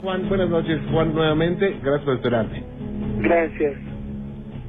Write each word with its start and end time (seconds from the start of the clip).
Juan, 0.00 0.28
buenas 0.28 0.48
noches, 0.50 0.80
Juan, 0.90 1.14
nuevamente. 1.14 1.70
Gracias 1.82 2.02
por 2.04 2.14
esperarme. 2.14 2.62
Gracias. 3.20 3.74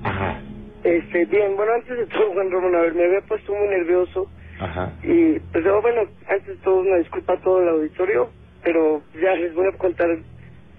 Ajá, 0.04 0.40
Este, 0.84 1.26
bien, 1.26 1.56
bueno, 1.56 1.72
antes 1.74 1.98
de 1.98 2.06
todo, 2.08 2.32
Juan 2.34 2.52
Ramón, 2.52 2.76
a 2.76 2.82
ver, 2.82 2.94
me 2.94 3.06
había 3.06 3.22
puesto 3.22 3.54
muy 3.54 3.68
nervioso 3.70 4.30
ajá. 4.60 4.92
y, 5.04 5.40
pues, 5.52 5.66
oh, 5.66 5.82
bueno, 5.82 6.02
antes 6.30 6.48
de 6.48 6.56
todo, 6.64 6.76
una 6.82 6.98
disculpa 6.98 7.34
a 7.34 7.42
todo 7.42 7.62
el 7.64 7.70
auditorio, 7.70 8.30
pero 8.64 9.02
ya 9.20 9.34
les 9.36 9.54
voy 9.56 9.68
a 9.68 9.78
contar 9.78 10.08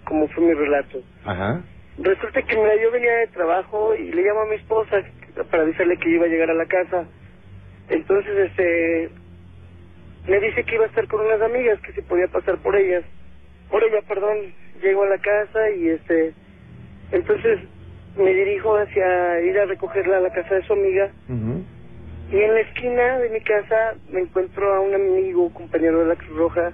cómo 0.05 0.29
fue 0.29 0.45
mi 0.45 0.55
relato. 0.55 1.01
Ajá. 1.25 1.61
Resulta 1.99 2.41
que, 2.43 2.57
mira, 2.57 2.77
yo 2.81 2.91
venía 2.93 3.13
de 3.17 3.27
trabajo 3.29 3.95
y 3.97 4.13
le 4.13 4.23
llamo 4.23 4.43
a 4.43 4.47
mi 4.47 4.57
esposa 4.57 5.03
para 5.51 5.65
avisarle 5.65 5.97
que 5.99 6.11
iba 6.11 6.25
a 6.27 6.29
llegar 6.29 6.51
a 6.51 6.55
la 6.55 6.67
casa. 6.67 7.05
Entonces, 7.89 8.33
este, 8.51 9.11
me 10.29 10.39
dice 10.41 10.63
que 10.65 10.75
iba 10.77 10.85
a 10.85 10.89
estar 10.89 11.07
con 11.09 11.25
unas 11.27 11.41
amigas, 11.43 11.81
que 11.81 11.93
se 11.93 12.03
podía 12.03 12.29
pasar 12.29 12.59
por 12.59 12.77
ellas. 12.77 13.03
Por 13.71 13.83
ella, 13.85 14.03
perdón. 14.07 14.55
Llego 14.83 15.05
a 15.05 15.09
la 15.09 15.19
casa 15.19 15.71
y, 15.71 15.89
este, 15.89 16.35
entonces 17.11 17.61
me 18.17 18.33
dirijo 18.33 18.77
hacia 18.77 19.41
ir 19.41 19.59
a 19.59 19.67
recogerla 19.67 20.19
a 20.19 20.21
la 20.21 20.33
casa 20.33 20.55
de 20.55 20.63
su 20.65 20.73
amiga. 20.73 21.11
Y 22.31 22.37
en 22.41 22.55
la 22.55 22.61
esquina 22.61 23.19
de 23.19 23.31
mi 23.31 23.41
casa 23.41 23.95
me 24.11 24.21
encuentro 24.21 24.75
a 24.75 24.81
un 24.81 24.95
amigo, 24.95 25.53
compañero 25.53 26.01
de 26.01 26.07
la 26.07 26.17
Cruz 26.17 26.37
Roja, 26.37 26.73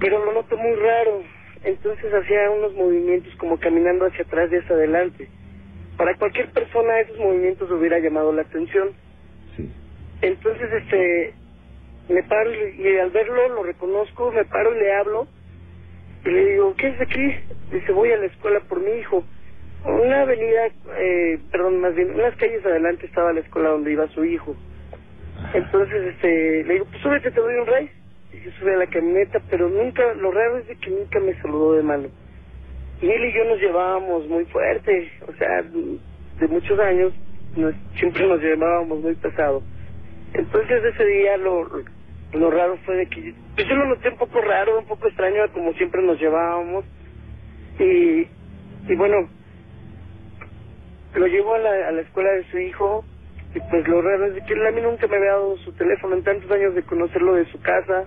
pero 0.00 0.24
lo 0.24 0.32
noto 0.32 0.56
muy 0.56 0.74
raro. 0.74 1.22
Entonces 1.62 2.12
hacía 2.12 2.50
unos 2.50 2.74
movimientos 2.74 3.34
como 3.36 3.58
caminando 3.58 4.06
hacia 4.06 4.24
atrás 4.24 4.50
y 4.52 4.56
hacia 4.56 4.74
adelante. 4.74 5.28
Para 5.96 6.16
cualquier 6.16 6.50
persona 6.50 7.00
esos 7.00 7.18
movimientos 7.18 7.70
hubiera 7.70 7.98
llamado 7.98 8.32
la 8.32 8.42
atención. 8.42 8.90
Sí. 9.56 9.70
Entonces, 10.22 10.72
este, 10.72 11.34
me 12.08 12.22
paro 12.22 12.50
y, 12.52 12.82
y 12.82 12.96
al 12.98 13.10
verlo 13.10 13.48
lo 13.50 13.62
reconozco, 13.62 14.32
me 14.32 14.44
paro 14.46 14.74
y 14.74 14.80
le 14.80 14.92
hablo 14.94 15.28
y 16.24 16.30
le 16.30 16.44
digo, 16.52 16.74
¿qué 16.76 16.88
es 16.88 17.00
aquí? 17.00 17.34
Dice, 17.72 17.92
voy 17.92 18.10
a 18.12 18.16
la 18.18 18.26
escuela 18.26 18.60
por 18.68 18.80
mi 18.80 18.90
hijo. 19.00 19.24
Una 19.84 20.22
avenida, 20.22 20.66
eh, 20.98 21.38
perdón, 21.50 21.80
más 21.80 21.94
bien, 21.94 22.10
unas 22.14 22.36
calles 22.36 22.64
adelante 22.64 23.06
estaba 23.06 23.32
la 23.32 23.40
escuela 23.40 23.70
donde 23.70 23.92
iba 23.92 24.06
su 24.08 24.24
hijo. 24.24 24.54
Entonces, 25.54 26.14
este, 26.14 26.64
le 26.64 26.74
digo, 26.74 26.86
pues 26.86 27.02
súbete, 27.02 27.30
te 27.30 27.40
doy 27.40 27.54
un 27.54 27.66
rey. 27.66 27.90
Y 28.32 28.38
se 28.38 28.50
sube 28.52 28.74
a 28.74 28.78
la 28.78 28.86
camioneta, 28.86 29.40
pero 29.50 29.68
nunca, 29.68 30.14
lo 30.14 30.30
raro 30.30 30.58
es 30.58 30.68
de 30.68 30.76
que 30.76 30.90
nunca 30.90 31.18
me 31.20 31.34
saludó 31.40 31.74
de 31.74 31.82
mano. 31.82 32.08
Y 33.00 33.10
él 33.10 33.24
y 33.24 33.32
yo 33.32 33.44
nos 33.44 33.58
llevábamos 33.60 34.26
muy 34.28 34.44
fuerte, 34.46 35.10
o 35.26 35.32
sea, 35.34 35.62
de 35.62 36.48
muchos 36.48 36.78
años, 36.78 37.12
nos- 37.56 37.74
siempre 37.98 38.26
nos 38.26 38.40
llevábamos 38.40 39.00
muy 39.00 39.14
pesado. 39.16 39.62
Entonces 40.34 40.84
ese 40.84 41.04
día 41.06 41.36
lo, 41.38 41.66
lo 42.32 42.50
raro 42.50 42.76
fue 42.84 42.96
de 42.96 43.06
que, 43.06 43.34
pues 43.54 43.68
yo 43.68 43.74
lo 43.74 43.86
noté 43.86 44.08
un 44.10 44.18
poco 44.18 44.40
raro, 44.40 44.78
un 44.78 44.86
poco 44.86 45.08
extraño 45.08 45.50
como 45.52 45.72
siempre 45.74 46.02
nos 46.02 46.18
llevábamos. 46.20 46.84
Y, 47.78 48.28
y 48.88 48.94
bueno, 48.96 49.28
lo 51.14 51.26
llevo 51.26 51.54
a 51.54 51.58
la, 51.58 51.88
a 51.88 51.92
la 51.92 52.02
escuela 52.02 52.30
de 52.32 52.44
su 52.50 52.58
hijo 52.58 53.04
y 53.54 53.60
pues 53.68 53.88
lo 53.88 54.00
raro 54.00 54.26
es 54.26 54.34
de 54.34 54.44
que 54.44 54.52
él 54.52 54.66
a 54.66 54.70
mí 54.70 54.80
nunca 54.80 55.08
me 55.08 55.16
había 55.16 55.32
dado 55.32 55.56
su 55.58 55.72
teléfono 55.72 56.14
en 56.14 56.22
tantos 56.22 56.50
años 56.50 56.74
de 56.74 56.82
conocerlo 56.82 57.34
de 57.34 57.46
su 57.46 57.60
casa. 57.60 58.04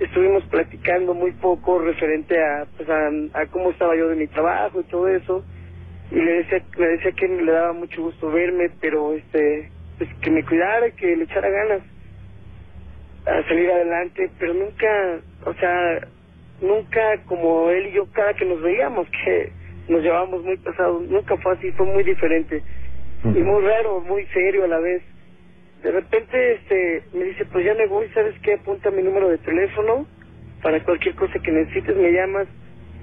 Estuvimos 0.00 0.44
platicando 0.44 1.14
muy 1.14 1.32
poco 1.32 1.78
referente 1.78 2.36
a, 2.42 2.66
pues 2.76 2.88
a, 2.88 3.08
a 3.40 3.46
cómo 3.46 3.70
estaba 3.70 3.96
yo 3.96 4.08
de 4.08 4.16
mi 4.16 4.26
trabajo 4.26 4.80
y 4.80 4.84
todo 4.84 5.08
eso. 5.08 5.44
Y 6.10 6.16
le 6.16 6.32
decía, 6.42 6.62
me 6.78 6.86
decía 6.88 7.12
que 7.12 7.28
le 7.28 7.52
daba 7.52 7.72
mucho 7.72 8.02
gusto 8.02 8.30
verme, 8.30 8.70
pero 8.80 9.14
este, 9.14 9.70
pues 9.98 10.10
que 10.20 10.30
me 10.30 10.44
cuidara 10.44 10.88
y 10.88 10.92
que 10.92 11.16
le 11.16 11.24
echara 11.24 11.48
ganas 11.48 11.82
a 13.26 13.42
salir 13.48 13.70
adelante, 13.70 14.30
pero 14.38 14.54
nunca, 14.54 15.20
o 15.44 15.54
sea, 15.54 16.08
nunca 16.60 17.00
como 17.26 17.70
él 17.70 17.88
y 17.88 17.92
yo 17.92 18.06
cada 18.12 18.34
que 18.34 18.44
nos 18.44 18.62
veíamos, 18.62 19.08
que 19.10 19.52
nos 19.88 20.02
llevábamos 20.02 20.44
muy 20.44 20.56
pesados, 20.58 21.02
nunca 21.08 21.36
fue 21.38 21.54
así, 21.54 21.70
fue 21.72 21.86
muy 21.86 22.04
diferente 22.04 22.62
y 23.24 23.42
muy 23.42 23.62
raro, 23.64 24.00
muy 24.00 24.24
serio 24.26 24.64
a 24.64 24.68
la 24.68 24.78
vez. 24.78 25.02
De 25.82 25.90
repente 25.90 26.54
este 26.54 27.02
me 27.12 27.24
dice, 27.24 27.44
pues 27.46 27.64
ya 27.64 27.74
me 27.74 27.86
voy, 27.86 28.08
¿sabes 28.14 28.34
qué? 28.42 28.54
Apunta 28.54 28.90
mi 28.90 29.02
número 29.02 29.28
de 29.28 29.38
teléfono 29.38 30.06
para 30.62 30.82
cualquier 30.84 31.14
cosa 31.16 31.38
que 31.38 31.50
necesites, 31.50 31.96
me 31.96 32.12
llamas. 32.12 32.46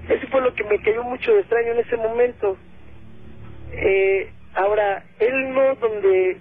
Eso 0.10 0.28
fue 0.28 0.42
lo 0.42 0.54
que 0.54 0.64
me 0.64 0.80
cayó 0.80 1.04
mucho 1.04 1.34
de 1.34 1.42
extraño 1.42 1.74
en 1.74 1.80
ese 1.80 1.98
momento. 1.98 2.58
Eh, 3.74 4.30
ahora, 4.56 5.04
él 5.20 5.54
no, 5.54 5.76
donde, 5.76 6.38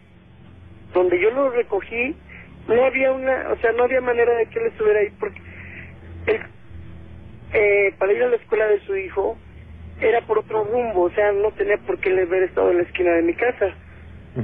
donde 0.93 1.21
yo 1.21 1.31
lo 1.31 1.51
recogí, 1.51 2.17
no 2.69 2.85
había 2.85 3.13
una, 3.13 3.51
o 3.53 3.57
sea, 3.59 3.73
no 3.73 3.85
había 3.85 4.01
manera 4.01 4.35
de 4.35 4.47
que 4.47 4.59
él 4.59 4.67
estuviera 4.67 5.01
ahí, 5.01 5.11
porque 5.19 5.41
él, 6.27 6.41
eh, 7.53 7.95
para 7.99 8.13
ir 8.13 8.23
a 8.23 8.29
la 8.29 8.37
escuela 8.37 8.67
de 8.67 8.81
su 8.81 8.97
hijo 8.97 9.39
era 10.01 10.21
por 10.23 10.39
otro 10.39 10.65
rumbo, 10.65 11.03
o 11.03 11.11
sea, 11.11 11.33
no 11.33 11.53
tenía 11.53 11.77
por 11.79 11.99
qué 11.99 12.11
él 12.11 12.21
haber 12.21 12.45
estado 12.45 12.71
en 12.71 12.79
la 12.79 12.83
esquina 12.85 13.13
de 13.13 13.23
mi 13.23 13.35
casa. 13.35 13.75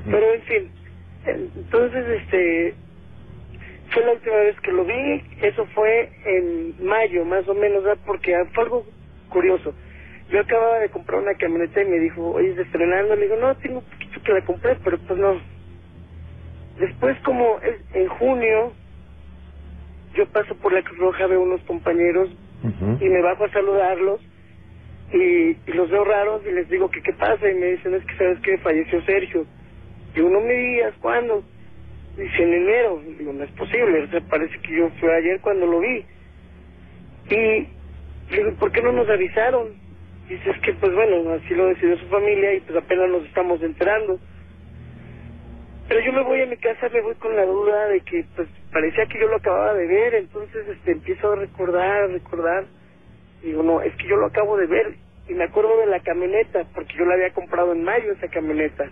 Pero 0.05 0.35
en 0.35 0.43
fin, 0.43 0.71
entonces 1.25 2.05
este 2.23 2.75
fue 3.91 4.05
la 4.05 4.13
última 4.13 4.37
vez 4.37 4.61
que 4.61 4.73
lo 4.73 4.85
vi, 4.85 5.25
eso 5.41 5.65
fue 5.75 6.11
en 6.25 6.75
mayo 6.85 7.25
más 7.25 7.49
o 7.49 7.55
menos, 7.55 7.83
¿verdad? 7.83 8.03
porque 8.07 8.37
fue 8.53 8.65
algo 8.65 8.87
curioso. 9.31 9.75
Yo 10.31 10.41
acababa 10.41 10.79
de 10.81 10.91
comprar 10.91 11.23
una 11.23 11.35
camioneta 11.35 11.81
y 11.81 11.87
me 11.87 11.99
dijo, 12.01 12.33
oye, 12.33 12.51
¿estás 12.51 12.67
estrenando? 12.67 13.17
Le 13.17 13.23
digo, 13.23 13.37
no, 13.37 13.57
tengo 13.57 13.79
un 13.79 13.85
poquito 13.85 14.21
que 14.23 14.33
la 14.33 14.45
compré, 14.45 14.77
pero 14.85 14.99
pues 14.99 15.19
no. 15.19 15.41
Después 16.79 17.19
como 17.25 17.59
es- 17.61 17.95
en 17.97 18.09
junio, 18.09 18.73
yo 20.15 20.27
paso 20.29 20.55
por 20.57 20.73
la 20.73 20.83
Cruz 20.83 20.99
Roja, 20.99 21.27
veo 21.27 21.41
unos 21.43 21.61
compañeros 21.63 22.31
y 23.01 23.09
me 23.09 23.23
bajo 23.23 23.45
a 23.45 23.51
saludarlos 23.51 24.21
y, 25.13 25.19
y 25.19 25.73
los 25.75 25.91
veo 25.91 26.05
raros 26.05 26.43
y 26.47 26.53
les 26.53 26.69
digo 26.69 26.91
que 26.91 27.01
qué 27.03 27.13
pasa 27.15 27.49
y 27.51 27.55
me 27.55 27.67
dicen 27.73 27.95
es 27.95 28.05
que 28.05 28.17
sabes 28.17 28.41
que 28.41 28.59
falleció 28.59 29.01
Sergio 29.03 29.47
digo 30.15 30.29
no 30.29 30.41
me 30.41 30.53
digas 30.53 30.93
cuándo 31.01 31.43
dice 32.17 32.43
en 32.43 32.53
enero 32.53 33.01
digo 33.17 33.33
no 33.33 33.45
es 33.45 33.51
posible 33.53 34.03
o 34.03 34.09
sea, 34.09 34.21
parece 34.23 34.59
que 34.61 34.77
yo 34.77 34.91
fui 35.01 35.09
ayer 35.09 35.41
cuando 35.41 35.67
lo 35.67 35.81
vi 35.81 36.05
y 37.31 37.69
digo 38.35 38.55
¿por 38.59 38.71
qué 38.73 38.83
no 38.83 38.93
nos 38.93 39.09
avisaron? 39.09 39.69
dice 40.29 40.51
es 40.51 40.59
que 40.61 40.75
pues 40.75 40.93
bueno 40.95 41.33
así 41.33 41.55
lo 41.55 41.67
decidió 41.69 41.97
su 41.97 42.07
familia 42.09 42.55
y 42.55 42.61
pues 42.61 42.77
apenas 42.77 43.09
nos 43.09 43.25
estamos 43.25 43.63
enterando 43.63 44.21
pero 45.89 46.01
yo 46.01 46.13
me 46.15 46.23
voy 46.25 46.43
a 46.43 46.47
mi 46.47 46.59
casa, 46.59 46.91
me 46.91 47.03
voy 47.03 47.17
con 47.17 47.37
la 47.37 47.47
duda 47.47 47.89
de 47.89 48.03
que 48.03 48.27
pues 48.37 48.49
parecía 48.73 49.07
que 49.07 49.21
yo 49.21 49.29
lo 49.29 49.37
acababa 49.39 49.75
de 49.75 49.87
ver, 49.89 50.15
entonces 50.17 50.69
este 50.69 50.93
empiezo 50.93 51.33
a 51.33 51.37
recordar, 51.37 52.05
a 52.05 52.09
recordar. 52.09 52.67
Digo, 53.43 53.63
no, 53.63 53.83
es 53.83 53.95
que 53.97 54.09
yo 54.09 54.17
lo 54.17 54.27
acabo 54.27 54.57
de 54.59 54.67
ver 54.67 54.97
y 55.29 55.35
me 55.35 55.45
acuerdo 55.45 55.79
de 55.79 55.87
la 55.87 56.01
camioneta, 56.03 56.67
porque 56.75 56.95
yo 56.99 57.07
la 57.07 57.15
había 57.15 57.33
comprado 57.35 57.73
en 57.73 57.85
mayo 57.85 58.13
esa 58.13 58.29
camioneta. 58.29 58.91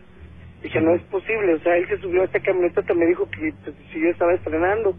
Dije, 0.63 0.81
no 0.81 0.95
es 0.95 1.03
posible, 1.05 1.55
o 1.55 1.61
sea, 1.61 1.77
él 1.77 1.89
se 1.89 1.99
subió 1.99 2.23
a 2.23 2.27
esta 2.27 2.41
camioneta, 2.41 2.81
hasta 2.83 2.95
me 2.95 3.07
dijo 3.07 3.29
que 3.31 3.53
pues, 3.65 3.77
si 3.93 4.01
yo 4.01 4.11
estaba 4.11 4.35
estrenando. 4.35 4.97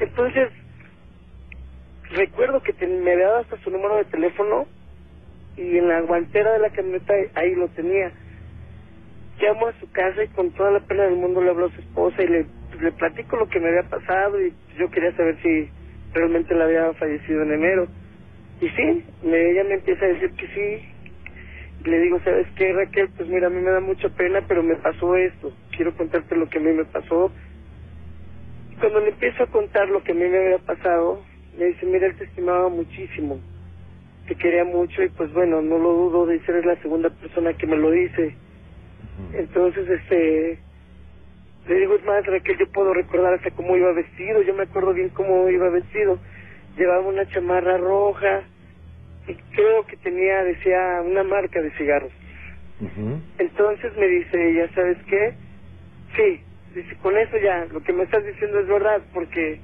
Entonces, 0.00 0.50
recuerdo 2.10 2.62
que 2.62 2.74
te- 2.74 2.86
me 2.88 3.12
había 3.12 3.26
dado 3.28 3.38
hasta 3.40 3.58
su 3.58 3.70
número 3.70 3.96
de 3.98 4.06
teléfono 4.06 4.68
y 5.56 5.78
en 5.78 5.88
la 5.88 6.02
guantera 6.02 6.52
de 6.54 6.60
la 6.60 6.70
camioneta 6.70 7.14
ahí 7.36 7.54
lo 7.56 7.68
tenía 7.70 8.12
llamo 9.40 9.68
a 9.68 9.80
su 9.80 9.90
casa 9.92 10.22
y 10.24 10.28
con 10.28 10.50
toda 10.52 10.72
la 10.72 10.80
pena 10.80 11.04
del 11.04 11.16
mundo 11.16 11.42
le 11.42 11.50
hablo 11.50 11.66
a 11.66 11.70
su 11.74 11.80
esposa 11.80 12.22
y 12.22 12.28
le, 12.28 12.46
le 12.80 12.92
platico 12.92 13.36
lo 13.36 13.48
que 13.48 13.60
me 13.60 13.68
había 13.68 13.88
pasado 13.88 14.40
y 14.40 14.52
yo 14.78 14.90
quería 14.90 15.14
saber 15.16 15.38
si 15.42 15.70
realmente 16.14 16.54
la 16.54 16.64
había 16.64 16.92
fallecido 16.94 17.42
en 17.42 17.52
enero. 17.52 17.88
Y 18.60 18.68
sí, 18.70 19.04
ella 19.24 19.64
me 19.64 19.74
empieza 19.74 20.04
a 20.04 20.08
decir 20.08 20.32
que 20.32 20.46
sí. 20.48 20.88
Y 21.84 21.90
le 21.90 22.00
digo, 22.00 22.20
¿sabes 22.24 22.46
qué, 22.56 22.72
Raquel? 22.72 23.08
Pues 23.16 23.28
mira, 23.28 23.46
a 23.46 23.50
mí 23.50 23.60
me 23.60 23.70
da 23.70 23.80
mucha 23.80 24.08
pena, 24.10 24.44
pero 24.48 24.62
me 24.62 24.76
pasó 24.76 25.14
esto. 25.16 25.52
Quiero 25.76 25.94
contarte 25.96 26.36
lo 26.36 26.48
que 26.48 26.58
a 26.58 26.62
mí 26.62 26.72
me 26.72 26.84
pasó. 26.86 27.30
Y 28.72 28.76
cuando 28.76 29.00
le 29.00 29.10
empiezo 29.10 29.44
a 29.44 29.46
contar 29.46 29.88
lo 29.88 30.02
que 30.02 30.12
a 30.12 30.14
mí 30.14 30.24
me 30.24 30.38
había 30.38 30.58
pasado, 30.58 31.24
me 31.56 31.66
dice, 31.66 31.86
mira, 31.86 32.06
él 32.06 32.16
te 32.16 32.24
estimaba 32.24 32.68
muchísimo. 32.68 33.40
Te 34.26 34.34
quería 34.34 34.64
mucho 34.64 35.02
y 35.02 35.08
pues 35.10 35.32
bueno, 35.32 35.62
no 35.62 35.78
lo 35.78 35.92
dudo 35.92 36.26
de 36.26 36.40
ser 36.40 36.64
la 36.66 36.76
segunda 36.82 37.10
persona 37.10 37.54
que 37.54 37.66
me 37.66 37.76
lo 37.76 37.90
dice. 37.90 38.36
Entonces, 39.34 39.88
este, 39.88 40.58
le 41.68 41.74
digo, 41.74 41.94
es 41.96 42.04
más, 42.04 42.24
Raquel, 42.26 42.58
yo 42.58 42.66
puedo 42.72 42.94
recordar 42.94 43.34
hasta 43.34 43.50
cómo 43.50 43.76
iba 43.76 43.92
vestido, 43.92 44.42
yo 44.42 44.54
me 44.54 44.62
acuerdo 44.62 44.94
bien 44.94 45.10
cómo 45.10 45.48
iba 45.48 45.68
vestido. 45.70 46.18
Llevaba 46.76 47.00
una 47.06 47.26
chamarra 47.28 47.76
roja 47.76 48.42
y 49.26 49.34
creo 49.54 49.84
que 49.86 49.96
tenía, 49.98 50.44
decía, 50.44 51.02
una 51.04 51.24
marca 51.24 51.60
de 51.60 51.70
cigarros. 51.72 52.12
Entonces 53.38 53.96
me 53.96 54.06
dice 54.06 54.50
ella, 54.50 54.70
¿sabes 54.74 54.98
qué? 55.08 55.34
Sí, 56.16 56.42
dice, 56.74 56.96
con 57.02 57.16
eso 57.16 57.36
ya, 57.38 57.66
lo 57.66 57.82
que 57.82 57.92
me 57.92 58.04
estás 58.04 58.24
diciendo 58.24 58.60
es 58.60 58.66
verdad, 58.68 59.02
porque 59.12 59.60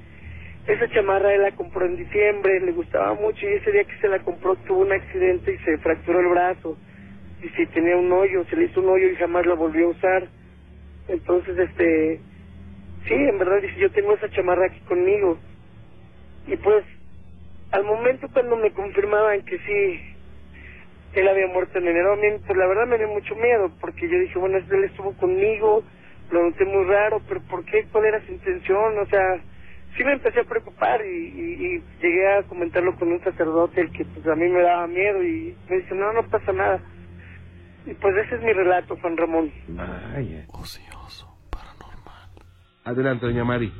esa 0.67 0.87
chamarra 0.89 1.33
él 1.33 1.41
la 1.41 1.51
compró 1.51 1.85
en 1.85 1.95
diciembre, 1.95 2.59
le 2.61 2.71
gustaba 2.71 3.13
mucho 3.15 3.47
y 3.47 3.53
ese 3.53 3.71
día 3.71 3.83
que 3.83 3.97
se 3.99 4.07
la 4.07 4.19
compró 4.19 4.55
tuvo 4.67 4.79
un 4.81 4.91
accidente 4.91 5.53
y 5.53 5.57
se 5.59 5.77
fracturó 5.79 6.19
el 6.19 6.27
brazo. 6.27 6.77
Y 7.45 7.49
si 7.49 7.67
tenía 7.67 7.95
un 7.95 8.11
hoyo, 8.11 8.43
se 8.45 8.55
le 8.55 8.65
hizo 8.65 8.81
un 8.81 8.89
hoyo 8.89 9.07
y 9.07 9.15
jamás 9.17 9.45
la 9.45 9.53
volvió 9.53 9.85
a 9.85 9.89
usar. 9.91 10.27
Entonces, 11.07 11.55
este, 11.59 12.19
sí, 13.07 13.13
en 13.13 13.37
verdad 13.37 13.61
dice, 13.61 13.79
yo 13.79 13.91
tengo 13.91 14.15
esa 14.15 14.31
chamarra 14.31 14.65
aquí 14.65 14.79
conmigo. 14.87 15.37
Y 16.47 16.57
pues, 16.57 16.83
al 17.71 17.83
momento 17.83 18.27
cuando 18.33 18.57
me 18.57 18.71
confirmaban 18.71 19.45
que 19.45 19.59
sí, 19.59 20.01
él 21.13 21.27
había 21.27 21.45
muerto 21.49 21.77
en 21.77 21.87
enero, 21.87 22.13
a 22.13 22.15
mí, 22.15 22.27
pues 22.47 22.57
la 22.57 22.65
verdad 22.65 22.87
me 22.87 22.97
dio 22.97 23.09
mucho 23.09 23.35
miedo, 23.35 23.71
porque 23.79 24.09
yo 24.09 24.17
dije, 24.17 24.39
bueno, 24.39 24.57
él 24.57 24.83
estuvo 24.85 25.15
conmigo, 25.17 25.83
lo 26.31 26.43
noté 26.49 26.65
muy 26.65 26.83
raro, 26.85 27.21
pero 27.27 27.41
¿por 27.41 27.63
qué? 27.65 27.85
¿Cuál 27.91 28.05
era 28.05 28.25
su 28.25 28.31
intención? 28.31 28.97
O 28.97 29.05
sea, 29.05 29.39
sí 29.95 30.03
me 30.03 30.13
empecé 30.13 30.39
a 30.39 30.45
preocupar 30.45 31.05
y, 31.05 31.09
y, 31.09 31.65
y 31.75 31.83
llegué 32.01 32.27
a 32.27 32.43
comentarlo 32.43 32.95
con 32.95 33.11
un 33.11 33.23
sacerdote, 33.23 33.81
el 33.81 33.91
que 33.91 34.03
pues 34.03 34.25
a 34.25 34.35
mí 34.35 34.49
me 34.49 34.63
daba 34.63 34.87
miedo 34.87 35.23
y 35.23 35.55
me 35.69 35.77
dice, 35.77 35.93
no, 35.93 36.11
no 36.11 36.23
pasa 36.23 36.51
nada. 36.51 36.81
Y 37.85 37.93
pues 37.95 38.15
ese 38.25 38.35
es 38.35 38.41
mi 38.41 38.53
relato, 38.53 38.97
Juan 38.99 39.15
Ramón. 39.17 39.53
Vaya. 39.67 40.45
Ocioso, 40.53 41.27
paranormal. 41.51 42.29
Adelante, 42.83 43.25
doña 43.27 43.43
Mari. 43.43 43.71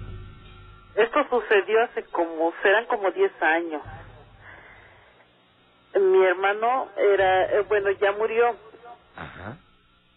Esto 0.96 1.26
sucedió 1.30 1.84
hace 1.84 2.04
como, 2.06 2.54
serán 2.62 2.86
como 2.86 3.12
10 3.12 3.32
años. 3.42 3.82
Mi 5.96 6.24
hermano 6.26 6.90
era, 6.98 7.46
eh, 7.46 7.62
bueno, 7.68 7.90
ya 7.92 8.12
murió, 8.14 8.56
Ajá. 9.16 9.58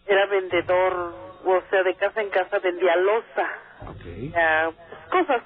era 0.05 0.25
vendedor, 0.27 1.13
o 1.45 1.61
sea, 1.69 1.83
de 1.83 1.95
casa 1.95 2.21
en 2.21 2.29
casa 2.29 2.59
vendía 2.59 2.95
loza, 2.97 3.47
Ok. 3.87 4.31
ya, 4.33 4.71
pues, 5.09 5.25
cosas. 5.25 5.43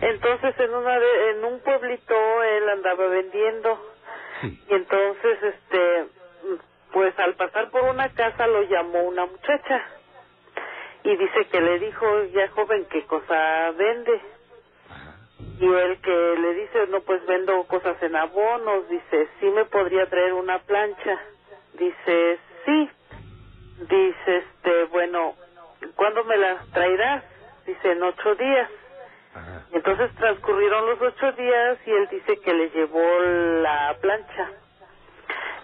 Entonces 0.00 0.54
en 0.60 0.74
una 0.74 0.98
de- 0.98 1.30
en 1.30 1.44
un 1.44 1.60
pueblito 1.60 2.42
él 2.42 2.68
andaba 2.68 3.06
vendiendo 3.06 3.80
Sí. 4.42 4.62
y 4.68 4.74
entonces 4.74 5.38
este 5.42 6.06
pues 6.94 7.18
al 7.18 7.34
pasar 7.34 7.70
por 7.70 7.82
una 7.82 8.08
casa 8.10 8.46
lo 8.46 8.62
llamó 8.62 9.00
una 9.02 9.26
muchacha 9.26 9.82
y 11.02 11.16
dice 11.16 11.44
que 11.50 11.60
le 11.60 11.78
dijo 11.80 12.06
ya 12.32 12.48
joven 12.50 12.86
qué 12.90 13.04
cosa 13.06 13.72
vende 13.72 14.20
Ajá. 14.88 15.16
y 15.58 15.66
él 15.66 15.98
que 16.00 16.36
le 16.40 16.54
dice 16.54 16.86
no 16.88 17.00
pues 17.00 17.26
vendo 17.26 17.62
cosas 17.64 18.00
en 18.02 18.14
abonos 18.16 18.88
dice 18.88 19.28
sí 19.40 19.46
me 19.50 19.64
podría 19.66 20.06
traer 20.08 20.32
una 20.34 20.60
plancha 20.60 21.18
dice 21.74 22.38
sí 22.64 22.90
dice 23.90 24.36
este 24.36 24.84
bueno 24.84 25.34
¿cuándo 25.96 26.22
me 26.24 26.36
la 26.36 26.64
traerás? 26.72 27.24
dice 27.66 27.90
en 27.92 28.02
ocho 28.04 28.34
días 28.36 28.70
Ajá. 29.34 29.66
entonces 29.72 30.14
transcurrieron 30.14 30.86
los 30.90 31.02
ocho 31.02 31.32
días 31.32 31.78
y 31.86 31.90
él 31.90 32.08
dice 32.08 32.38
que 32.40 32.54
le 32.54 32.70
llevó 32.70 33.18
la 33.62 33.96
plancha. 34.00 34.50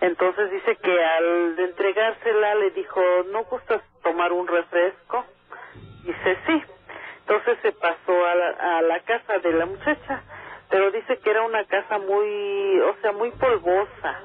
Entonces 0.00 0.50
dice 0.50 0.76
que 0.76 1.04
al 1.04 1.58
entregársela 1.58 2.54
le 2.54 2.70
dijo, 2.70 3.00
¿no 3.30 3.44
gustas 3.44 3.82
tomar 4.02 4.32
un 4.32 4.46
refresco? 4.46 5.24
Dice, 6.04 6.38
sí. 6.46 6.62
Entonces 7.20 7.58
se 7.62 7.72
pasó 7.72 8.26
a 8.26 8.34
la, 8.34 8.78
a 8.78 8.82
la 8.82 9.00
casa 9.00 9.38
de 9.38 9.52
la 9.52 9.66
muchacha, 9.66 10.22
pero 10.70 10.90
dice 10.90 11.18
que 11.18 11.30
era 11.30 11.42
una 11.42 11.64
casa 11.66 11.98
muy, 11.98 12.80
o 12.80 12.96
sea, 13.02 13.12
muy 13.12 13.30
polvosa. 13.32 14.20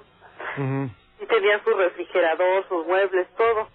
Y 0.57 1.25
tenía 1.25 1.62
su 1.63 1.72
refrigerador, 1.72 2.68
sus 2.69 2.86
muebles, 2.88 3.28
todo. 3.36 3.68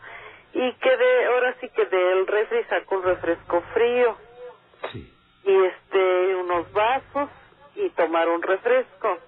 Y 0.55 0.73
que 0.75 0.97
de, 0.97 1.27
ahora 1.27 1.55
sí 1.61 1.69
que 1.69 1.85
del 1.85 2.27
refri 2.27 2.65
sacó 2.65 2.97
un 2.97 3.03
refresco 3.05 3.61
frío 3.75 4.17
Sí. 4.91 5.13
y 5.45 5.65
este 5.67 6.35
unos 6.37 6.73
vasos 6.73 7.29
y 7.77 7.91
tomar 7.91 8.29
un 8.29 8.43
refresco. 8.43 9.19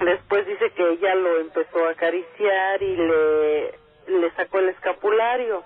Después 0.00 0.46
dice 0.46 0.70
que 0.70 0.90
ella 0.90 1.14
lo 1.14 1.38
empezó 1.40 1.86
a 1.86 1.90
acariciar 1.90 2.82
y 2.82 2.96
le, 2.96 3.74
le 4.08 4.30
sacó 4.36 4.58
el 4.58 4.68
escapulario. 4.70 5.64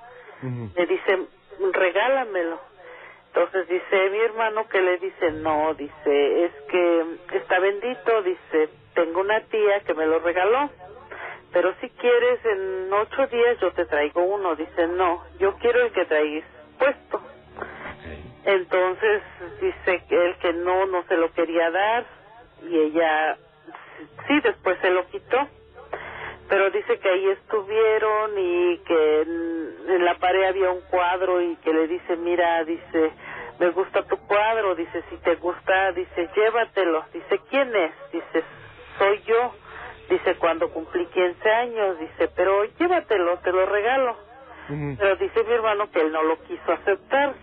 Le 0.75 0.87
dice, 0.87 1.27
regálamelo. 1.73 2.59
Entonces 3.29 3.69
dice 3.69 4.11
mi 4.11 4.19
hermano 4.21 4.69
que 4.69 4.81
le 4.81 4.99
dice, 4.99 5.33
no, 5.33 5.75
dice, 5.75 6.45
es 6.45 6.53
que 6.69 7.05
está 7.35 7.59
bendito, 7.61 8.23
dice, 8.23 8.69
tengo 8.95 9.21
una 9.21 9.41
tía 9.43 9.81
que 9.81 9.95
me 9.95 10.07
lo 10.07 10.19
regaló. 10.21 10.71
Pero 11.53 11.75
si 11.81 11.91
quieres, 11.91 12.45
en 12.45 12.93
ocho 12.93 13.27
días 13.27 13.59
yo 13.61 13.73
te 13.73 13.85
traigo 13.87 14.23
uno. 14.23 14.55
Dice, 14.55 14.87
no, 14.87 15.25
yo 15.39 15.57
quiero 15.57 15.81
el 15.81 15.93
que 15.93 16.05
traes 16.07 16.45
puesto. 16.79 17.21
Entonces 18.45 19.23
dice 19.61 20.05
que 20.09 20.25
él 20.25 20.37
que 20.41 20.53
no, 20.53 20.87
no 20.87 21.03
se 21.05 21.17
lo 21.17 21.33
quería 21.33 21.71
dar 21.71 22.05
y 22.63 22.79
ella 22.79 23.37
sí, 24.27 24.41
después 24.41 24.79
se 24.81 24.91
lo 24.91 25.07
quitó. 25.09 25.49
Pero 26.49 26.71
dice 26.71 26.99
que 26.99 27.09
ahí 27.09 27.29
estuvieron 27.29 28.33
y 28.37 28.79
que 28.79 29.21
en, 29.23 29.75
en 29.89 30.05
la 30.05 30.17
pared 30.17 30.45
había 30.45 30.71
un 30.71 30.81
cuadro 30.83 31.41
y 31.41 31.55
que 31.57 31.73
le 31.73 31.87
dice, 31.87 32.17
mira, 32.17 32.65
dice, 32.65 33.13
me 33.61 33.71
gusta 33.71 34.03
tu 34.03 34.17
cuadro, 34.27 34.75
dice, 34.75 35.05
si 35.11 35.17
te 35.19 35.37
gusta, 35.37 35.93
dice, 35.93 36.29
llévatelo. 36.35 37.05
Dice, 37.13 37.41
¿quién 37.51 37.77
es? 37.77 37.93
Dice, 38.11 38.43
soy 38.99 39.23
yo. 39.27 39.55
Dice, 40.09 40.35
cuando 40.37 40.71
cumplí 40.71 41.07
15 41.07 41.51
años, 41.51 41.99
dice, 42.01 42.29
pero 42.35 42.65
llévatelo, 42.65 43.39
te 43.39 43.53
lo 43.53 43.67
regalo. 43.67 44.17
Pero 44.99 45.17
dice 45.17 45.45
mi 45.45 45.53
hermano 45.53 45.91
que 45.91 46.01
él 46.01 46.11
no 46.11 46.23
lo 46.23 46.41
quiso 46.43 46.73
aceptar. 46.73 47.35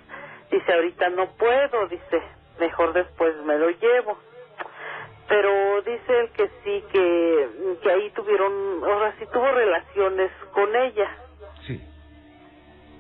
Dice, 0.52 0.74
ahorita 0.74 1.10
no 1.10 1.28
puedo, 1.38 1.88
dice, 1.88 2.22
mejor 2.60 2.94
después 2.94 3.36
me 3.46 3.58
lo 3.58 3.70
llevo. 3.70 4.18
Pero 5.28 5.82
dice 5.82 6.20
él 6.20 6.30
que 6.32 6.50
sí, 6.64 6.84
que, 6.92 7.50
que 7.82 7.92
ahí 7.92 8.10
tuvieron, 8.12 8.84
ahora 8.84 9.14
sí 9.20 9.26
tuvo 9.32 9.52
relaciones 9.52 10.32
con 10.54 10.74
ella. 10.76 11.10
Sí. 11.66 11.82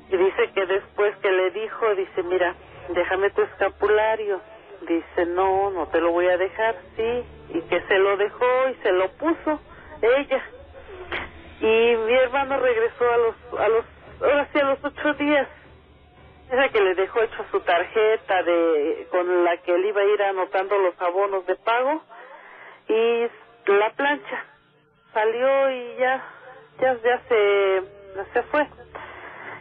Y 0.09 0.17
dice 0.17 0.51
que 0.53 0.65
después 0.65 1.15
que 1.17 1.31
le 1.31 1.51
dijo, 1.51 1.95
dice, 1.95 2.23
mira, 2.23 2.55
déjame 2.89 3.29
tu 3.31 3.41
escapulario. 3.41 4.41
Dice, 4.87 5.25
no, 5.25 5.71
no 5.71 5.87
te 5.87 6.01
lo 6.01 6.11
voy 6.11 6.27
a 6.27 6.37
dejar, 6.37 6.75
sí. 6.95 7.23
Y 7.49 7.61
que 7.61 7.81
se 7.87 7.97
lo 7.97 8.17
dejó 8.17 8.69
y 8.69 8.75
se 8.83 8.91
lo 8.91 9.09
puso 9.13 9.59
ella. 10.01 10.43
Y 11.59 11.95
mi 11.95 12.13
hermano 12.13 12.59
regresó 12.59 13.11
a 13.11 13.17
los, 13.17 13.35
a 13.59 13.67
los, 13.69 13.85
ahora 14.21 14.47
sí 14.51 14.59
a 14.59 14.65
los 14.65 14.79
ocho 14.83 15.13
días. 15.13 15.47
Dice 16.51 16.69
que 16.71 16.81
le 16.81 16.95
dejó 16.95 17.21
hecho 17.23 17.43
su 17.51 17.59
tarjeta 17.61 18.43
de, 18.43 19.07
anotando 20.29 20.77
los 20.77 20.99
abonos 21.01 21.45
de 21.45 21.55
pago 21.55 22.01
y 22.87 23.27
la 23.71 23.89
plancha. 23.91 24.45
Salió 25.13 25.71
y 25.71 25.95
ya, 25.97 26.23
ya, 26.79 26.93
ya 27.03 27.21
se, 27.27 27.83
se 28.33 28.43
fue. 28.43 28.67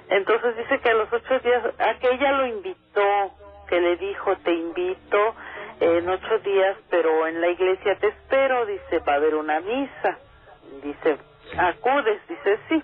Entonces 0.09 0.57
dice 0.57 0.79
que 0.81 0.91
a 0.91 0.95
los 0.95 1.13
ocho 1.13 1.39
días, 1.41 1.65
a 1.79 1.99
que 1.99 2.11
ella 2.11 2.33
lo 2.33 2.47
invitó, 2.47 3.33
que 3.69 3.81
le 3.81 3.97
dijo, 3.97 4.37
te 4.37 4.53
invito 4.53 5.35
en 5.81 6.09
ocho 6.09 6.39
días, 6.39 6.77
pero 6.91 7.27
en 7.27 7.41
la 7.41 7.49
iglesia 7.49 7.97
te 7.99 8.09
espero, 8.09 8.67
dice, 8.67 9.01
va 9.01 9.15
a 9.15 9.17
haber 9.17 9.35
una 9.35 9.61
misa. 9.61 10.19
Dice, 10.83 11.19
acudes, 11.59 12.21
dice, 12.29 12.59
sí. 12.69 12.83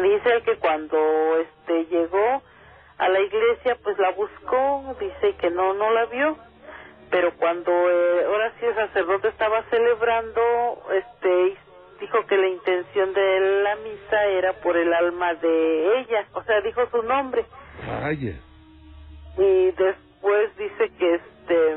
Dice 0.00 0.32
él 0.32 0.42
que 0.44 0.56
cuando 0.56 1.36
este 1.36 1.84
llegó 1.86 2.42
a 2.98 3.08
la 3.08 3.20
iglesia, 3.20 3.76
pues 3.82 3.98
la 3.98 4.10
buscó, 4.10 4.96
dice 5.00 5.36
que 5.36 5.50
no, 5.50 5.74
no 5.74 5.90
la 5.90 6.06
vio. 6.06 6.36
Pero 7.10 7.32
cuando 7.36 7.70
eh, 7.70 8.24
ahora 8.26 8.52
sí 8.58 8.66
el 8.66 8.74
sacerdote 8.74 9.28
estaba 9.28 9.62
celebrando, 9.64 10.82
este 10.92 11.56
dijo 12.00 12.26
que 12.26 12.36
la 12.36 12.48
intención 12.48 13.12
de 13.12 13.62
la 13.62 13.76
misa 13.76 14.24
era 14.24 14.54
por 14.54 14.76
el 14.76 14.92
alma 14.92 15.34
de 15.34 16.00
ella, 16.00 16.26
o 16.32 16.42
sea, 16.42 16.60
dijo 16.62 16.88
su 16.90 17.02
nombre. 17.02 17.44
Vaya. 17.86 18.34
Y 19.38 19.70
después 19.72 20.56
dice 20.56 20.90
que 20.98 21.14
este 21.14 21.76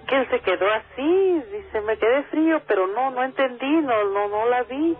que 0.00 0.16
él 0.16 0.28
se 0.28 0.40
quedó 0.40 0.66
así, 0.72 1.42
dice, 1.52 1.80
me 1.82 1.96
quedé 1.96 2.24
frío, 2.24 2.60
pero 2.66 2.86
no, 2.88 3.10
no 3.10 3.22
entendí, 3.22 3.70
no, 3.82 4.04
no, 4.04 4.28
no 4.28 4.46
la 4.48 4.62
vi. 4.64 4.96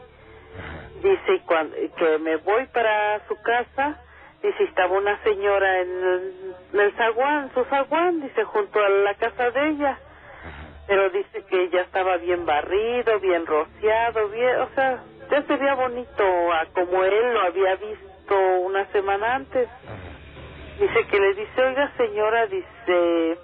Dice 1.02 1.42
cuando, 1.46 1.76
que 1.96 2.18
me 2.18 2.36
voy 2.36 2.66
para 2.66 3.26
su 3.26 3.34
casa, 3.42 4.00
dice, 4.44 4.64
estaba 4.64 4.96
una 4.96 5.22
señora 5.22 5.80
en 5.80 6.04
el, 6.04 6.54
en 6.72 6.80
el 6.80 6.92
zaguán, 6.92 7.50
su 7.54 7.64
zaguán, 7.64 8.20
dice, 8.20 8.44
junto 8.44 8.78
a 8.78 8.88
la 8.88 9.14
casa 9.14 9.50
de 9.50 9.68
ella. 9.70 9.98
Pero 10.86 11.08
dice 11.10 11.44
que 11.46 11.70
ya 11.70 11.80
estaba 11.80 12.18
bien 12.18 12.44
barrido, 12.44 13.18
bien 13.20 13.46
rociado, 13.46 14.28
bien, 14.28 14.60
o 14.60 14.68
sea, 14.74 15.02
ya 15.30 15.42
se 15.42 15.56
veía 15.56 15.74
bonito 15.74 16.52
a 16.52 16.66
como 16.74 17.02
él 17.04 17.32
lo 17.32 17.40
había 17.40 17.76
visto 17.76 18.36
una 18.60 18.84
semana 18.92 19.36
antes. 19.36 19.68
Dice 20.78 21.06
que 21.06 21.20
le 21.20 21.34
dice, 21.34 21.62
oiga 21.62 21.90
señora, 21.96 22.46
dice, 22.46 23.38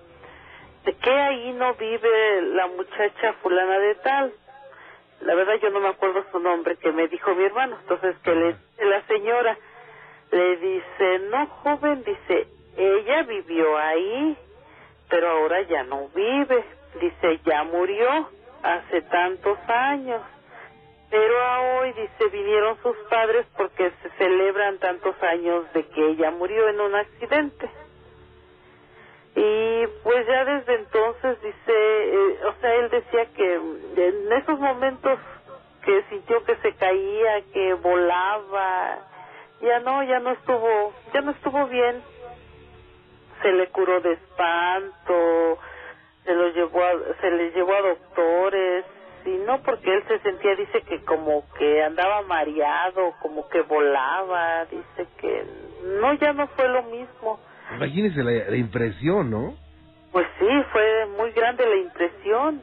¿de 0.84 0.92
qué 1.00 1.10
ahí 1.10 1.52
no 1.54 1.74
vive 1.74 2.42
la 2.42 2.66
muchacha 2.66 3.32
fulana 3.42 3.78
de 3.78 3.94
tal? 3.96 4.32
La 5.20 5.34
verdad 5.34 5.54
yo 5.62 5.70
no 5.70 5.80
me 5.80 5.88
acuerdo 5.88 6.24
su 6.30 6.38
nombre 6.40 6.76
que 6.76 6.92
me 6.92 7.08
dijo 7.08 7.34
mi 7.34 7.44
hermano. 7.44 7.78
Entonces 7.80 8.16
que 8.22 8.34
le 8.34 8.46
dice 8.48 8.84
la 8.84 9.02
señora, 9.06 9.56
le 10.30 10.56
dice, 10.56 11.18
no, 11.30 11.46
joven, 11.46 12.04
dice, 12.04 12.46
ella 12.76 13.22
vivió 13.24 13.76
ahí, 13.76 14.36
pero 15.08 15.28
ahora 15.28 15.62
ya 15.62 15.82
no 15.84 16.08
vive. 16.14 16.64
Dice, 17.00 17.40
ya 17.44 17.64
murió 17.64 18.28
hace 18.62 19.02
tantos 19.02 19.58
años. 19.68 20.22
Pero 21.10 21.42
a 21.42 21.60
hoy, 21.60 21.92
dice, 21.92 22.28
vinieron 22.32 22.80
sus 22.82 22.96
padres 23.08 23.44
porque 23.56 23.90
se 24.02 24.10
celebran 24.10 24.78
tantos 24.78 25.20
años 25.22 25.72
de 25.72 25.84
que 25.86 26.10
ella 26.10 26.30
murió 26.30 26.68
en 26.68 26.80
un 26.80 26.94
accidente. 26.94 27.68
Y 29.34 29.86
pues 30.02 30.26
ya 30.26 30.44
desde 30.44 30.74
entonces, 30.74 31.40
dice, 31.42 31.72
eh, 31.72 32.38
o 32.46 32.60
sea, 32.60 32.74
él 32.74 32.90
decía 32.90 33.26
que 33.34 33.54
en 33.54 34.32
esos 34.32 34.58
momentos 34.58 35.18
que 35.84 36.02
sintió 36.10 36.44
que 36.44 36.56
se 36.56 36.72
caía, 36.74 37.42
que 37.52 37.74
volaba, 37.74 38.98
ya 39.60 40.20
no 40.20 40.32
estuvo, 40.32 40.92
ya 41.12 41.20
no 41.20 41.32
estuvo 41.32 41.66
bien. 41.66 42.02
Se 43.42 43.52
le 43.52 43.68
curó 43.68 44.00
de 44.00 44.12
espanto, 44.12 45.58
se 46.24 46.34
lo 46.34 46.48
llevó 46.48 46.82
a, 46.82 46.92
se 47.20 47.30
le 47.30 47.50
llevó 47.52 47.74
a 47.74 47.80
doctores 47.80 48.84
y 49.24 49.30
no 49.46 49.62
porque 49.62 49.94
él 49.94 50.02
se 50.08 50.18
sentía 50.20 50.54
dice 50.56 50.82
que 50.82 51.02
como 51.04 51.44
que 51.58 51.82
andaba 51.82 52.22
mareado, 52.22 53.14
como 53.20 53.48
que 53.48 53.62
volaba, 53.62 54.64
dice 54.66 55.06
que 55.18 55.44
no 56.00 56.14
ya 56.14 56.32
no 56.32 56.46
fue 56.48 56.68
lo 56.68 56.82
mismo. 56.84 57.40
Imagínese 57.76 58.22
la, 58.22 58.50
la 58.50 58.56
impresión, 58.56 59.30
¿no? 59.30 59.54
Pues 60.12 60.26
sí, 60.38 60.48
fue 60.72 61.06
muy 61.18 61.30
grande 61.32 61.66
la 61.66 61.76
impresión. 61.76 62.62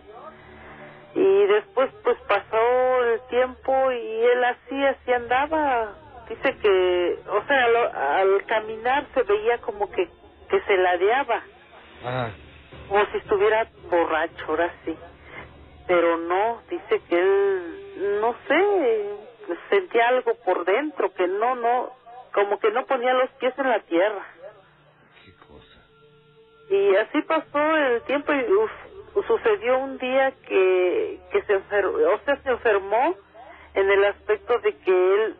Y 1.15 1.45
después 1.47 1.89
pues 2.03 2.17
pasó 2.27 3.03
el 3.05 3.21
tiempo 3.29 3.91
y 3.91 4.21
él 4.25 4.43
así, 4.43 4.85
así 4.85 5.13
andaba. 5.13 5.95
Dice 6.29 6.57
que, 6.61 7.19
o 7.29 7.43
sea, 7.47 7.67
lo- 7.69 7.93
al 7.93 8.45
caminar 8.45 9.07
se 9.13 9.23
veía 9.23 9.57
como 9.59 9.89
que, 9.91 10.09
que 10.49 10.61
se 10.61 10.77
ladeaba, 10.77 11.43
Ah, 12.03 12.29
como 12.89 13.05
si 13.07 13.17
estuviera 13.17 13.67
borracho, 13.89 14.45
ahora 14.47 14.73
sí. 14.85 14.95
Pero 15.87 16.17
no, 16.17 16.61
dice 16.69 17.01
que 17.09 17.19
él, 17.19 18.19
no 18.21 18.35
sé, 18.47 19.15
sentía 19.69 20.09
algo 20.09 20.35
por 20.45 20.65
dentro, 20.65 21.13
que 21.13 21.27
no, 21.27 21.55
no, 21.55 21.91
como 22.33 22.59
que 22.59 22.71
no 22.71 22.85
ponía 22.85 23.13
los 23.13 23.29
pies 23.31 23.53
en 23.57 23.69
la 23.69 23.79
tierra. 23.81 24.25
qué 25.25 25.33
cosa. 25.47 25.81
Y 26.69 26.95
así 26.97 27.21
pasó 27.21 27.75
el 27.77 28.01
tiempo 28.03 28.33
y 28.33 28.51
uf, 28.53 28.71
sucedió 29.27 29.79
un 29.79 29.97
día 29.97 30.33
que, 30.47 31.19
que 31.31 31.41
se 31.43 31.53
enfermó, 31.53 31.97
o 32.13 32.19
sea, 32.25 32.35
se 32.43 32.49
enfermó 32.49 33.15
en 33.73 33.89
el 33.89 34.03
aspecto 34.05 34.59
de 34.59 34.77
que 34.79 34.91
él 35.15 35.37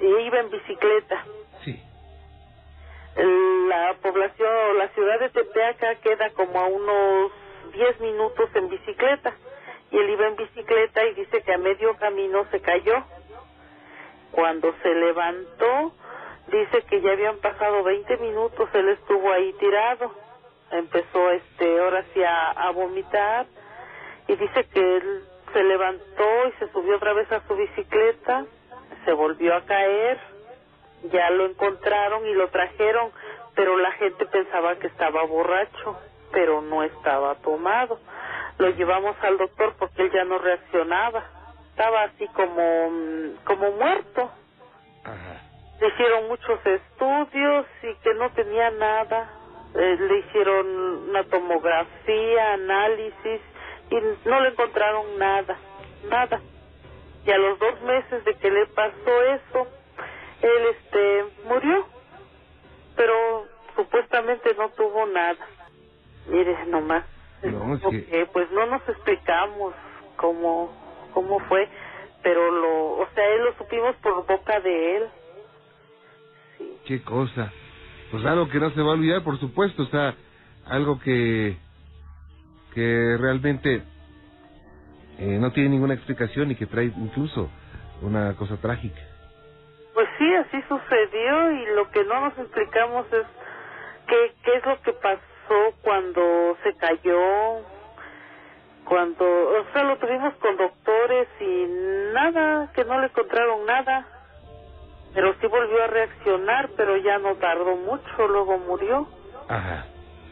iba 0.00 0.40
en 0.40 0.50
bicicleta. 0.50 1.24
Sí. 1.64 1.82
La 3.68 3.94
población, 4.00 4.78
la 4.78 4.88
ciudad 4.88 5.20
de 5.20 5.30
Tepeaca 5.30 5.94
queda 5.96 6.30
como 6.30 6.60
a 6.60 6.66
unos 6.66 7.32
10 7.72 8.00
minutos 8.00 8.50
en 8.54 8.68
bicicleta. 8.68 9.34
Y 9.90 9.98
él 9.98 10.10
iba 10.10 10.26
en 10.26 10.36
bicicleta 10.36 11.04
y 11.06 11.14
dice 11.14 11.42
que 11.42 11.52
a 11.52 11.58
medio 11.58 11.96
camino 11.96 12.44
se 12.50 12.60
cayó. 12.60 13.04
Cuando 14.32 14.74
se 14.82 14.94
levantó, 14.94 15.92
dice 16.48 16.82
que 16.82 17.00
ya 17.00 17.12
habían 17.12 17.38
pasado 17.38 17.82
20 17.82 18.16
minutos, 18.18 18.68
él 18.74 18.90
estuvo 18.90 19.32
ahí 19.32 19.52
tirado. 19.54 20.14
Empezó, 20.70 21.30
este, 21.30 21.80
ahora 21.80 22.04
sí 22.12 22.22
a, 22.22 22.50
a 22.50 22.70
vomitar. 22.70 23.46
Y 24.28 24.36
dice 24.36 24.64
que 24.72 24.96
él 24.96 25.24
se 25.52 25.62
levantó 25.62 26.48
y 26.48 26.52
se 26.58 26.70
subió 26.72 26.96
otra 26.96 27.14
vez 27.14 27.30
a 27.32 27.40
su 27.46 27.56
bicicleta, 27.56 28.44
se 29.08 29.14
volvió 29.14 29.56
a 29.56 29.64
caer 29.64 30.18
ya 31.04 31.30
lo 31.30 31.46
encontraron 31.46 32.26
y 32.26 32.34
lo 32.34 32.48
trajeron, 32.48 33.10
pero 33.54 33.76
la 33.78 33.92
gente 33.92 34.26
pensaba 34.26 34.76
que 34.76 34.88
estaba 34.88 35.24
borracho, 35.24 35.96
pero 36.32 36.60
no 36.60 36.82
estaba 36.82 37.36
tomado. 37.36 37.98
Lo 38.58 38.70
llevamos 38.70 39.16
al 39.22 39.38
doctor 39.38 39.74
porque 39.78 40.02
él 40.02 40.10
ya 40.12 40.24
no 40.24 40.38
reaccionaba, 40.38 41.24
estaba 41.70 42.02
así 42.04 42.26
como, 42.28 42.90
mm, 42.90 43.44
como 43.44 43.70
muerto. 43.72 44.30
Ajá. 45.04 45.42
Le 45.80 45.88
hicieron 45.88 46.28
muchos 46.28 46.58
estudios 46.66 47.66
y 47.82 47.94
que 48.02 48.14
no 48.14 48.30
tenía 48.32 48.70
nada. 48.72 49.30
Eh, 49.74 49.96
le 50.00 50.18
hicieron 50.18 50.66
una 51.08 51.22
tomografía, 51.24 52.54
análisis 52.54 53.40
y 53.90 54.28
no 54.28 54.40
le 54.40 54.48
encontraron 54.48 55.18
nada, 55.18 55.56
nada. 56.10 56.40
Y 57.28 57.30
a 57.30 57.36
los 57.36 57.58
dos 57.58 57.82
meses 57.82 58.24
de 58.24 58.34
que 58.36 58.50
le 58.50 58.64
pasó 58.68 59.22
eso, 59.22 59.68
él 60.40 60.74
este 60.78 61.24
murió, 61.46 61.86
pero 62.96 63.46
supuestamente 63.76 64.54
no 64.54 64.70
tuvo 64.70 65.04
nada. 65.08 65.46
Mire 66.26 66.56
nomás, 66.68 67.04
No, 67.42 67.78
porque, 67.82 68.26
pues 68.32 68.50
no 68.50 68.64
nos 68.64 68.80
explicamos 68.88 69.74
cómo 70.16 70.72
cómo 71.12 71.38
fue, 71.40 71.68
pero 72.22 72.50
lo, 72.50 72.92
o 73.02 73.06
sea, 73.14 73.26
él 73.34 73.44
lo 73.44 73.54
supimos 73.58 73.94
por 73.96 74.26
boca 74.26 74.60
de 74.60 74.96
él. 74.96 75.02
Sí. 76.56 76.78
Qué 76.86 77.02
cosa. 77.02 77.52
Pues 78.10 78.24
algo 78.24 78.48
que 78.48 78.58
no 78.58 78.70
se 78.70 78.80
va 78.80 78.92
a 78.92 78.94
olvidar, 78.94 79.22
por 79.22 79.38
supuesto, 79.38 79.82
o 79.82 79.86
sea, 79.86 80.14
algo 80.64 80.98
que 80.98 81.58
que 82.72 83.16
realmente 83.18 83.82
eh, 85.18 85.38
no 85.38 85.52
tiene 85.52 85.70
ninguna 85.70 85.94
explicación 85.94 86.50
y 86.50 86.54
que 86.54 86.66
trae 86.66 86.86
incluso 86.86 87.50
una 88.02 88.34
cosa 88.36 88.56
trágica. 88.56 89.00
Pues 89.94 90.08
sí, 90.16 90.34
así 90.34 90.62
sucedió 90.68 91.52
y 91.52 91.66
lo 91.74 91.90
que 91.90 92.04
no 92.04 92.20
nos 92.20 92.38
explicamos 92.38 93.06
es 93.12 93.26
qué, 94.06 94.32
qué 94.44 94.56
es 94.56 94.66
lo 94.66 94.80
que 94.82 94.92
pasó 94.92 95.74
cuando 95.82 96.56
se 96.62 96.72
cayó, 96.76 97.64
cuando, 98.84 99.24
o 99.24 99.64
sea, 99.72 99.82
lo 99.82 99.98
tuvimos 99.98 100.34
con 100.34 100.56
doctores 100.56 101.28
y 101.40 101.66
nada, 102.12 102.70
que 102.72 102.84
no 102.84 103.00
le 103.00 103.06
encontraron 103.06 103.66
nada, 103.66 104.06
pero 105.14 105.34
sí 105.40 105.46
volvió 105.46 105.82
a 105.82 105.88
reaccionar, 105.88 106.70
pero 106.76 106.96
ya 106.96 107.18
no 107.18 107.34
tardó 107.36 107.76
mucho, 107.76 108.28
luego 108.28 108.56
murió. 108.58 109.08
Ajá. 109.48 109.84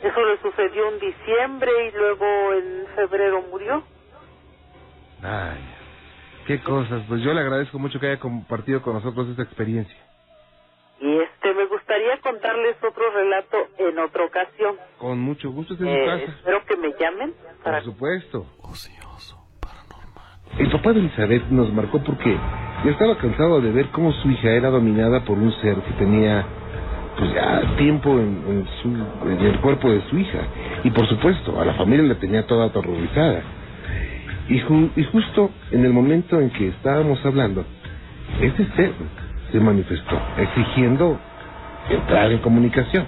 Eso 0.03 0.25
le 0.25 0.39
sucedió 0.39 0.89
en 0.91 1.01
diciembre 1.01 1.71
y 1.89 1.91
luego 1.97 2.53
en 2.53 2.87
febrero 2.95 3.43
murió. 3.51 3.83
Ay, 5.27 5.59
qué 6.47 6.61
cosas. 6.61 7.03
Pues 7.09 7.23
yo 7.23 7.33
le 7.35 7.41
agradezco 7.41 7.79
mucho 7.79 7.99
que 7.99 8.07
haya 8.07 8.21
compartido 8.21 8.83
con 8.83 8.95
nosotros 8.95 9.29
esta 9.29 9.43
experiencia. 9.43 9.97
Y 11.01 11.19
este, 11.19 11.53
me 11.53 11.67
gustaría 11.67 12.19
contarles 12.23 12.77
otro 12.83 13.11
relato 13.13 13.57
en 13.79 13.99
otra 13.99 14.25
ocasión. 14.25 14.77
Con 14.99 15.19
mucho 15.19 15.51
gusto 15.51 15.75
en 15.75 15.87
Eh, 15.89 16.01
su 16.05 16.07
casa. 16.11 16.33
espero 16.39 16.65
que 16.65 16.77
me 16.77 16.93
llamen 16.99 17.35
para 17.63 17.79
Por 17.83 17.93
supuesto. 17.93 18.47
Ocioso, 18.63 19.37
paranormal. 19.61 20.39
El 20.59 20.71
papá 20.71 20.93
de 20.95 21.01
Elizabeth 21.01 21.45
nos 21.51 21.71
marcó 21.73 22.03
porque 22.03 22.35
ya 22.85 22.91
estaba 22.91 23.19
cansado 23.19 23.61
de 23.61 23.73
ver 23.73 23.89
cómo 23.89 24.13
su 24.13 24.31
hija 24.31 24.51
era 24.51 24.71
dominada 24.71 25.25
por 25.25 25.37
un 25.39 25.53
ser 25.61 25.77
que 25.83 25.93
tenía 25.95 26.47
pues 27.19 27.33
ya 27.35 27.77
tiempo 27.79 28.11
en, 28.19 28.45
en 28.47 28.69
su, 28.83 28.89
en 29.29 29.41
el 29.41 29.61
cuerpo 29.61 29.91
de 29.91 30.01
su 30.09 30.19
hija. 30.19 30.39
Y 30.85 30.91
por 30.91 31.07
supuesto, 31.09 31.61
a 31.61 31.65
la 31.65 31.75
familia 31.75 32.05
la 32.05 32.19
tenía 32.19 32.47
toda 32.47 32.67
aterrorizada. 32.67 33.43
Y, 34.49 34.61
ju- 34.61 34.91
y 34.97 35.05
justo 35.05 35.51
en 35.73 35.85
el 35.85 35.93
momento 35.93 36.41
en 36.41 36.51
que 36.51 36.69
estábamos 36.69 37.25
hablando, 37.27 37.65
este 38.41 38.65
ser 38.77 38.93
se 39.51 39.59
manifestó, 39.61 40.21
exigiendo 40.39 41.19
entrar 41.91 42.31
en 42.31 42.39
comunicación. 42.39 43.07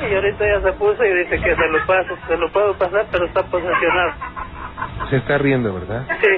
Y 0.00 0.14
ahorita 0.14 0.44
ya 0.46 0.60
se 0.62 0.72
puso 0.78 1.04
y 1.04 1.12
dice 1.24 1.40
que 1.42 1.56
se 1.56 1.68
lo 1.68 1.78
paso, 1.86 2.16
se 2.28 2.36
lo 2.36 2.50
puedo 2.52 2.76
pasar, 2.78 3.06
pero 3.10 3.24
está 3.26 3.42
posesionado. 3.50 4.12
Se 5.10 5.16
está 5.16 5.38
riendo, 5.38 5.74
¿verdad? 5.74 6.06
Sí, 6.20 6.28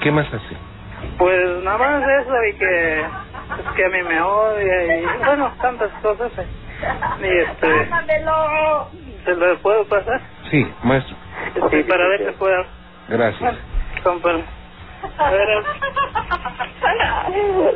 ¿Qué 0.00 0.10
más 0.12 0.26
hace? 0.32 0.56
pues 1.18 1.62
nada 1.62 1.78
más 1.78 2.02
eso 2.02 2.34
y 2.50 2.58
que, 2.58 3.04
pues 3.56 3.68
que 3.76 3.84
a 3.84 3.88
mí 3.88 4.02
me 4.08 4.20
odia 4.22 4.96
y 5.02 5.06
bueno, 5.24 5.52
tantas 5.60 5.90
cosas. 6.00 6.32
eh. 6.38 6.46
Y 7.20 7.38
este, 7.38 7.90
¿se 9.24 9.34
lo 9.34 9.58
puedo 9.60 9.86
pasar? 9.86 10.20
Sí, 10.50 10.66
maestro. 10.82 11.16
Sí, 11.70 11.82
para 11.84 12.08
ver 12.08 12.26
si 12.30 12.38
puedo. 12.38 12.64
Gracias. 13.08 13.56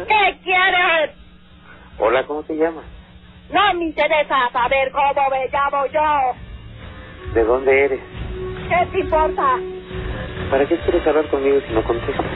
¿Qué 0.08 0.38
quieres? 0.42 1.10
Hola, 1.98 2.24
¿cómo 2.24 2.42
te 2.44 2.54
llamas? 2.54 2.84
No 3.50 3.74
me 3.74 3.86
interesa 3.86 4.50
saber 4.52 4.90
cómo 4.92 5.28
me 5.30 5.48
llamo 5.48 5.86
yo. 5.86 6.34
¿De 7.34 7.44
dónde 7.44 7.84
eres? 7.84 8.00
¿Qué 8.68 8.86
te 8.92 9.00
importa? 9.00 9.58
¿Para 10.50 10.66
qué 10.66 10.76
quieres 10.78 11.06
hablar 11.06 11.28
conmigo 11.28 11.60
si 11.66 11.74
no 11.74 11.82
contestas? 11.84 12.26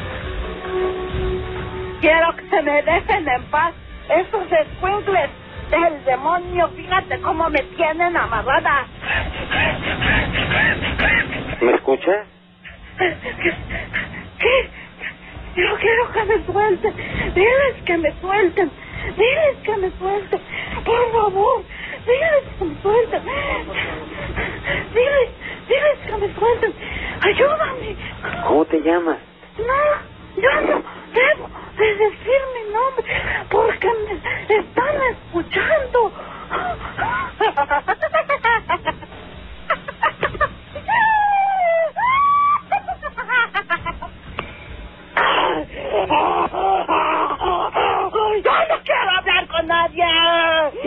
Quiero 2.01 2.37
que 2.37 2.47
se 2.49 2.63
me 2.63 2.83
dejen 2.83 3.29
en 3.29 3.43
paz 3.51 3.75
esos 4.09 4.53
escuincles 4.53 5.31
del 5.71 6.05
demonio. 6.05 6.69
Fíjate 6.69 7.21
cómo 7.21 7.49
me 7.49 7.63
tienen 7.63 8.17
amarrada. 8.17 8.87
¿Me 11.61 11.73
escuchas? 11.75 12.27
¿Qué? 14.39 14.71
Yo 15.57 15.77
quiero 15.81 16.13
que 16.13 16.25
me 16.25 16.45
suelten. 16.47 16.95
Diles 17.35 17.83
que 17.85 17.99
me 17.99 18.13
suelten. 18.21 18.71
Diles 19.17 19.57
que 19.65 19.77
me 19.77 19.91
suelten. 19.99 20.41
Por 20.85 21.13
favor. 21.13 21.65
Diles 22.07 22.45
que 22.59 22.65
me 22.65 22.83
suelten. 22.83 23.23
Diles, 24.95 25.31
diles 25.69 25.99
que 26.07 26.17
me 26.17 26.35
suelten. 26.35 26.75
Ayúdame. 27.21 27.97
¿Cómo 28.47 28.65
te 28.67 28.81
llamas? 28.81 29.19
No, 29.59 30.43
yo 30.43 30.61
no 30.63 30.83
debo 31.13 31.51
de 31.77 31.95
decir 31.97 32.41
mi 32.55 32.73
nombre 32.73 33.05
porque 33.51 33.89
me 34.49 34.57
están 34.57 34.97
escuchando. 35.11 36.13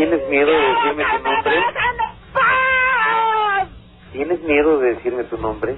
tienes 0.05 0.29
miedo 0.29 0.51
de 0.51 0.67
decirme 0.67 1.05
tu 1.05 1.23
nombre? 1.23 1.63
¿Tienes 4.11 4.41
miedo 4.41 4.79
de 4.79 4.93
decirme 4.93 5.23
tu 5.25 5.37
nombre? 5.37 5.77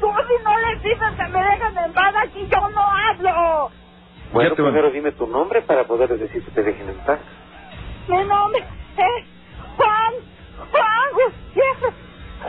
Tú 0.00 0.06
si 0.28 0.44
no 0.44 0.58
les 0.58 0.82
dices 0.82 1.08
que 1.16 1.28
me 1.28 1.42
dejan 1.42 1.78
en 1.78 1.92
paz 1.92 2.14
aquí, 2.16 2.46
yo 2.50 2.68
no 2.70 2.80
hablo. 2.80 3.70
Bueno, 4.32 4.54
primero 4.54 4.90
dime 4.90 5.12
tu 5.12 5.26
nombre 5.26 5.62
para 5.62 5.84
poder 5.84 6.18
decir 6.18 6.44
que 6.44 6.50
te 6.50 6.62
dejen 6.62 6.88
en 6.88 6.98
paz. 7.06 7.20
Mi 8.08 8.24
nombre 8.24 8.60
es 8.96 9.24
Juan, 9.76 10.14
Juan 10.72 11.12
Gutiérrez. 11.12 11.94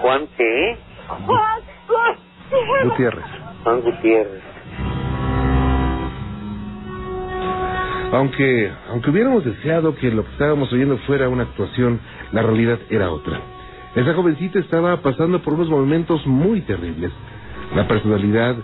¿Juan 0.02 0.28
qué? 0.36 0.78
Juan 1.26 1.62
Gutiérrez. 2.84 3.26
Juan 3.64 3.82
Gutiérrez. 3.82 4.55
Aunque, 8.16 8.72
aunque 8.90 9.10
hubiéramos 9.10 9.44
deseado 9.44 9.94
que 9.96 10.10
lo 10.10 10.24
que 10.24 10.32
estábamos 10.32 10.72
oyendo 10.72 10.98
fuera 11.00 11.28
una 11.28 11.44
actuación, 11.44 12.00
la 12.32 12.44
realidad 12.44 12.80
era 12.90 13.12
otra. 13.12 13.42
Esa 13.94 14.14
jovencita 14.14 14.58
estaba 14.60 15.02
pasando 15.02 15.42
por 15.42 15.54
unos 15.54 15.70
momentos 15.70 16.26
muy 16.26 16.62
terribles. 16.62 17.12
La 17.76 17.88
personalidad 17.90 18.56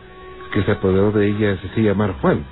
que 0.53 0.63
se 0.63 0.72
apoderó 0.72 1.12
de 1.12 1.27
ella 1.27 1.58
se 1.58 1.67
hacía 1.67 1.91
llamar 1.91 2.13
Juan. 2.22 2.46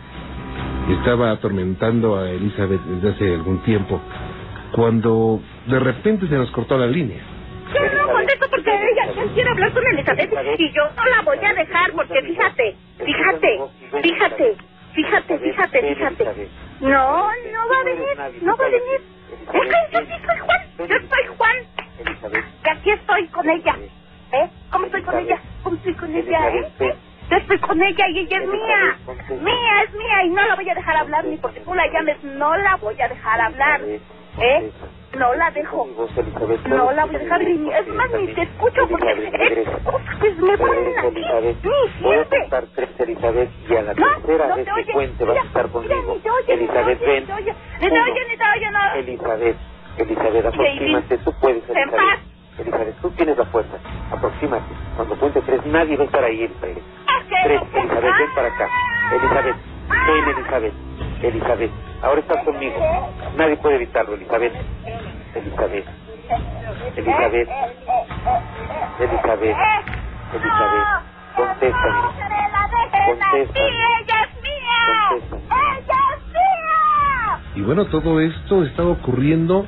Estaba 0.89 1.31
atormentando 1.31 2.17
a 2.17 2.29
Elizabeth 2.31 2.81
desde 2.81 3.09
hace 3.09 3.33
algún 3.33 3.59
tiempo, 3.59 4.01
cuando 4.73 5.39
de 5.67 5.79
repente 5.79 6.27
se 6.27 6.35
nos 6.35 6.51
cortó 6.51 6.77
la 6.77 6.87
línea. 6.87 7.21
Yo 7.73 7.97
no 7.97 8.11
contesto 8.11 8.47
porque 8.49 8.71
ella 8.71 9.33
quiere 9.33 9.49
hablar 9.49 9.71
con 9.71 9.87
Elizabeth 9.87 10.31
y 10.57 10.73
yo 10.73 10.83
no 10.97 11.05
la 11.05 11.21
voy 11.21 11.37
a 11.37 11.53
dejar 11.53 11.91
porque 11.93 12.21
fíjate, 12.23 12.75
fíjate, 13.05 13.59
fíjate, 14.01 14.55
fíjate, 14.93 15.38
fíjate, 15.71 16.15
fíjate. 16.17 16.49
No, 16.81 16.89
no 16.89 17.67
va 17.69 17.75
a 17.79 17.83
venir, 17.83 18.43
no 18.43 18.57
va 18.57 18.65
a 18.65 18.69
venir. 18.69 19.01
Es 19.31 19.49
que 19.49 19.93
yo 19.93 19.99
sí 20.01 20.21
soy 20.25 20.39
Juan, 20.39 20.61
yo 20.77 20.85
soy 20.87 21.37
Juan. 21.37 21.55
Y 22.65 22.69
aquí 22.69 22.91
estoy 22.91 23.27
con 23.27 23.49
ella. 23.49 23.75
¿Eh? 24.31 24.49
¿Cómo 24.71 24.85
estoy 24.85 25.01
con 25.03 25.17
ella? 25.17 25.39
¿Cómo 25.63 25.75
estoy 25.77 25.93
con 25.95 26.15
ella? 26.15 26.49
¿Eh? 26.49 26.95
Yo 27.29 27.37
estoy 27.37 27.59
con 27.59 27.81
ella 27.83 28.07
y 28.09 28.19
ella 28.19 28.37
es 28.37 28.47
mía. 28.49 28.97
Mía, 29.41 29.83
es 29.83 29.93
mía 29.93 30.23
y 30.23 30.29
no 30.29 30.45
la 30.47 30.55
voy 30.55 30.69
a 30.69 30.75
dejar 30.75 30.97
hablar 30.97 31.25
ni 31.25 31.37
porque 31.37 31.59
tú 31.61 31.73
la 31.75 31.87
llames, 31.91 32.23
no 32.23 32.57
la 32.57 32.75
voy 32.77 32.99
a 33.01 33.07
dejar 33.07 33.41
hablar. 33.41 33.81
¿Eh? 34.39 34.71
No 35.19 35.33
la 35.35 35.51
dejo. 35.51 35.85
No 36.65 36.91
la 36.93 37.05
voy 37.05 37.15
a 37.15 37.19
dejar 37.19 37.43
ni... 37.43 37.69
Es 37.73 37.87
más, 37.89 38.09
ni 38.11 38.27
te 38.33 38.43
escucho 38.43 38.87
porque... 38.89 39.11
Es... 39.11 39.67
Pues 40.17 40.37
me 40.37 40.57
ponen 40.57 40.97
aquí. 40.97 41.21
Ni 41.61 42.01
Voy 42.01 42.15
a 42.15 42.25
contar 42.25 42.63
tres, 42.73 42.89
Elizabeth, 42.99 43.49
y 43.69 43.75
a 43.75 43.81
la 43.81 43.93
tercera 43.95 44.55
vez 44.55 44.67
que 44.73 44.93
cuente 44.93 45.25
vas 45.25 45.37
a 45.37 45.41
estar 45.41 45.69
conmigo. 45.69 46.17
Elizabeth, 46.47 46.99
ven. 47.01 47.19
Ni 47.19 47.25
te 47.27 47.33
oye, 47.33 47.55
ni 47.81 47.87
te 47.89 47.91
Uno. 47.91 48.03
oye, 48.03 48.21
ni 48.29 48.37
te 48.37 48.43
oye, 48.55 48.71
no. 48.71 48.93
Elizabeth, 48.95 49.57
Elizabeth, 49.97 50.45
aproxímate, 50.45 51.17
tú 51.17 51.33
puedes, 51.41 51.69
Elizabeth. 51.69 52.19
Elizabeth, 52.59 52.95
tú 53.01 53.09
tienes 53.11 53.37
la 53.37 53.45
fuerza, 53.45 53.77
aproxímate. 54.11 54.73
Cuando 54.95 55.15
cuente 55.17 55.41
tres, 55.41 55.65
nadie 55.65 55.97
va 55.97 56.03
a 56.03 56.05
estar 56.05 56.23
ahí, 56.23 56.43
Elizabeth. 56.43 56.81
Tres, 57.43 57.61
Elizabeth, 57.73 58.17
ven 58.19 58.35
para 58.35 58.47
acá. 58.47 58.69
Elizabeth, 59.11 59.55
ven, 59.89 60.29
Elizabeth. 60.37 60.73
Elizabeth, 61.21 61.71
ahora 62.01 62.21
estás 62.21 62.43
conmigo. 62.45 62.75
Nadie 63.37 63.57
puede 63.57 63.75
evitarlo, 63.75 64.13
Elizabeth. 64.15 64.53
Elizabeth, 65.35 65.85
Elizabeth, 66.95 67.49
Elizabeth, 68.99 69.57
Elizabeth, 70.33 70.87
contéstame. 71.35 71.99
Contéstame. 73.05 73.89
Y 77.55 77.61
bueno, 77.61 77.85
todo 77.85 78.21
esto 78.21 78.63
estaba 78.63 78.89
ocurriendo 78.89 79.67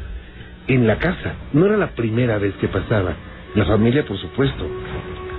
en 0.68 0.88
la 0.88 0.98
casa. 0.98 1.34
No 1.52 1.66
era 1.66 1.78
la 1.78 1.88
primera 1.88 2.38
vez 2.38 2.56
que 2.56 2.68
pasaba. 2.68 3.14
La 3.56 3.66
familia, 3.66 4.06
por 4.06 4.18
supuesto. 4.18 4.66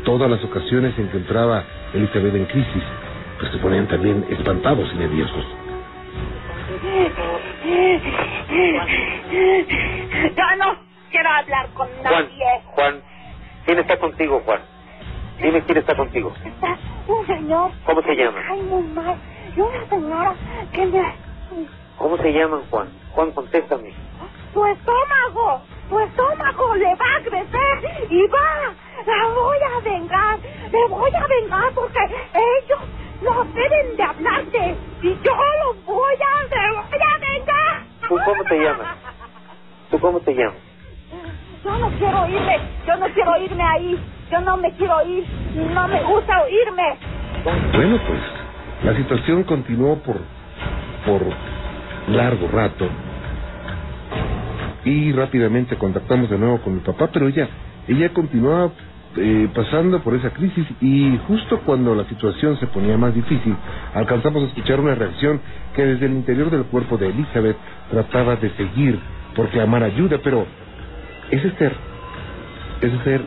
Todas 0.05 0.31
las 0.31 0.45
ocasiones 0.45 0.95
se 0.95 1.03
encontraba 1.03 1.65
Elizabeth 1.95 2.35
en 2.35 2.45
crisis, 2.47 2.83
pues 3.39 3.53
se 3.53 3.59
ponían 3.59 3.87
también 3.87 4.27
espantados 4.29 4.91
y 4.93 4.99
nerviosos. 4.99 5.62
Yo 10.37 10.57
no 10.57 10.77
quiero 11.11 11.29
hablar 11.31 11.69
con 11.75 11.89
Juan, 11.89 12.03
nadie. 12.13 12.61
Juan, 12.75 13.03
¿quién 13.65 13.79
está 13.79 13.99
contigo, 13.99 14.43
Juan? 14.45 14.61
Dime 15.41 15.63
quién 15.63 15.79
está 15.79 15.95
contigo. 15.97 16.33
Está 16.45 16.79
un 17.07 17.27
señor. 17.27 17.71
¿Cómo 17.85 18.03
se 18.03 18.15
llama? 18.15 18.41
Ay, 18.49 18.61
muy 18.63 18.83
mal. 18.83 19.17
Y 19.57 19.61
una 19.61 19.89
señora 19.89 20.35
que 20.73 20.87
me... 20.87 21.15
¿Cómo 21.99 22.17
se 22.17 22.33
llaman, 22.33 22.63
Juan? 22.71 22.89
Juan, 23.13 23.31
contéstame. 23.33 23.93
Tu 24.53 24.67
estómago, 24.67 25.63
tu 25.89 25.99
estómago 26.01 26.75
le 26.77 26.95
va 26.97 27.17
a 27.17 27.23
crecer 27.23 28.07
y 28.11 28.27
va. 28.27 28.75
La 29.07 29.29
voy 29.35 29.59
a 29.59 29.81
vengar. 29.81 30.39
Le 30.71 30.89
voy 30.89 31.11
a 31.15 31.27
vengar 31.27 31.73
porque 31.75 31.99
ellos 32.35 32.81
no 33.23 33.45
deben 33.45 33.97
de 33.97 34.03
hablarte. 34.03 34.77
Y 35.03 35.09
yo 35.23 35.37
los 35.65 35.85
voy 35.85 36.15
a, 36.15 36.43
le 36.45 36.71
voy 36.73 37.01
a 37.01 37.19
vengar. 37.19 37.83
¿Tú 38.09 38.19
cómo 38.25 38.45
te 38.45 38.52
llamas? 38.63 38.89
¿Tú 39.91 39.99
cómo 40.01 40.21
te 40.21 40.33
llamas? 40.35 40.61
Yo 41.65 41.79
no 41.79 41.89
quiero 41.99 42.29
irme, 42.29 42.59
yo 42.87 42.97
no 42.97 43.07
quiero 43.15 43.37
irme 43.43 43.63
ahí, 43.63 43.99
yo 44.31 44.41
no 44.41 44.57
me 44.57 44.73
quiero 44.77 45.07
ir, 45.07 45.25
no 45.75 45.89
me 45.89 46.03
gusta 46.03 46.43
oírme. 46.43 46.99
Bueno, 47.73 47.99
pues 48.07 48.21
la 48.85 48.97
situación 48.97 49.45
continuó 49.45 49.97
por, 50.03 50.17
por 51.07 51.23
largo 52.09 52.49
rato 52.49 52.89
y 54.85 55.13
rápidamente 55.13 55.77
contactamos 55.77 56.29
de 56.31 56.39
nuevo 56.39 56.61
con 56.63 56.75
mi 56.75 56.81
papá, 56.81 57.09
pero 57.13 57.29
ella, 57.29 57.49
ella 57.89 58.13
continuaba 58.13 58.73
eh, 59.17 59.49
pasando 59.55 60.03
por 60.03 60.15
esa 60.15 60.31
crisis 60.31 60.67
y 60.81 61.19
justo 61.27 61.61
cuando 61.61 61.95
la 61.95 62.05
situación 62.05 62.57
se 62.59 62.67
ponía 62.67 62.97
más 62.97 63.15
difícil, 63.15 63.55
alcanzamos 63.95 64.45
a 64.45 64.47
escuchar 64.47 64.81
una 64.81 64.95
reacción 64.95 65.41
que 65.75 65.85
desde 65.85 66.07
el 66.07 66.13
interior 66.13 66.51
del 66.51 66.65
cuerpo 66.65 66.97
de 66.97 67.09
Elizabeth 67.09 67.57
trataba 67.91 68.37
de 68.37 68.51
seguir 68.51 68.99
por 69.35 69.49
clamar 69.49 69.83
ayuda, 69.83 70.19
pero 70.23 70.47
ese 71.31 71.51
ser, 71.57 71.75
ese 72.81 73.05
ser 73.05 73.23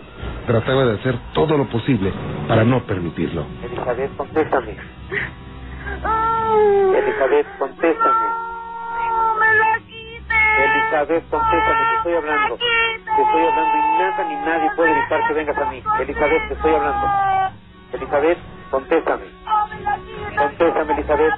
trataba 0.47 0.85
de 0.85 0.93
hacer 0.95 1.15
todo 1.33 1.57
lo 1.57 1.65
posible 1.65 2.11
para 2.47 2.63
no 2.63 2.83
permitirlo. 2.85 3.45
Elizabeth, 3.63 4.15
contéstame. 4.15 4.77
Elizabeth, 6.95 7.47
contéstame. 7.59 8.25
No 9.15 9.35
me. 9.39 9.94
Elizabeth, 10.57 11.29
contéstame, 11.29 11.85
te 11.85 11.95
estoy 11.97 12.13
hablando. 12.13 12.57
Te 12.57 13.21
estoy 13.21 13.45
hablando 13.45 13.77
y 13.77 13.97
nada 13.99 14.23
ni 14.23 14.35
nadie 14.35 14.71
puede 14.75 14.91
evitar 14.91 15.27
que 15.27 15.33
vengas 15.33 15.57
a 15.57 15.65
mí. 15.65 15.83
Elizabeth, 15.99 16.47
te 16.47 16.53
estoy 16.53 16.73
hablando. 16.73 17.07
Elizabeth, 17.93 18.37
contéstame. 18.71 19.25
Contéstame, 20.37 20.93
Elizabeth. 20.93 21.33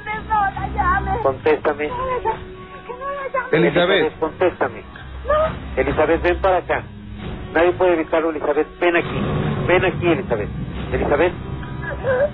Contéstame. 1.23 1.91
Elizabeth. 3.51 4.19
contéstame. 4.19 4.83
Elizabeth, 5.75 6.21
ven 6.21 6.41
para 6.41 6.57
acá. 6.57 6.83
Nadie 7.53 7.71
puede 7.73 7.93
evitarlo, 7.93 8.29
Elizabeth. 8.29 8.67
Ven 8.79 8.95
aquí. 8.95 9.21
Ven 9.67 9.85
aquí, 9.85 10.07
Elizabeth. 10.07 10.49
Elizabeth. 10.93 11.33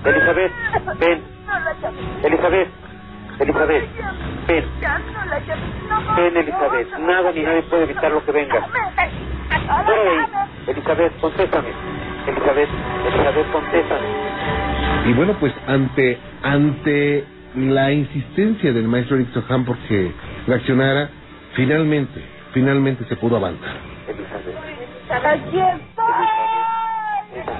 Elizabeth, 0.04 0.52
ven. 0.98 1.22
Elizabeth. 2.22 2.83
Elizabeth, 3.40 3.84
ven. 4.46 4.64
Ven, 6.16 6.36
Elizabeth. 6.36 6.98
Nada 6.98 7.32
ni 7.32 7.42
nadie 7.42 7.62
puede 7.62 7.84
evitar 7.84 8.12
lo 8.12 8.24
que 8.24 8.32
venga. 8.32 8.66
Elizabeth, 10.66 11.12
contéstame. 11.20 11.68
Elizabeth, 12.26 12.68
Elizabeth, 13.06 13.52
contéstame. 13.52 14.06
Y 15.06 15.12
bueno, 15.12 15.34
pues 15.40 15.52
ante 15.66 16.18
ante 16.42 17.24
la 17.56 17.92
insistencia 17.92 18.72
del 18.72 18.88
maestro 18.88 19.16
Eric 19.16 19.32
Soham 19.32 19.64
porque 19.64 20.12
reaccionara, 20.46 21.10
finalmente, 21.54 22.20
finalmente 22.52 23.04
se 23.06 23.16
pudo 23.16 23.36
avanzar. 23.36 23.76
Elizabeth, 24.08 24.56
Aquí 25.10 25.58
estoy. 25.58 26.14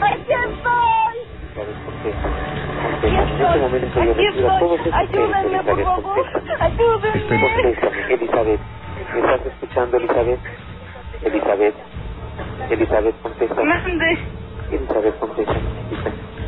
Aquí 0.00 0.32
estoy. 0.32 1.16
Elizabeth, 1.56 2.54
En 3.05 3.17
este 3.17 3.59
momento 3.61 4.03
yo 4.05 4.12
Aquí 4.12 4.27
recibo 4.27 4.49
todos 4.59 4.81
estoy. 4.81 4.93
esos 4.93 5.11
seres, 5.11 5.35
Ayúdenme, 5.35 5.62
por 5.62 5.79
Elizabeth, 5.81 5.85
favor. 5.85 6.14
contéstame. 6.14 6.64
Ayúdenme. 6.64 8.14
Elizabeth. 8.14 8.61
¿Me 9.14 9.21
estás 9.21 9.47
escuchando, 9.47 9.97
Elizabeth? 9.97 10.40
Elizabeth. 11.23 11.75
Elizabeth, 12.71 13.14
contéstame. 13.23 13.64
Mande. 13.64 14.19
Elizabeth, 14.73 15.19
contéstame. 15.19 15.61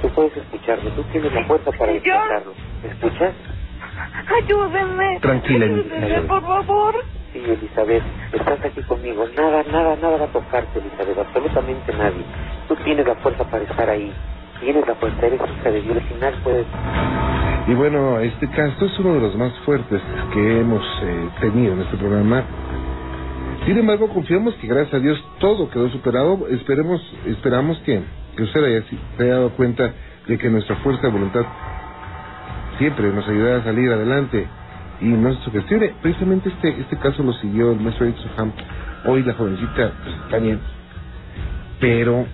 Tú 0.03 0.09
puedes 0.11 0.37
escucharme, 0.37 0.91
tú 0.91 1.03
tienes 1.05 1.33
la 1.33 1.45
fuerza 1.45 1.71
para 1.73 1.93
escucharlo. 1.93 2.53
¿Me 2.83 2.89
escuchas? 2.91 3.35
Ayúdenme. 4.43 5.21
Tranquila, 5.21 5.65
Ayúdenme, 5.67 5.97
Elizabeth. 6.07 6.27
por 6.29 6.43
favor. 6.43 6.95
Sí, 7.33 7.43
Elizabeth, 7.47 8.03
estás 8.33 8.65
aquí 8.65 8.83
conmigo. 8.83 9.27
Nada, 9.37 9.63
nada, 9.71 9.97
nada 9.97 10.17
va 10.19 10.25
a 10.25 10.29
tocarte, 10.29 10.79
Elizabeth. 10.79 11.19
Absolutamente 11.19 11.93
nadie. 11.93 12.25
Tú 12.69 12.77
tienes 12.77 13.07
la 13.07 13.15
fuerza 13.17 13.45
para 13.45 13.63
estar 13.65 13.89
ahí. 13.91 14.13
Tienes 14.61 14.87
la 14.87 14.95
fuerza, 14.95 15.27
eres 15.27 15.41
hija 15.41 15.71
de 15.71 15.83
Dios 15.83 16.03
y 16.11 16.21
nadie 16.21 16.37
puede... 16.43 16.65
Y 17.69 17.75
bueno, 17.75 18.21
este 18.21 18.49
caso 18.49 18.87
es 18.87 18.99
uno 19.01 19.15
de 19.15 19.21
los 19.21 19.37
más 19.37 19.53
fuertes 19.65 20.01
que 20.33 20.61
hemos 20.61 20.83
eh, 21.03 21.29
tenido 21.41 21.73
en 21.75 21.81
este 21.81 21.97
programa. 21.97 22.45
Sin 23.67 23.77
embargo, 23.77 24.09
confiamos 24.09 24.55
que 24.55 24.69
gracias 24.69 24.95
a 24.95 25.01
Dios 25.01 25.23
todo 25.41 25.69
quedó 25.69 25.89
superado. 25.91 26.47
Esperemos, 26.49 27.01
esperamos 27.27 27.79
que, 27.81 28.01
que 28.37 28.43
usted 28.45 28.65
haya, 28.65 28.85
haya 29.19 29.33
dado 29.33 29.51
cuenta 29.51 29.93
de 30.29 30.39
que 30.39 30.49
nuestra 30.49 30.77
fuerza 30.77 31.03
de 31.03 31.13
voluntad 31.13 31.45
siempre 32.79 33.13
nos 33.13 33.27
ayudará 33.29 33.59
a 33.59 33.65
salir 33.65 33.91
adelante 33.91 34.47
y 35.01 35.07
no 35.07 35.35
se 35.35 35.43
sugestione. 35.45 35.95
Precisamente 36.03 36.49
este 36.49 36.81
este 36.81 36.97
caso 36.99 37.23
lo 37.23 37.33
siguió 37.35 37.73
el 37.73 37.81
maestro 37.81 38.07
Soham. 38.17 38.53
Hoy 39.07 39.23
la 39.23 39.35
jovencita 39.35 39.93
pues, 40.31 40.43
bien, 40.43 40.61
pero 41.81 42.27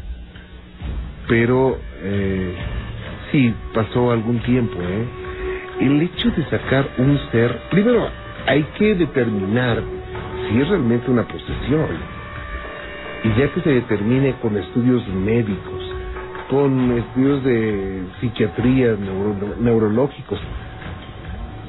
pero 1.28 1.78
eh, 2.02 2.54
sí 3.32 3.54
pasó 3.74 4.12
algún 4.12 4.40
tiempo. 4.40 4.78
¿eh? 4.82 5.08
El 5.80 6.02
hecho 6.02 6.30
de 6.32 6.44
sacar 6.50 6.88
un 6.98 7.18
ser, 7.32 7.58
primero 7.70 8.08
hay 8.46 8.62
que 8.78 8.94
determinar 8.94 9.82
si 10.48 10.60
es 10.60 10.68
realmente 10.68 11.10
una 11.10 11.24
posesión 11.24 11.88
y 13.24 13.28
ya 13.38 13.52
que 13.52 13.60
se 13.62 13.70
determine 13.70 14.34
con 14.40 14.56
estudios 14.56 15.06
médicos, 15.08 15.94
con 16.50 16.92
estudios 16.98 17.44
de 17.44 18.04
psiquiatría, 18.20 18.94
neuro- 18.96 19.56
neurológicos, 19.60 20.40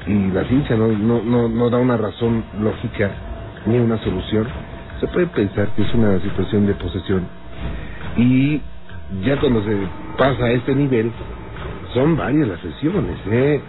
y 0.06 0.30
la 0.32 0.44
ciencia 0.44 0.76
no, 0.76 0.88
no, 0.88 1.22
no, 1.22 1.48
no 1.48 1.70
da 1.70 1.78
una 1.78 1.96
razón 1.96 2.44
lógica 2.60 3.10
ni 3.66 3.78
una 3.78 3.98
solución, 3.98 4.46
se 5.00 5.06
puede 5.08 5.26
pensar 5.28 5.68
que 5.74 5.82
es 5.82 5.94
una 5.94 6.20
situación 6.20 6.66
de 6.66 6.74
posesión. 6.74 7.26
Y 8.16 8.60
ya 9.24 9.38
cuando 9.38 9.62
se 9.64 9.76
pasa 10.16 10.44
a 10.44 10.50
este 10.50 10.74
nivel, 10.74 11.12
son 11.92 12.16
varias 12.16 12.48
las 12.48 12.60
sesiones, 12.60 13.18
¿eh? 13.30 13.60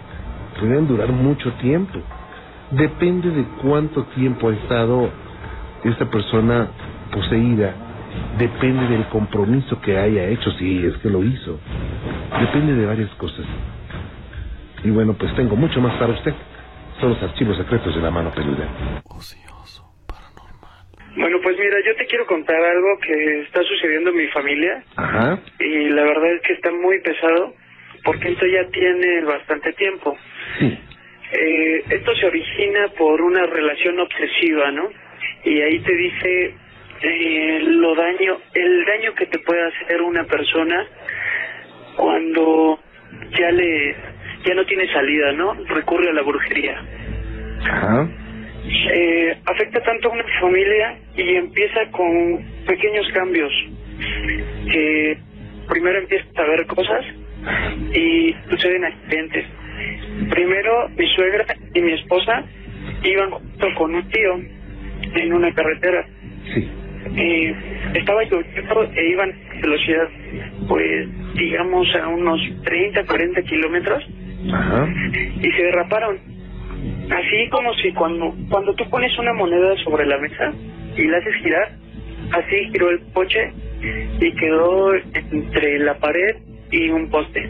pueden 0.58 0.86
durar 0.86 1.10
mucho 1.10 1.52
tiempo. 1.54 1.98
Depende 2.70 3.30
de 3.30 3.44
cuánto 3.62 4.04
tiempo 4.14 4.48
ha 4.48 4.54
estado 4.54 5.08
esta 5.84 6.06
persona 6.06 6.68
poseída, 7.12 7.74
depende 8.38 8.88
del 8.88 9.04
compromiso 9.06 9.80
que 9.80 9.96
haya 9.96 10.24
hecho, 10.28 10.50
si 10.52 10.84
es 10.84 10.96
que 10.98 11.10
lo 11.10 11.22
hizo. 11.22 11.58
Depende 12.40 12.74
de 12.74 12.86
varias 12.86 13.10
cosas. 13.14 13.44
Y 14.82 14.90
bueno, 14.90 15.14
pues 15.14 15.34
tengo 15.36 15.56
mucho 15.56 15.80
más 15.80 15.94
para 15.94 16.12
usted. 16.12 16.34
Son 17.00 17.10
los 17.10 17.22
archivos 17.22 17.56
secretos 17.56 17.94
de 17.94 18.00
la 18.00 18.10
mano 18.10 18.30
peluda. 18.30 18.66
Ocioso, 19.04 19.45
paranormal. 19.45 19.45
Bueno, 21.16 21.38
pues 21.42 21.58
mira, 21.58 21.76
yo 21.84 21.96
te 21.96 22.06
quiero 22.06 22.26
contar 22.26 22.62
algo 22.62 22.98
que 23.00 23.40
está 23.40 23.62
sucediendo 23.62 24.10
en 24.10 24.16
mi 24.16 24.26
familia 24.28 24.82
Ajá. 24.96 25.38
y 25.58 25.88
la 25.88 26.04
verdad 26.04 26.34
es 26.34 26.42
que 26.42 26.52
está 26.52 26.70
muy 26.70 27.00
pesado 27.00 27.54
porque 28.04 28.28
esto 28.28 28.46
ya 28.46 28.66
tiene 28.68 29.22
bastante 29.22 29.72
tiempo. 29.72 30.16
Sí. 30.58 30.78
Eh, 31.32 31.84
esto 31.90 32.14
se 32.16 32.26
origina 32.26 32.88
por 32.98 33.20
una 33.20 33.46
relación 33.46 33.98
obsesiva, 33.98 34.70
¿no? 34.70 34.88
Y 35.44 35.60
ahí 35.60 35.78
te 35.80 35.94
dice 35.94 36.54
eh, 37.02 37.60
lo 37.62 37.94
daño, 37.94 38.38
el 38.54 38.84
daño 38.84 39.14
que 39.14 39.26
te 39.26 39.38
puede 39.38 39.62
hacer 39.62 40.02
una 40.02 40.24
persona 40.24 40.86
cuando 41.96 42.78
ya 43.38 43.50
le, 43.50 43.96
ya 44.44 44.54
no 44.54 44.64
tiene 44.66 44.86
salida, 44.92 45.32
¿no? 45.32 45.54
Recurre 45.64 46.10
a 46.10 46.12
la 46.12 46.22
brujería. 46.22 46.80
Ajá. 47.64 48.08
Eh, 48.68 49.36
afecta 49.44 49.80
tanto 49.82 50.08
a 50.08 50.12
una 50.12 50.24
familia 50.40 50.98
y 51.16 51.34
empieza 51.36 51.80
con 51.92 52.44
pequeños 52.66 53.06
cambios 53.12 53.52
que 54.70 55.18
primero 55.68 55.98
empiezas 55.98 56.36
a 56.36 56.42
ver 56.44 56.66
cosas 56.66 57.04
y 57.94 58.34
suceden 58.50 58.84
accidentes. 58.84 59.46
Primero 60.30 60.88
mi 60.90 61.06
suegra 61.14 61.44
y 61.74 61.80
mi 61.80 61.92
esposa 61.92 62.44
iban 63.04 63.30
junto 63.30 63.74
con 63.76 63.94
un 63.94 64.08
tío 64.08 64.40
en 65.14 65.32
una 65.32 65.52
carretera. 65.52 66.06
Sí. 66.54 66.68
Eh, 67.16 67.54
estaba 67.94 68.24
lloviendo 68.24 68.92
e 68.94 69.08
iban 69.10 69.30
a 69.30 69.60
velocidad, 69.60 70.08
pues 70.68 71.08
digamos 71.34 71.86
a 71.94 72.08
unos 72.08 72.40
30, 72.64 73.04
40 73.04 73.42
kilómetros 73.42 74.04
Ajá. 74.52 74.88
y 75.40 75.50
se 75.52 75.62
derraparon. 75.62 76.18
Así 77.10 77.48
como 77.50 77.72
si 77.74 77.92
cuando, 77.92 78.34
cuando 78.50 78.74
tú 78.74 78.88
pones 78.90 79.16
una 79.18 79.32
moneda 79.32 79.76
sobre 79.84 80.06
la 80.06 80.18
mesa 80.18 80.52
y 80.96 81.04
la 81.04 81.18
haces 81.18 81.34
girar, 81.36 81.70
así 82.32 82.70
giró 82.72 82.90
el 82.90 83.00
coche 83.12 83.52
y 84.20 84.32
quedó 84.32 84.94
entre 84.94 85.78
la 85.78 85.94
pared 85.98 86.36
y 86.70 86.88
un 86.88 87.08
poste. 87.10 87.48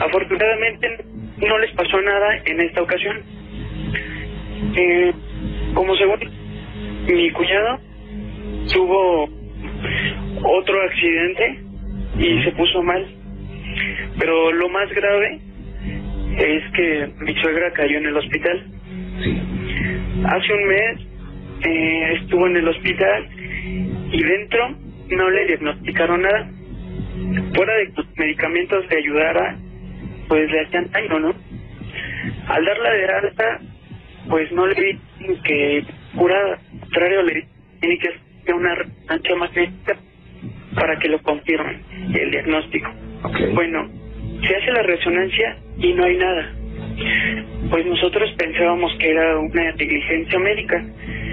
Afortunadamente 0.00 1.04
no 1.38 1.58
les 1.58 1.72
pasó 1.72 2.00
nada 2.02 2.36
en 2.44 2.60
esta 2.60 2.82
ocasión. 2.82 3.22
Eh, 4.76 5.12
como 5.74 5.96
según 5.96 6.20
mi 7.06 7.30
cuñado 7.30 7.78
tuvo 8.72 9.28
otro 10.44 10.82
accidente 10.82 11.60
y 12.18 12.42
se 12.42 12.52
puso 12.52 12.82
mal. 12.82 13.06
Pero 14.18 14.52
lo 14.52 14.68
más 14.68 14.90
grave 14.90 15.40
es 16.38 16.72
que 16.72 17.10
mi 17.20 17.34
suegra 17.34 17.72
cayó 17.72 17.98
en 17.98 18.06
el 18.06 18.16
hospital. 18.16 18.64
sí. 19.22 19.42
Hace 20.24 20.52
un 20.52 20.68
mes 20.68 21.00
eh, 21.64 22.18
estuvo 22.20 22.46
en 22.46 22.56
el 22.56 22.68
hospital 22.68 23.28
y 24.12 24.22
dentro 24.22 24.76
no 25.10 25.30
le 25.30 25.46
diagnosticaron 25.46 26.22
nada. 26.22 26.50
Fuera 27.54 27.74
de 27.76 27.86
que 27.86 27.92
los 27.96 28.18
medicamentos 28.18 28.84
le 28.90 28.98
ayudara, 28.98 29.56
pues 30.28 30.50
le 30.50 30.60
hacían 30.60 30.90
daño, 30.90 31.18
¿no? 31.20 31.34
Al 32.48 32.64
darla 32.64 32.90
de 32.90 33.06
alta, 33.06 33.60
pues 34.28 34.52
no 34.52 34.66
le 34.66 34.74
vi 34.74 34.98
que 35.44 35.84
curada. 36.16 36.58
Al 36.72 36.80
contrario, 36.80 37.22
le 37.22 37.46
tiene 37.80 37.98
que 37.98 38.08
hacer 38.08 38.54
una 38.54 38.74
resonancia 38.74 39.36
magnética 39.36 39.96
para 40.74 40.98
que 40.98 41.08
lo 41.08 41.22
confirmen, 41.22 41.82
el 42.14 42.30
diagnóstico. 42.30 42.90
Bueno, 43.54 43.88
se 44.46 44.56
hace 44.56 44.72
la 44.72 44.82
resonancia 44.82 45.56
y 45.78 45.92
no 45.92 46.04
hay 46.04 46.16
nada. 46.16 46.52
Pues 47.70 47.86
nosotros 47.86 48.30
pensábamos 48.36 48.92
que 48.98 49.10
era 49.10 49.38
una 49.38 49.72
negligencia 49.72 50.38
médica. 50.38 50.84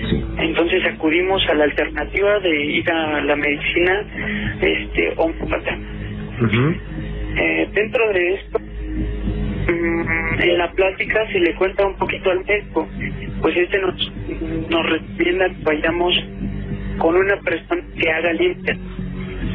Sí. 0.09 0.23
Entonces 0.37 0.83
acudimos 0.85 1.41
a 1.49 1.55
la 1.55 1.65
alternativa 1.65 2.39
de 2.39 2.65
ir 2.65 2.89
a 2.91 3.21
la 3.21 3.35
medicina 3.35 4.05
este 4.61 5.13
homópata. 5.17 5.77
Ujú. 6.41 6.75
Eh, 7.35 7.69
dentro 7.73 8.13
de 8.13 8.33
esto, 8.35 8.59
mm, 8.59 10.41
en 10.41 10.57
la 10.57 10.71
plática 10.71 11.27
se 11.31 11.39
le 11.39 11.55
cuenta 11.55 11.85
un 11.85 11.95
poquito 11.95 12.31
al 12.31 12.45
médico, 12.45 12.87
pues 13.41 13.57
este 13.57 13.79
nos, 13.79 14.11
nos 14.69 14.89
recomienda 14.89 15.49
que 15.49 15.63
vayamos 15.63 16.13
con 16.97 17.15
una 17.15 17.37
persona 17.41 17.81
que 18.01 18.09
haga 18.09 18.33
limpia. 18.33 18.77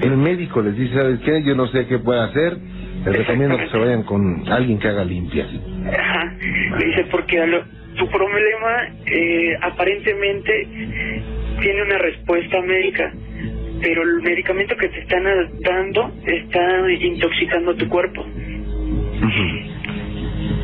El 0.02 0.16
médico 0.16 0.60
les 0.60 0.76
dice, 0.76 0.94
¿sabes 0.94 1.20
qué? 1.20 1.42
Yo 1.44 1.54
no 1.54 1.66
sé 1.68 1.86
qué 1.86 1.98
puede 1.98 2.20
hacer. 2.20 2.58
Les 3.04 3.16
recomiendo 3.18 3.56
que 3.58 3.68
se 3.68 3.76
vayan 3.78 4.02
con 4.04 4.44
alguien 4.50 4.78
que 4.78 4.88
haga 4.88 5.04
limpias. 5.04 5.48
Ajá. 5.98 6.32
Le 6.78 6.86
dice, 6.86 7.04
porque 7.10 7.46
lo- 7.46 7.64
tu 7.96 8.08
problema 8.08 8.88
eh, 9.06 9.54
aparentemente 9.60 10.66
tiene 11.60 11.82
una 11.82 11.98
respuesta 11.98 12.60
médica, 12.62 13.12
pero 13.82 14.02
el 14.02 14.22
medicamento 14.22 14.74
que 14.76 14.88
te 14.88 15.00
están 15.00 15.24
dando 15.60 16.12
está 16.26 16.90
intoxicando 16.90 17.74
tu 17.76 17.88
cuerpo. 17.88 18.24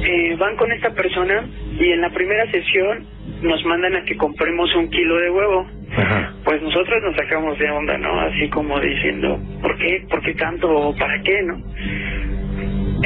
Eh, 0.02 0.34
van 0.38 0.56
con 0.56 0.72
esta 0.72 0.90
persona 0.90 1.44
y 1.78 1.90
en 1.92 2.00
la 2.00 2.10
primera 2.10 2.50
sesión 2.50 3.04
nos 3.42 3.64
mandan 3.64 3.94
a 3.96 4.04
que 4.04 4.16
compremos 4.16 4.74
un 4.74 4.88
kilo 4.90 5.16
de 5.18 5.30
huevo. 5.30 5.66
Ajá. 5.96 6.34
Pues 6.44 6.62
nosotros 6.62 7.02
nos 7.04 7.16
sacamos 7.16 7.58
de 7.58 7.70
onda, 7.70 7.98
¿no? 7.98 8.18
Así 8.20 8.48
como 8.48 8.80
diciendo, 8.80 9.38
¿por 9.60 9.76
qué? 9.78 10.04
¿Por 10.08 10.22
qué 10.22 10.34
tanto? 10.34 10.68
¿O 10.70 10.96
para 10.96 11.20
qué, 11.22 11.42
no? 11.42 11.58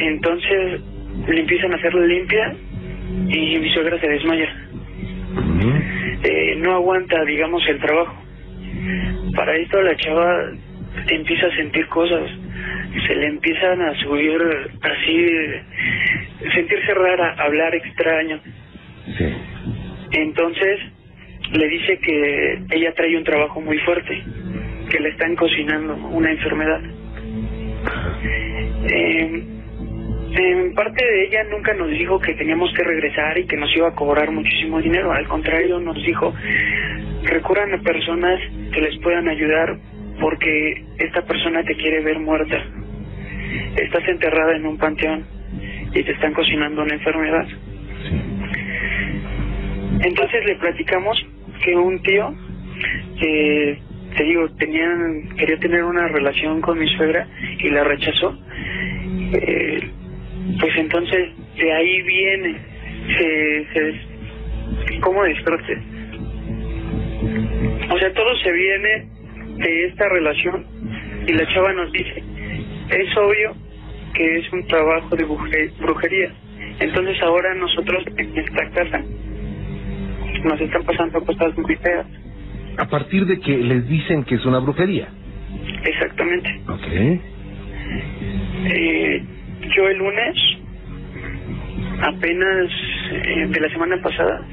Entonces 0.06 0.80
le 1.28 1.40
empiezan 1.40 1.72
a 1.72 1.76
hacer 1.76 1.94
limpia 1.94 2.54
y 3.28 3.58
mi 3.58 3.70
suegra 3.72 3.98
se 4.00 4.08
desmaya. 4.08 4.48
Eh, 6.22 6.56
no 6.58 6.74
aguanta, 6.74 7.24
digamos, 7.24 7.66
el 7.68 7.78
trabajo. 7.80 8.14
Para 9.34 9.56
esto 9.56 9.80
la 9.82 9.96
chava 9.96 10.52
empieza 11.08 11.46
a 11.46 11.56
sentir 11.56 11.86
cosas. 11.88 12.30
Se 13.06 13.14
le 13.14 13.26
empiezan 13.26 13.80
a 13.82 13.94
subir 14.00 14.40
así, 14.82 16.50
sentirse 16.54 16.94
rara, 16.94 17.34
hablar 17.38 17.74
extraño. 17.74 18.40
Sí. 19.18 19.26
Entonces 20.12 20.80
le 21.52 21.68
dice 21.68 21.98
que 21.98 22.62
ella 22.70 22.94
trae 22.94 23.16
un 23.16 23.24
trabajo 23.24 23.60
muy 23.60 23.78
fuerte, 23.78 24.22
que 24.90 25.00
le 25.00 25.08
están 25.10 25.34
cocinando 25.36 25.94
una 25.94 26.30
enfermedad. 26.30 26.80
Eh, 28.86 29.53
en 30.36 30.74
parte 30.74 31.04
de 31.04 31.26
ella 31.26 31.44
nunca 31.44 31.74
nos 31.74 31.90
dijo 31.90 32.18
que 32.18 32.34
teníamos 32.34 32.72
que 32.74 32.82
regresar 32.82 33.38
y 33.38 33.46
que 33.46 33.56
nos 33.56 33.74
iba 33.76 33.88
a 33.88 33.94
cobrar 33.94 34.30
muchísimo 34.30 34.80
dinero. 34.80 35.12
Al 35.12 35.28
contrario, 35.28 35.78
nos 35.78 35.96
dijo, 36.04 36.34
recurran 37.22 37.72
a 37.74 37.78
personas 37.78 38.40
que 38.72 38.80
les 38.80 38.98
puedan 38.98 39.28
ayudar 39.28 39.78
porque 40.20 40.84
esta 40.98 41.22
persona 41.22 41.62
te 41.62 41.76
quiere 41.76 42.00
ver 42.02 42.18
muerta. 42.18 42.56
Estás 43.76 44.08
enterrada 44.08 44.56
en 44.56 44.66
un 44.66 44.78
panteón 44.78 45.24
y 45.94 46.02
te 46.02 46.12
están 46.12 46.32
cocinando 46.32 46.82
una 46.82 46.94
enfermedad. 46.94 47.46
Entonces 50.00 50.44
le 50.44 50.56
platicamos 50.56 51.24
que 51.64 51.76
un 51.76 52.02
tío 52.02 52.34
que 53.20 53.78
te 54.16 54.24
digo, 54.24 54.48
tenían, 54.58 55.28
quería 55.36 55.58
tener 55.58 55.82
una 55.84 56.08
relación 56.08 56.60
con 56.60 56.78
mi 56.78 56.88
suegra 56.88 57.26
y 57.58 57.70
la 57.70 57.84
rechazó. 57.84 58.38
Eh, 59.32 59.90
pues 60.60 60.76
entonces 60.76 61.28
de 61.56 61.72
ahí 61.72 62.02
viene, 62.02 62.56
se, 63.18 63.66
se 63.72 65.00
¿cómo 65.00 65.22
destroce? 65.24 65.78
O 67.90 67.98
sea, 67.98 68.12
todo 68.12 68.36
se 68.38 68.52
viene 68.52 69.08
de 69.58 69.86
esta 69.86 70.08
relación 70.08 70.66
y 71.26 71.32
la 71.32 71.46
chava 71.52 71.72
nos 71.72 71.92
dice, 71.92 72.22
es 72.90 73.16
obvio 73.16 73.54
que 74.14 74.38
es 74.38 74.52
un 74.52 74.66
trabajo 74.66 75.16
de 75.16 75.24
bruje- 75.26 75.72
brujería. 75.80 76.32
Entonces 76.80 77.20
ahora 77.22 77.54
nosotros 77.54 78.04
en 78.16 78.38
esta 78.38 78.70
casa 78.70 79.02
nos 80.44 80.60
están 80.60 80.82
pasando 80.84 81.24
cosas 81.24 81.56
muy 81.56 81.76
feas. 81.76 82.06
A 82.76 82.88
partir 82.88 83.24
de 83.26 83.38
que 83.40 83.56
les 83.56 83.88
dicen 83.88 84.24
que 84.24 84.34
es 84.34 84.44
una 84.44 84.58
brujería. 84.58 85.08
Exactamente. 85.84 86.60
Ok. 86.68 87.20
Eh, 88.66 88.93
yo 89.74 89.88
el 89.88 89.98
lunes, 89.98 90.36
apenas 92.02 92.70
eh, 93.12 93.46
de 93.48 93.60
la 93.60 93.68
semana 93.70 94.00
pasada, 94.00 94.46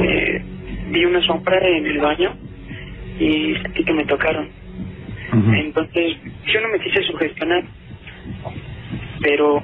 eh, 0.00 0.42
vi 0.90 1.04
una 1.04 1.20
sombra 1.22 1.58
en 1.58 1.86
el 1.86 1.98
baño 1.98 2.34
y 3.18 3.54
sentí 3.62 3.84
que 3.84 3.92
me 3.92 4.04
tocaron. 4.04 4.48
Entonces, 5.54 6.16
yo 6.46 6.60
no 6.60 6.68
me 6.68 6.80
quise 6.80 7.02
sugestionar, 7.02 7.62
pero 9.20 9.62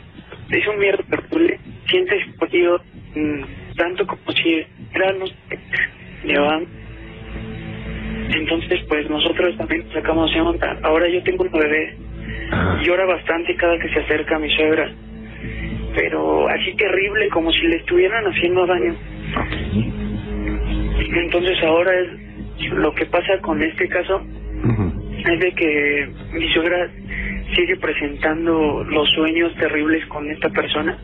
es 0.51 0.69
un 0.69 0.79
miedo 0.79 0.99
terrible. 1.09 1.59
Sientes 1.89 2.25
frío 2.39 2.81
mm, 3.15 3.75
tanto 3.77 4.07
como 4.07 4.33
si 4.33 4.65
era, 4.93 5.13
no 5.13 5.27
sé. 5.27 5.35
Entonces, 8.35 8.81
pues 8.89 9.09
nosotros 9.09 9.57
también 9.57 9.85
sacamos 9.93 10.33
de 10.33 10.41
onda. 10.41 10.79
Ahora 10.83 11.09
yo 11.09 11.23
tengo 11.23 11.45
un 11.45 11.53
bebé. 11.53 11.97
Ajá. 12.53 12.83
Llora 12.83 13.07
bastante 13.07 13.57
cada 13.57 13.79
que 13.79 13.89
se 13.89 14.01
acerca 14.01 14.37
a 14.37 14.39
mi 14.39 14.51
suegra. 14.51 14.93
Pero 15.95 16.49
así 16.49 16.75
terrible, 16.77 17.29
como 17.31 17.51
si 17.51 17.67
le 17.67 17.77
estuvieran 17.77 18.25
haciendo 18.25 18.67
daño. 18.67 18.95
Ok. 19.37 19.53
Entonces 21.15 21.63
ahora 21.65 21.93
es 21.99 22.71
lo 22.71 22.95
que 22.95 23.07
pasa 23.07 23.39
con 23.41 23.61
este 23.63 23.89
caso 23.89 24.23
es 25.31 25.41
de 25.41 25.53
que 25.53 26.09
mi 26.33 26.49
suegra 26.53 26.89
sigue 27.55 27.77
presentando 27.77 28.85
los 28.85 29.09
sueños 29.11 29.55
terribles 29.57 30.05
con 30.07 30.29
esta 30.31 30.49
persona 30.49 30.97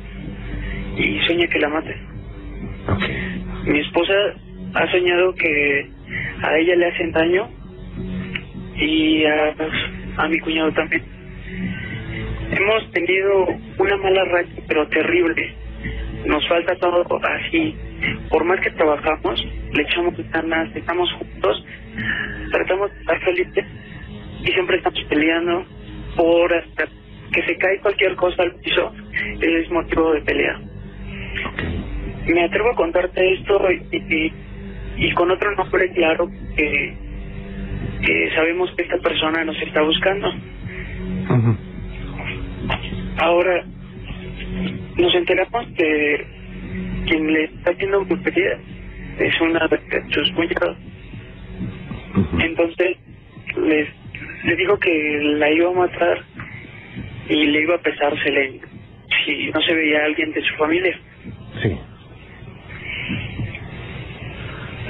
y 0.97 1.21
sueña 1.21 1.47
que 1.47 1.59
la 1.59 1.69
mate. 1.69 1.97
Mi 3.65 3.81
esposa 3.81 4.15
ha 4.75 4.91
soñado 4.91 5.35
que 5.35 5.91
a 6.43 6.59
ella 6.59 6.77
le 6.77 6.87
hacen 6.87 7.13
daño 7.13 7.49
y 8.77 9.25
a, 9.25 9.55
a 10.17 10.29
mi 10.29 10.39
cuñado 10.41 10.73
también. 10.73 11.18
Hemos 12.51 12.91
tenido 12.93 13.47
una 13.79 13.97
mala 13.99 14.25
racha, 14.25 14.63
pero 14.67 14.87
terrible. 14.89 15.55
Nos 16.27 16.47
falta 16.49 16.75
todo 16.77 17.05
así. 17.23 17.77
Por 18.31 18.45
más 18.45 18.61
que 18.61 18.71
trabajamos, 18.71 19.45
le 19.73 19.83
echamos 19.83 20.15
ganas, 20.31 20.75
estamos 20.75 21.13
juntos, 21.13 21.65
tratamos 22.51 22.93
de 22.93 23.01
estar 23.01 23.21
felices 23.21 23.65
y 24.43 24.47
siempre 24.53 24.77
estamos 24.79 25.01
peleando 25.09 25.65
por 26.17 26.53
hasta 26.53 26.87
que 27.33 27.43
se 27.43 27.57
cae 27.57 27.81
cualquier 27.81 28.17
cosa 28.17 28.43
al 28.43 28.55
piso, 28.57 28.93
es 29.41 29.71
motivo 29.71 30.13
de 30.13 30.23
pelea. 30.23 30.61
Me 32.27 32.45
atrevo 32.45 32.71
a 32.71 32.77
contarte 32.77 33.33
esto 33.35 33.61
y, 33.71 33.97
y, 33.97 34.33
y 34.97 35.13
con 35.13 35.31
otro 35.31 35.55
nombre 35.55 35.91
claro 35.93 36.29
que, 36.57 36.95
que 38.05 38.31
sabemos 38.35 38.71
que 38.77 38.83
esta 38.83 38.99
persona 38.99 39.45
nos 39.45 39.61
está 39.63 39.83
buscando. 39.83 40.33
Ahora 43.19 43.65
nos 44.97 45.15
enteramos 45.15 45.67
que 45.77 46.27
quien 47.07 47.33
le 47.33 47.45
está 47.45 47.71
haciendo 47.71 48.05
brujería 48.05 48.59
es 49.19 49.41
una 49.41 49.67
de 49.69 49.81
sus 50.11 50.31
cuñados. 50.33 50.77
Entonces 52.41 52.97
les, 53.57 53.89
le 54.45 54.57
dijo 54.57 54.79
que 54.79 55.19
la 55.39 55.51
iba 55.51 55.71
a 55.71 55.75
matar 55.75 56.25
y 57.29 57.47
le 57.47 57.63
iba 57.63 57.75
a 57.75 57.79
pesársele 57.79 58.61
si 59.25 59.51
no 59.51 59.61
se 59.63 59.75
veía 59.75 60.05
alguien 60.05 60.33
de 60.33 60.43
su 60.43 60.55
familia. 60.55 60.99
Sí. 61.63 61.79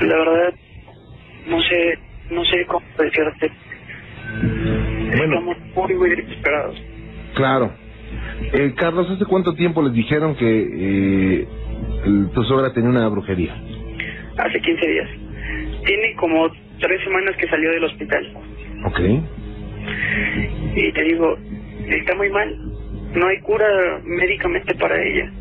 La 0.01 0.17
verdad, 0.17 0.55
no 1.49 1.61
sé, 1.63 1.99
no 2.31 2.45
sé 2.45 2.65
cómo 2.67 2.87
decirte. 2.99 3.51
Bueno. 5.17 5.25
Estamos 5.25 5.57
muy, 5.75 5.95
muy 5.95 6.11
desesperados. 6.11 6.81
Claro. 7.35 7.88
Eh, 8.53 8.73
Carlos, 8.77 9.11
¿hace 9.11 9.25
cuánto 9.25 9.55
tiempo 9.55 9.83
les 9.83 9.93
dijeron 9.93 10.35
que 10.37 10.47
eh, 10.49 11.49
el- 12.05 12.31
tu 12.33 12.43
suegra 12.45 12.73
tenía 12.73 12.91
una 12.91 13.09
brujería? 13.09 13.55
Hace 14.39 14.61
15 14.61 14.87
días. 14.87 15.09
Tiene 15.85 16.15
como 16.17 16.49
tres 16.81 17.03
semanas 17.05 17.37
que 17.37 17.49
salió 17.49 17.71
del 17.73 17.85
hospital. 17.85 18.33
Ok. 18.87 19.01
Y 20.77 20.93
te 20.93 21.03
digo, 21.05 21.37
está 21.89 22.15
muy 22.15 22.29
mal. 22.31 22.57
No 23.15 23.27
hay 23.27 23.39
cura 23.41 23.67
médicamente 24.05 24.75
para 24.75 25.03
ella. 25.03 25.33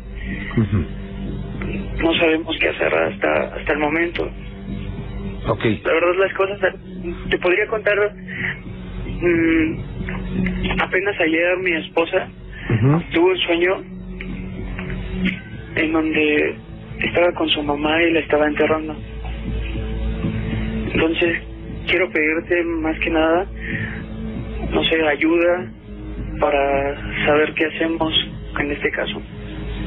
No 2.02 2.12
sabemos 2.14 2.56
qué 2.60 2.68
hacer 2.68 2.92
hasta, 2.94 3.54
hasta 3.56 3.72
el 3.72 3.78
momento. 3.78 4.24
Ok. 5.48 5.64
La 5.84 5.92
verdad 5.92 6.14
las 6.18 6.32
cosas, 6.34 6.58
te 7.30 7.38
podría 7.38 7.66
contar, 7.68 7.94
mm, 9.06 9.80
apenas 10.80 11.20
ayer 11.20 11.58
mi 11.58 11.72
esposa 11.72 12.28
Tuvo 13.12 13.28
un 13.28 13.38
sueño 13.38 13.76
en 15.76 15.92
donde 15.92 16.56
estaba 17.00 17.32
con 17.32 17.48
su 17.48 17.62
mamá 17.62 18.02
y 18.02 18.12
la 18.12 18.20
estaba 18.20 18.46
enterrando. 18.46 18.94
Entonces, 20.92 21.38
quiero 21.86 22.10
pedirte 22.10 22.64
más 22.64 22.98
que 22.98 23.10
nada, 23.10 23.46
no 24.70 24.84
sé, 24.84 25.00
ayuda 25.02 25.72
para 26.40 27.24
saber 27.24 27.54
qué 27.54 27.66
hacemos 27.66 28.12
en 28.58 28.72
este 28.72 28.90
caso. 28.90 29.16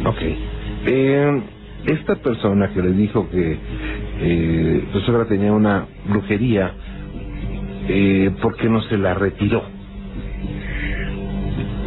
Ok. 0.05 0.21
Eh, 0.85 1.41
esta 1.85 2.15
persona 2.15 2.71
que 2.73 2.81
les 2.81 2.97
dijo 2.97 3.29
que 3.29 3.57
eh, 4.21 4.83
tu 4.91 4.99
suegra 5.01 5.27
tenía 5.27 5.51
una 5.51 5.87
brujería, 6.05 6.73
eh, 7.87 8.31
¿por 8.41 8.55
qué 8.57 8.69
no 8.69 8.81
se 8.81 8.97
la 8.97 9.13
retiró? 9.13 9.63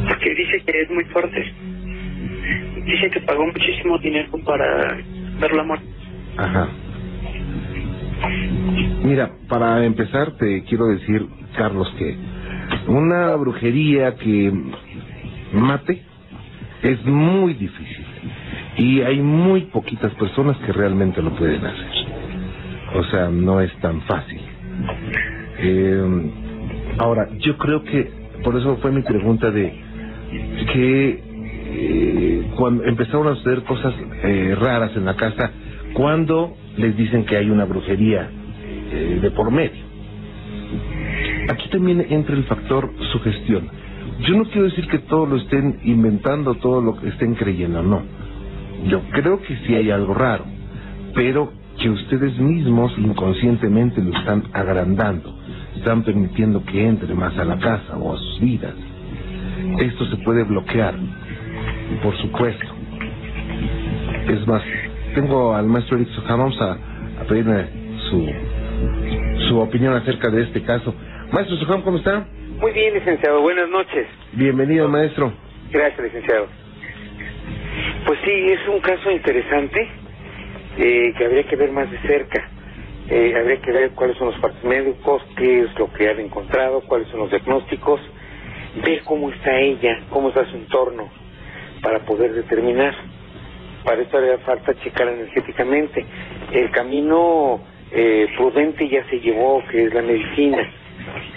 Porque 0.08 0.34
dice 0.34 0.62
que 0.66 0.80
es 0.82 0.90
muy 0.90 1.04
fuerte. 1.06 1.52
Dice 2.84 3.10
que 3.10 3.20
pagó 3.20 3.46
muchísimo 3.46 3.98
dinero 3.98 4.30
para 4.44 4.98
verla 5.40 5.62
muerta. 5.64 5.86
Ajá. 6.36 6.68
Mira, 9.04 9.30
para 9.48 9.84
empezar 9.84 10.32
te 10.36 10.62
quiero 10.64 10.86
decir, 10.86 11.26
Carlos, 11.56 11.92
que 11.98 12.16
una 12.86 13.34
brujería 13.36 14.16
que 14.16 14.52
mate 15.52 16.02
es 16.82 17.04
muy 17.04 17.54
difícil 17.54 18.04
y 18.76 19.02
hay 19.02 19.20
muy 19.20 19.62
poquitas 19.62 20.12
personas 20.14 20.56
que 20.58 20.72
realmente 20.72 21.22
lo 21.22 21.34
pueden 21.34 21.64
hacer. 21.64 21.90
O 22.94 23.04
sea, 23.04 23.28
no 23.28 23.60
es 23.60 23.72
tan 23.80 24.00
fácil. 24.02 24.40
Eh, 25.58 26.32
ahora, 26.98 27.28
yo 27.38 27.56
creo 27.58 27.82
que, 27.84 28.10
por 28.42 28.56
eso 28.56 28.76
fue 28.78 28.90
mi 28.90 29.02
pregunta 29.02 29.50
de 29.50 29.83
que 30.72 31.22
eh, 31.76 32.50
cuando 32.56 32.84
empezaron 32.84 33.28
a 33.28 33.34
suceder 33.36 33.62
cosas 33.64 33.94
eh, 34.22 34.56
raras 34.58 34.96
en 34.96 35.04
la 35.04 35.16
casa, 35.16 35.50
cuando 35.92 36.56
les 36.76 36.96
dicen 36.96 37.24
que 37.24 37.36
hay 37.36 37.50
una 37.50 37.64
brujería 37.64 38.28
eh, 38.92 39.18
de 39.20 39.30
por 39.30 39.50
medio. 39.50 39.82
Aquí 41.50 41.68
también 41.68 42.06
entra 42.10 42.34
el 42.34 42.44
factor 42.44 42.90
sugestión. 43.12 43.68
Yo 44.20 44.36
no 44.36 44.44
quiero 44.44 44.64
decir 44.64 44.86
que 44.88 44.98
todo 44.98 45.26
lo 45.26 45.36
estén 45.36 45.80
inventando, 45.84 46.54
todo 46.54 46.80
lo 46.80 46.96
que 46.96 47.08
estén 47.08 47.34
creyendo, 47.34 47.82
no. 47.82 48.02
Yo 48.86 49.00
creo 49.12 49.40
que 49.40 49.56
sí 49.66 49.74
hay 49.74 49.90
algo 49.90 50.14
raro, 50.14 50.44
pero 51.14 51.52
que 51.80 51.90
ustedes 51.90 52.38
mismos 52.38 52.92
inconscientemente 52.98 54.00
lo 54.02 54.16
están 54.16 54.44
agrandando, 54.52 55.34
están 55.76 56.02
permitiendo 56.02 56.64
que 56.64 56.86
entre 56.86 57.14
más 57.14 57.36
a 57.38 57.44
la 57.44 57.58
casa 57.58 57.96
o 57.96 58.14
a 58.14 58.18
sus 58.18 58.40
vidas. 58.40 58.74
Esto 59.78 60.04
se 60.06 60.16
puede 60.18 60.44
bloquear, 60.44 60.94
por 62.02 62.16
supuesto. 62.18 62.66
Es 64.28 64.46
más, 64.46 64.62
tengo 65.14 65.54
al 65.54 65.66
maestro 65.66 65.96
Eric 65.96 66.08
vamos 66.28 66.60
a, 66.60 66.72
a 67.20 67.24
pedirle 67.28 67.66
su, 68.10 68.28
su 69.48 69.58
opinión 69.60 69.94
acerca 69.94 70.30
de 70.30 70.42
este 70.42 70.62
caso. 70.62 70.94
Maestro 71.32 71.56
Soham, 71.56 71.82
¿cómo 71.82 71.98
está? 71.98 72.26
Muy 72.60 72.72
bien, 72.72 72.94
licenciado. 72.94 73.40
Buenas 73.42 73.68
noches. 73.68 74.06
Bienvenido, 74.32 74.88
maestro. 74.88 75.32
Gracias, 75.70 76.00
licenciado. 76.00 76.46
Pues 78.06 78.18
sí, 78.24 78.30
es 78.30 78.68
un 78.68 78.80
caso 78.80 79.10
interesante 79.10 79.88
eh, 80.78 81.12
que 81.16 81.24
habría 81.24 81.42
que 81.44 81.56
ver 81.56 81.72
más 81.72 81.90
de 81.90 81.98
cerca. 81.98 82.48
eh, 83.10 83.34
habría 83.38 83.60
que 83.60 83.72
ver 83.72 83.90
cuáles 83.90 84.16
son 84.16 84.28
los 84.28 84.36
partes 84.38 84.62
médicos, 84.64 85.22
qué 85.36 85.60
es 85.62 85.78
lo 85.78 85.92
que 85.92 86.08
han 86.08 86.20
encontrado, 86.20 86.80
cuáles 86.82 87.08
son 87.08 87.20
los 87.20 87.30
diagnósticos, 87.30 88.00
ver 88.82 89.02
cómo 89.04 89.30
está 89.30 89.58
ella, 89.58 90.00
cómo 90.10 90.28
está 90.28 90.44
su 90.46 90.56
entorno, 90.56 91.08
para 91.82 92.00
poder 92.00 92.32
determinar. 92.32 92.94
Para 93.84 94.02
eso 94.02 94.16
haría 94.16 94.38
falta 94.38 94.74
checar 94.82 95.08
energéticamente. 95.08 96.04
El 96.52 96.70
camino 96.70 97.60
eh, 97.92 98.28
prudente 98.36 98.88
ya 98.88 99.04
se 99.08 99.20
llevó, 99.20 99.62
que 99.70 99.84
es 99.84 99.94
la 99.94 100.02
medicina. 100.02 100.58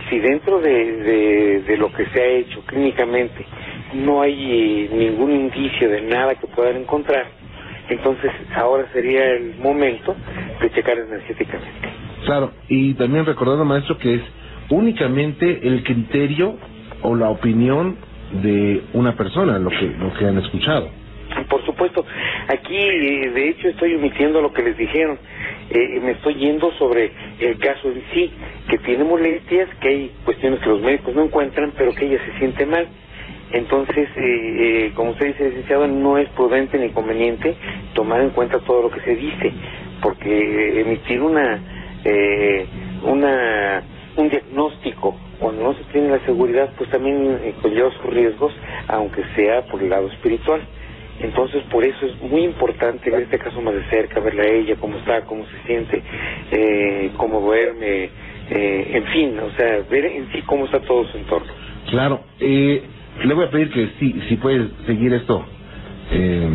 Si 0.09 0.19
dentro 0.19 0.59
de, 0.61 1.61
de, 1.67 1.77
lo 1.77 1.91
que 1.91 2.05
se 2.07 2.21
ha 2.21 2.25
hecho 2.25 2.61
clínicamente 2.65 3.45
no 3.93 4.21
hay 4.21 4.33
eh, 4.33 4.89
ningún 4.93 5.31
indicio 5.31 5.89
de 5.89 6.01
nada 6.01 6.35
que 6.35 6.47
puedan 6.47 6.77
encontrar, 6.77 7.25
entonces 7.89 8.31
ahora 8.55 8.87
sería 8.93 9.25
el 9.33 9.55
momento 9.55 10.15
de 10.61 10.71
checar 10.71 10.97
energéticamente. 10.97 11.89
Claro, 12.25 12.53
y 12.69 12.93
también 12.93 13.25
recordando, 13.25 13.65
maestro, 13.65 13.97
que 13.97 14.15
es 14.15 14.21
únicamente 14.69 15.67
el 15.67 15.83
criterio 15.83 16.57
o 17.01 17.15
la 17.15 17.29
opinión 17.29 17.97
de 18.31 18.83
una 18.93 19.15
persona 19.15 19.57
lo 19.59 19.69
que, 19.69 19.87
lo 19.99 20.13
que 20.13 20.25
han 20.25 20.37
escuchado. 20.37 20.89
Por 21.49 21.63
supuesto, 21.65 22.05
aquí 22.47 22.77
eh, 22.77 23.29
de 23.31 23.49
hecho 23.49 23.67
estoy 23.69 23.95
omitiendo 23.95 24.41
lo 24.41 24.51
que 24.53 24.63
les 24.63 24.77
dijeron. 24.77 25.19
Eh, 25.69 25.99
me 26.01 26.11
estoy 26.11 26.35
yendo 26.35 26.71
sobre 26.73 27.11
el 27.39 27.57
caso 27.59 27.89
en 27.89 28.01
sí, 28.13 28.31
que 28.69 28.77
tiene 28.79 29.03
molestias, 29.03 29.69
que 29.81 29.87
hay 29.87 30.11
cuestiones 30.23 30.61
que 30.61 30.69
los 30.69 30.81
médicos 30.81 31.13
no 31.15 31.23
encuentran, 31.23 31.73
pero 31.77 31.93
que 31.93 32.05
ella 32.05 32.19
se 32.25 32.39
siente 32.39 32.65
mal. 32.65 32.87
Entonces, 33.51 34.09
eh, 34.15 34.17
eh, 34.17 34.91
como 34.93 35.11
usted 35.11 35.27
dice, 35.27 35.49
licenciado, 35.49 35.87
no 35.87 36.17
es 36.17 36.27
prudente 36.29 36.77
ni 36.77 36.89
conveniente 36.89 37.55
tomar 37.93 38.21
en 38.21 38.31
cuenta 38.31 38.59
todo 38.59 38.83
lo 38.83 38.91
que 38.91 38.99
se 39.01 39.15
dice, 39.15 39.53
porque 40.01 40.81
emitir 40.81 41.21
una, 41.21 41.61
eh, 42.03 42.65
una, 43.03 43.83
un 44.17 44.29
diagnóstico 44.29 45.17
cuando 45.39 45.63
no 45.63 45.73
se 45.73 45.83
tiene 45.85 46.09
la 46.09 46.19
seguridad, 46.25 46.71
pues 46.77 46.89
también 46.89 47.39
eh, 47.43 47.53
conlleva 47.61 47.91
sus 47.91 48.13
riesgos, 48.13 48.53
aunque 48.87 49.23
sea 49.35 49.65
por 49.65 49.81
el 49.81 49.89
lado 49.89 50.07
espiritual. 50.07 50.61
Entonces, 51.19 51.63
por 51.71 51.83
eso 51.83 52.05
es 52.05 52.21
muy 52.21 52.43
importante 52.43 53.09
ver 53.09 53.23
este 53.23 53.39
caso 53.39 53.59
más 53.61 53.73
de 53.73 53.83
cerca, 53.89 54.19
verla 54.19 54.43
a 54.43 54.47
ella, 54.47 54.75
cómo 54.79 54.97
está, 54.97 55.21
cómo 55.21 55.45
se 55.45 55.57
siente, 55.65 56.03
eh, 56.51 57.11
cómo 57.17 57.41
duerme, 57.41 58.09
eh, 58.49 58.91
en 58.93 59.03
fin, 59.05 59.39
o 59.39 59.49
sea, 59.51 59.81
ver 59.89 60.05
en 60.05 60.31
sí 60.31 60.41
cómo 60.43 60.65
está 60.65 60.79
todo 60.81 61.05
su 61.05 61.17
entorno. 61.17 61.51
Claro, 61.89 62.21
eh, 62.39 62.83
le 63.23 63.33
voy 63.33 63.45
a 63.45 63.49
pedir 63.49 63.71
que 63.71 63.89
sí, 63.99 64.21
si 64.29 64.35
puede 64.35 64.69
seguir 64.85 65.13
esto 65.13 65.43
eh, 66.11 66.47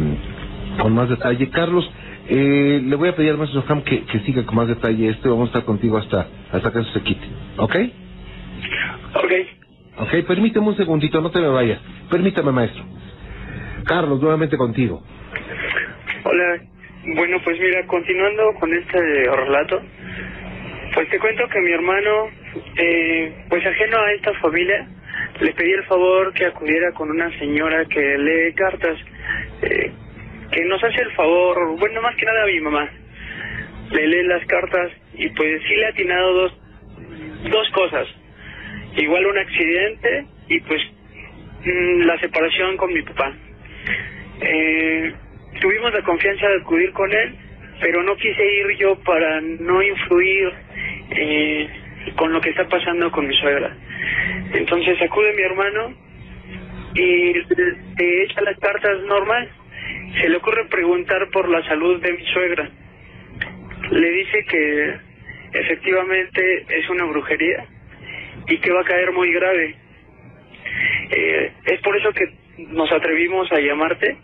con 0.81 0.95
más 0.95 1.09
detalle. 1.09 1.51
Carlos, 1.51 1.91
eh, 2.29 2.81
le 2.85 2.97
voy 2.97 3.09
a 3.09 3.17
pedir 3.17 3.31
al 3.31 3.39
maestro 3.39 3.65
Ham 3.69 3.83
que, 3.83 4.05
que 4.05 4.21
siga 4.21 4.45
con 4.45 4.55
más 4.55 4.69
detalle 4.69 5.09
esto 5.09 5.29
y 5.29 5.31
vamos 5.33 5.49
a 5.49 5.51
estar 5.51 5.65
contigo 5.65 5.99
hasta, 5.99 6.29
hasta 6.53 6.71
que 6.71 6.81
eso 6.81 6.93
se 6.93 7.01
quite. 7.03 7.27
¿Ok? 7.57 7.77
Ok. 9.15 9.33
Ok, 9.99 10.27
permíteme 10.27 10.69
un 10.69 10.77
segundito, 10.77 11.21
no 11.21 11.31
te 11.31 11.41
me 11.41 11.49
vayas. 11.49 11.81
Permítame, 12.11 12.51
maestro. 12.53 12.85
Carlos, 13.85 14.21
nuevamente 14.21 14.57
contigo. 14.57 15.03
Hola. 16.25 16.61
Bueno, 17.05 17.39
pues 17.43 17.59
mira, 17.59 17.85
continuando 17.87 18.55
con 18.61 18.73
este 18.73 18.99
relato, 19.01 19.83
pues 20.95 21.09
te 21.11 21.19
cuento 21.19 21.49
que 21.49 21.61
mi 21.61 21.73
hermano, 21.73 22.29
eh, 22.77 23.45
pues 23.49 23.67
ajeno 23.67 23.99
a 23.99 24.13
esta 24.13 24.33
familia, 24.35 24.87
le 25.41 25.53
pedí 25.53 25.73
el 25.73 25.83
favor 25.85 26.33
que 26.33 26.47
acudiera 26.47 26.93
con 26.93 27.11
una 27.11 27.29
señora 27.41 27.85
que 27.87 28.19
lee 28.19 28.55
cartas, 28.55 28.99
eh, 29.63 29.93
que 30.53 30.65
nos 30.67 30.83
hace 30.85 31.03
el 31.03 31.11
favor, 31.13 31.77
bueno, 31.77 32.01
más 32.03 32.15
que 32.15 32.25
nada 32.25 32.45
a 32.45 32.47
mi 32.47 32.61
mamá. 32.61 32.89
Le 33.91 34.07
lee 34.07 34.23
las 34.29 34.47
cartas 34.47 34.93
y 35.15 35.29
pues 35.31 35.61
sí 35.67 35.75
le 35.75 35.87
ha 35.87 35.89
atinado 35.89 36.33
dos, 36.35 36.59
dos 37.51 37.69
cosas. 37.71 38.07
Igual 38.97 39.27
un 39.27 39.39
accidente 39.39 40.27
y 40.49 40.61
pues 40.61 40.83
mm, 41.65 42.01
la 42.03 42.19
separación 42.19 42.77
con 42.77 42.93
mi 42.93 43.03
papá. 43.03 43.33
Eh, 44.41 45.13
tuvimos 45.61 45.93
la 45.95 46.03
confianza 46.03 46.49
de 46.49 46.57
acudir 46.61 46.93
con 46.93 47.11
él, 47.11 47.35
pero 47.81 48.03
no 48.03 48.17
quise 48.17 48.45
ir 48.45 48.77
yo 48.77 48.97
para 48.97 49.41
no 49.41 49.83
influir 49.83 50.53
eh, 51.11 51.69
con 52.17 52.33
lo 52.33 52.41
que 52.41 52.51
está 52.51 52.69
pasando 52.69 53.11
con 53.11 53.27
mi 53.27 53.35
suegra. 53.37 53.75
Entonces 54.53 55.01
acude 55.01 55.33
mi 55.35 55.43
hermano 55.43 55.95
y 56.95 57.33
le 57.33 58.25
echa 58.25 58.43
las 58.43 58.59
cartas 58.59 59.03
normal. 59.05 59.49
Se 60.21 60.29
le 60.29 60.37
ocurre 60.37 60.67
preguntar 60.67 61.31
por 61.31 61.49
la 61.49 61.65
salud 61.67 62.01
de 62.03 62.13
mi 62.13 62.25
suegra. 62.27 62.69
Le 63.91 64.11
dice 64.11 64.45
que 64.45 64.97
efectivamente 65.55 66.67
es 66.69 66.89
una 66.91 67.05
brujería 67.05 67.67
y 68.49 68.59
que 68.59 68.73
va 68.73 68.81
a 68.81 68.85
caer 68.85 69.13
muy 69.13 69.33
grave. 69.33 69.75
Eh, 71.11 71.53
es 71.67 71.81
por 71.81 71.97
eso 71.97 72.13
que 72.13 72.25
nos 72.69 72.91
atrevimos 72.93 73.51
a 73.53 73.61
llamarte, 73.61 74.17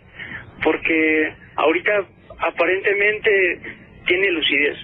porque 0.63 1.33
ahorita 1.55 2.05
aparentemente 2.39 3.59
tiene 4.07 4.31
lucidez. 4.31 4.77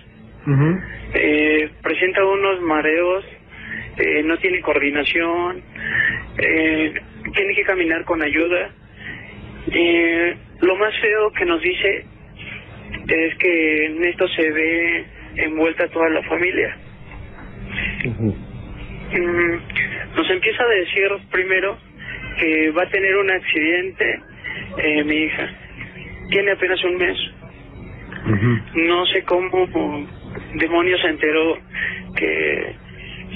Eh, 1.14 1.70
presenta 1.82 2.24
unos 2.24 2.62
mareos, 2.62 3.26
eh, 3.98 4.24
no 4.24 4.38
tiene 4.38 4.62
coordinación, 4.62 5.64
eh, 6.38 6.94
tiene 7.34 7.56
que 7.56 7.64
caminar 7.64 8.04
con 8.06 8.22
ayuda. 8.22 8.70
Eh, 9.72 10.36
lo 10.62 10.76
más 10.76 10.94
feo 11.00 11.32
que 11.32 11.46
nos 11.46 11.62
dice 11.62 12.06
es 13.08 13.36
que 13.38 13.86
en 13.86 14.06
esto 14.06 14.28
se 14.30 14.52
ve 14.52 15.06
envuelta 15.38 15.88
toda 15.88 16.10
la 16.10 16.22
familia. 16.24 16.78
Mm, 19.16 20.16
nos 20.16 20.30
empieza 20.30 20.64
a 20.64 20.68
decir 20.68 21.08
primero 21.32 21.78
que 22.38 22.72
va 22.72 22.84
a 22.84 22.90
tener 22.90 23.16
un 23.16 23.32
accidente 23.32 24.20
eh, 24.78 25.04
mi 25.04 25.16
hija. 25.16 25.50
Tiene 26.30 26.52
apenas 26.52 26.84
un 26.84 26.98
mes. 26.98 27.18
No 28.74 29.06
sé 29.06 29.24
cómo 29.24 29.68
demonios 30.56 31.00
se 31.02 31.08
enteró 31.08 31.58
que, 32.16 32.76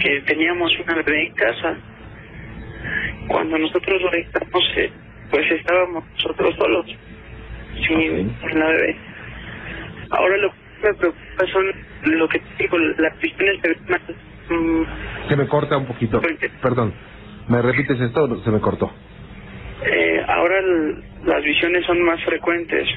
que 0.01 0.21
teníamos 0.21 0.71
una 0.79 0.95
bebé 0.95 1.27
en 1.27 1.33
casa. 1.33 1.77
Cuando 3.27 3.57
nosotros 3.57 4.01
lo 4.01 4.11
dejamos, 4.11 4.73
eh, 4.75 4.91
pues 5.29 5.49
estábamos 5.51 6.03
nosotros 6.15 6.55
solos, 6.55 6.85
sin 7.87 8.35
la 8.59 8.67
bebé. 8.67 8.97
Ahora 10.09 10.37
lo 10.37 10.51
que 10.51 10.87
me 10.87 10.93
preocupa 10.95 11.47
son 11.53 11.65
lo 12.05 12.27
que 12.27 12.41
digo, 12.57 12.77
las 12.77 13.17
visiones 13.19 13.61
de 13.61 13.75
mm, 14.49 14.83
Se 15.29 15.35
me 15.35 15.47
corta 15.47 15.77
un 15.77 15.85
poquito. 15.85 16.21
Perdón. 16.61 16.93
¿Me 17.47 17.61
repites 17.61 17.99
esto? 17.99 18.43
Se 18.43 18.51
me 18.51 18.59
cortó. 18.59 18.91
Eh, 19.85 20.23
ahora 20.27 20.55
las 21.25 21.43
visiones 21.43 21.85
son 21.85 22.01
más 22.03 22.21
frecuentes. 22.23 22.87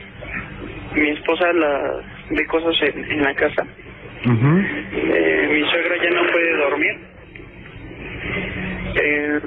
Mi 0.94 1.08
esposa 1.10 1.52
la 1.52 2.00
ve 2.30 2.46
cosas 2.46 2.74
en, 2.82 3.04
en 3.12 3.22
la 3.22 3.34
casa. 3.34 3.64
Eh, 4.24 5.48
mi 5.52 5.70
suegra 5.70 5.96
ya 6.02 6.10
no 6.10 6.30
puede 6.30 6.56
dormir. 6.58 7.00
Eh, 8.94 9.40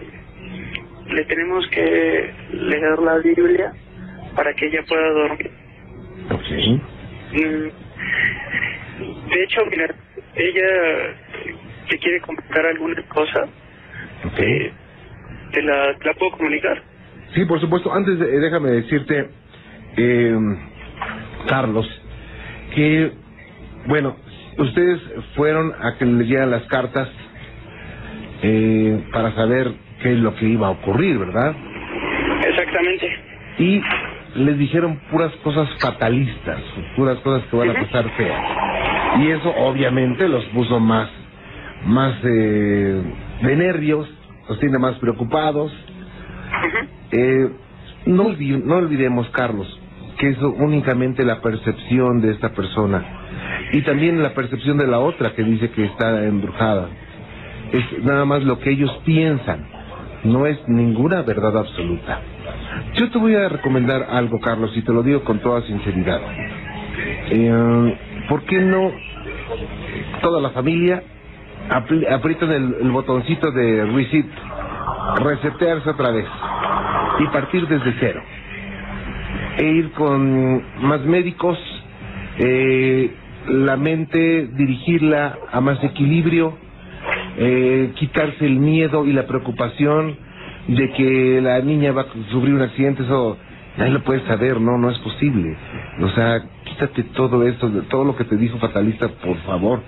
le 1.08 1.26
tenemos 1.26 1.68
que 1.70 2.32
leer 2.52 3.00
la 3.00 3.18
Biblia 3.20 3.72
para 4.36 4.54
que 4.54 4.66
ella 4.68 4.84
pueda 4.88 5.10
dormir. 5.12 5.52
Ok. 6.32 6.82
Mm, 7.32 7.70
De 9.30 9.44
hecho, 9.44 9.62
mira, 9.70 9.94
ella 10.36 11.16
te 11.90 11.98
quiere 12.00 12.22
comentar 12.22 12.66
alguna 12.66 13.02
cosa. 13.08 13.42
Ok. 14.26 14.40
Eh, 14.40 14.72
¿Te 15.52 15.62
la, 15.62 15.96
puedo 16.18 16.32
comunicar? 16.32 16.82
Sí, 17.34 17.46
por 17.46 17.60
supuesto. 17.60 17.94
Antes, 17.94 18.20
de- 18.20 18.40
déjame 18.40 18.72
decirte, 18.72 19.30
eh, 19.98 20.38
Carlos, 21.48 21.88
que, 22.74 23.12
bueno, 23.88 24.18
ustedes 24.58 25.00
fueron 25.36 25.74
a 25.80 25.98
que 25.98 26.06
le 26.06 26.14
leyeran 26.24 26.52
las 26.52 26.64
cartas 26.64 27.10
eh, 28.42 29.04
para 29.12 29.32
saber 29.34 29.72
qué 30.02 30.14
es 30.14 30.20
lo 30.20 30.36
que 30.36 30.46
iba 30.46 30.68
a 30.68 30.72
ocurrir, 30.72 31.18
¿verdad? 31.18 31.56
Exactamente. 32.48 33.10
Y 33.58 33.82
les 34.36 34.58
dijeron 34.58 35.00
puras 35.10 35.32
cosas 35.38 35.70
fatalistas, 35.80 36.62
puras 36.96 37.18
cosas 37.20 37.48
que 37.50 37.56
van 37.56 37.70
a 37.70 37.74
pasar 37.74 38.10
feas. 38.12 38.42
Y 39.22 39.30
eso 39.32 39.54
obviamente 39.56 40.28
los 40.28 40.44
puso 40.46 40.80
más, 40.80 41.10
más 41.86 42.14
eh, 42.24 43.02
de 43.44 43.56
nervios, 43.56 44.08
los 44.50 44.60
tiene 44.60 44.78
más 44.78 44.96
preocupados. 44.96 45.72
Eh, 47.12 47.50
no, 48.08 48.24
olvi- 48.30 48.64
no 48.64 48.76
olvidemos, 48.78 49.30
Carlos, 49.30 49.68
que 50.18 50.30
es 50.30 50.38
únicamente 50.42 51.24
la 51.24 51.42
percepción 51.42 52.22
de 52.22 52.32
esta 52.32 52.50
persona 52.54 53.04
y 53.72 53.82
también 53.82 54.22
la 54.22 54.34
percepción 54.34 54.78
de 54.78 54.88
la 54.88 55.00
otra 55.00 55.34
que 55.34 55.44
dice 55.44 55.70
que 55.72 55.86
está 55.86 56.24
embrujada. 56.26 56.88
Es 57.72 58.04
nada 58.04 58.26
más 58.26 58.44
lo 58.44 58.60
que 58.60 58.72
ellos 58.72 58.92
piensan, 59.06 59.66
no 60.24 60.46
es 60.46 60.58
ninguna 60.68 61.22
verdad 61.24 61.58
absoluta. 61.58 62.20
Yo 62.94 63.10
te 63.10 63.18
voy 63.18 63.36
a 63.36 63.50
recomendar 63.50 64.08
algo, 64.10 64.40
Carlos, 64.40 64.72
y 64.76 64.82
te 64.82 64.94
lo 64.94 65.02
digo 65.04 65.24
con 65.24 65.40
toda 65.40 65.62
sinceridad. 65.64 66.22
Eh, 67.32 67.98
¿Por 68.30 68.44
qué 68.44 68.60
no 68.62 68.92
toda 70.22 70.42
la 70.42 70.50
familia, 70.52 71.04
aprietan 71.70 72.52
el, 72.52 72.76
el 72.82 72.92
botoncito 72.92 73.52
de 73.52 73.86
reset, 73.86 74.26
resetearse 75.24 75.90
otra 75.90 76.12
vez 76.12 76.26
y 77.20 77.28
partir 77.28 77.68
desde 77.68 77.94
cero. 78.00 78.22
E 79.58 79.64
ir 79.66 79.92
con 79.92 80.62
más 80.82 81.02
médicos, 81.06 81.58
eh, 82.40 83.12
la 83.48 83.78
mente 83.78 84.48
dirigirla 84.48 85.38
a 85.52 85.62
más 85.62 85.82
equilibrio, 85.84 86.58
eh, 87.38 87.92
quitarse 87.96 88.46
el 88.46 88.60
miedo 88.60 89.06
y 89.06 89.14
la 89.14 89.26
preocupación 89.28 90.18
de 90.68 90.92
que 90.92 91.40
la 91.42 91.60
niña 91.60 91.92
va 91.92 92.02
a 92.04 92.30
sufrir 92.32 92.54
un 92.54 92.62
accidente, 92.62 93.04
eso 93.04 93.38
nadie 93.78 93.92
lo 93.92 94.04
puede 94.04 94.26
saber, 94.26 94.60
no, 94.60 94.78
no 94.78 94.90
es 94.90 94.98
posible. 95.00 95.56
O 96.02 96.10
sea, 96.10 96.42
quítate 96.66 97.04
todo 97.16 97.46
esto, 97.48 97.70
todo 97.90 98.04
lo 98.04 98.16
que 98.16 98.24
te 98.26 98.36
dijo 98.36 98.58
fatalista, 98.58 99.08
por 99.08 99.38
favor, 99.44 99.82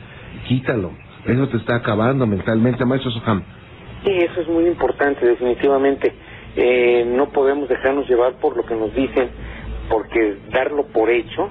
quítalo. 0.47 0.91
Eso 1.27 1.47
te 1.49 1.57
está 1.57 1.75
acabando 1.75 2.25
mentalmente, 2.25 2.85
maestro 2.85 3.11
Soham. 3.11 3.43
Sí, 4.05 4.11
eso 4.11 4.41
es 4.41 4.47
muy 4.47 4.65
importante, 4.65 5.25
definitivamente. 5.25 6.13
Eh, 6.55 7.05
no 7.05 7.29
podemos 7.31 7.67
dejarnos 7.67 8.07
llevar 8.07 8.33
por 8.39 8.55
lo 8.55 8.65
que 8.65 8.75
nos 8.75 8.93
dicen, 8.95 9.29
porque 9.89 10.37
darlo 10.51 10.87
por 10.87 11.09
hecho, 11.09 11.49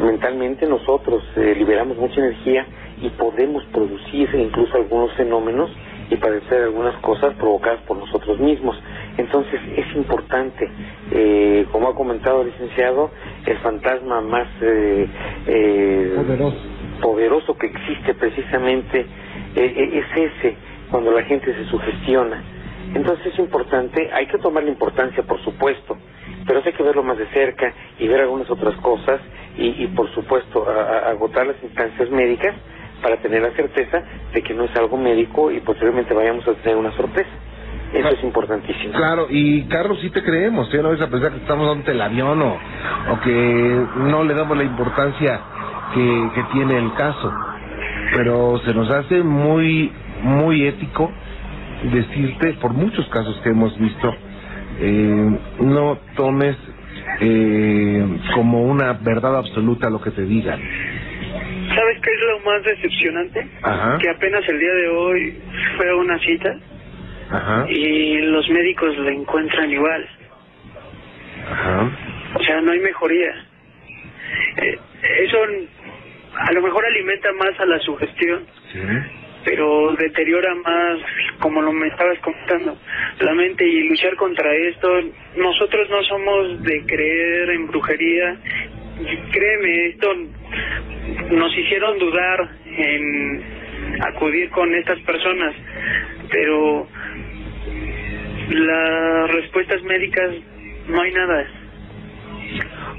mentalmente 0.00 0.66
nosotros 0.66 1.22
eh, 1.36 1.54
liberamos 1.58 1.98
mucha 1.98 2.20
energía 2.20 2.66
y 3.02 3.10
podemos 3.10 3.62
producir 3.66 4.30
incluso 4.34 4.76
algunos 4.76 5.12
fenómenos 5.12 5.70
y 6.10 6.16
padecer 6.16 6.62
algunas 6.62 6.96
cosas 7.02 7.34
provocadas 7.34 7.80
por 7.82 7.98
nosotros 7.98 8.40
mismos. 8.40 8.80
Entonces 9.18 9.60
es 9.76 9.94
importante, 9.94 10.70
eh, 11.10 11.66
como 11.70 11.88
ha 11.88 11.94
comentado 11.94 12.42
el 12.42 12.48
licenciado, 12.48 13.10
el 13.44 13.58
fantasma 13.58 14.22
más 14.22 14.48
eh, 14.62 15.06
eh, 15.46 16.12
Poderoso. 16.16 16.77
Poderoso 17.00 17.56
que 17.56 17.66
existe 17.66 18.14
precisamente 18.14 19.00
eh, 19.00 19.06
eh, 19.56 20.02
es 20.16 20.32
ese, 20.38 20.56
cuando 20.90 21.10
la 21.12 21.22
gente 21.24 21.52
se 21.54 21.64
sugestiona. 21.66 22.42
Entonces 22.94 23.26
es 23.26 23.38
importante, 23.38 24.10
hay 24.12 24.26
que 24.26 24.38
tomar 24.38 24.64
la 24.64 24.70
importancia, 24.70 25.22
por 25.22 25.38
supuesto, 25.44 25.96
pero 26.46 26.62
hay 26.64 26.72
que 26.72 26.82
verlo 26.82 27.02
más 27.02 27.18
de 27.18 27.26
cerca 27.26 27.72
y 27.98 28.08
ver 28.08 28.20
algunas 28.22 28.50
otras 28.50 28.74
cosas 28.76 29.20
y, 29.58 29.84
y 29.84 29.86
por 29.88 30.08
supuesto, 30.14 30.64
a- 30.68 31.10
agotar 31.10 31.46
las 31.46 31.56
instancias 31.62 32.08
médicas 32.10 32.54
para 33.02 33.16
tener 33.18 33.42
la 33.42 33.50
certeza 33.52 34.02
de 34.32 34.42
que 34.42 34.54
no 34.54 34.64
es 34.64 34.74
algo 34.76 34.96
médico 34.96 35.50
y 35.52 35.60
posteriormente 35.60 36.14
vayamos 36.14 36.46
a 36.48 36.54
tener 36.54 36.76
una 36.76 36.92
sorpresa. 36.92 37.30
Eso 37.92 38.08
es 38.10 38.22
importantísimo. 38.24 38.92
Claro, 38.94 39.26
y 39.30 39.64
Carlos, 39.64 39.98
sí 40.00 40.10
te 40.10 40.22
creemos, 40.22 40.72
¿eh? 40.74 40.82
no 40.82 40.92
es 40.92 41.00
a 41.00 41.08
pensar 41.08 41.30
que 41.32 41.38
estamos 41.38 41.66
dando 41.66 41.90
el 41.90 42.00
avión 42.00 42.40
o, 42.42 42.54
o 43.12 43.20
que 43.20 43.30
no 43.96 44.24
le 44.24 44.34
damos 44.34 44.56
la 44.58 44.64
importancia 44.64 45.40
que, 45.94 46.30
que 46.34 46.42
tiene 46.52 46.78
el 46.78 46.92
caso. 46.94 47.32
Pero 48.14 48.58
se 48.64 48.72
nos 48.74 48.90
hace 48.90 49.22
muy, 49.22 49.92
muy 50.22 50.66
ético 50.66 51.12
decirte, 51.92 52.54
por 52.54 52.72
muchos 52.72 53.06
casos 53.08 53.38
que 53.42 53.50
hemos 53.50 53.78
visto, 53.78 54.14
eh, 54.80 55.38
no 55.60 55.98
tomes 56.16 56.56
eh, 57.20 58.06
como 58.34 58.62
una 58.64 58.94
verdad 58.94 59.36
absoluta 59.36 59.90
lo 59.90 60.00
que 60.00 60.10
te 60.10 60.22
digan. 60.22 60.58
¿Sabes 60.60 62.00
qué 62.02 62.10
es 62.10 62.20
lo 62.20 62.50
más 62.50 62.62
decepcionante? 62.64 63.46
Ajá, 63.62 63.98
Que 63.98 64.08
apenas 64.10 64.48
el 64.48 64.58
día 64.58 64.72
de 64.72 64.88
hoy 64.88 65.38
fue 65.76 65.90
a 65.90 65.94
una 65.96 66.18
cita 66.20 66.56
ajá, 67.30 67.66
y 67.70 68.18
los 68.22 68.48
médicos 68.48 68.96
la 68.98 69.10
encuentran 69.12 69.70
igual. 69.70 70.08
ajá. 71.50 71.90
O 72.34 72.42
sea, 72.42 72.60
no 72.62 72.72
hay 72.72 72.80
mejoría. 72.80 73.32
Eh, 74.56 74.78
eso 75.24 75.38
a 76.38 76.52
lo 76.52 76.62
mejor 76.62 76.84
alimenta 76.86 77.32
más 77.32 77.58
a 77.60 77.66
la 77.66 77.78
sugestión, 77.80 78.46
Sí. 78.72 78.80
pero 79.44 79.92
deteriora 79.96 80.54
más, 80.54 80.98
como 81.38 81.62
lo 81.62 81.72
me 81.72 81.88
estabas 81.88 82.18
comentando, 82.20 82.76
la 83.20 83.34
mente 83.34 83.66
y 83.66 83.88
luchar 83.88 84.14
contra 84.16 84.52
esto. 84.54 85.00
Nosotros 85.36 85.88
no 85.90 86.02
somos 86.04 86.62
de 86.62 86.84
creer 86.86 87.50
en 87.50 87.66
brujería. 87.68 88.36
Créeme, 89.30 89.86
esto 89.86 90.14
nos 91.30 91.56
hicieron 91.56 91.98
dudar 91.98 92.48
en 92.66 93.42
acudir 94.02 94.50
con 94.50 94.74
estas 94.74 94.98
personas, 95.00 95.54
pero 96.30 96.86
las 98.50 99.30
respuestas 99.30 99.82
médicas 99.82 100.30
no 100.88 101.00
hay 101.02 101.12
nada. 101.12 101.46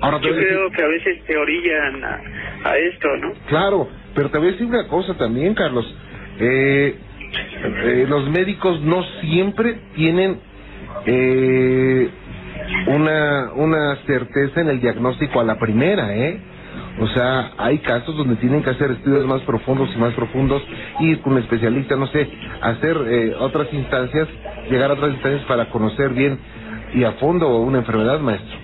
Ahora 0.02 0.20
Yo 0.22 0.34
creo 0.36 0.70
que 0.72 0.82
a 0.84 0.88
veces 0.88 1.24
te 1.26 1.36
orillan 1.38 2.04
a, 2.04 2.22
a 2.64 2.78
esto, 2.78 3.08
¿no? 3.18 3.34
Claro, 3.48 3.88
pero 4.16 4.30
te 4.30 4.38
voy 4.38 4.50
a 4.50 4.52
decir 4.52 4.68
una 4.68 4.88
cosa 4.88 5.16
también, 5.16 5.54
Carlos. 5.54 5.86
Eh, 6.40 6.98
eh, 7.64 8.06
los 8.08 8.30
médicos 8.30 8.82
no 8.82 9.04
siempre 9.22 9.80
tienen 9.96 10.40
eh, 11.06 12.10
una, 12.88 13.52
una 13.56 13.96
certeza 14.06 14.62
en 14.62 14.70
el 14.70 14.82
diagnóstico 14.82 15.40
a 15.40 15.44
la 15.44 15.58
primera, 15.58 16.16
¿eh? 16.16 16.40
O 17.00 17.08
sea, 17.08 17.52
hay 17.58 17.80
casos 17.80 18.16
donde 18.18 18.36
tienen 18.36 18.62
que 18.62 18.72
hacer 18.72 18.92
estudios 18.92 19.26
más 19.26 19.42
profundos 19.44 19.90
y 19.96 20.00
más 20.00 20.14
profundos, 20.14 20.62
ir 21.00 21.22
con 21.22 21.34
un 21.34 21.40
especialista, 21.40 21.96
no 21.96 22.08
sé, 22.08 22.30
hacer 22.62 22.98
eh, 23.08 23.36
otras 23.40 23.72
instancias, 23.74 24.28
llegar 24.70 24.92
a 24.92 24.96
otras 24.96 25.14
instancias 25.14 25.44
para 25.46 25.70
conocer 25.70 26.10
bien 26.10 26.40
y 26.94 27.04
a 27.06 27.14
fondo 27.14 27.58
una 27.60 27.80
enfermedad, 27.80 28.20
maestro. 28.20 28.58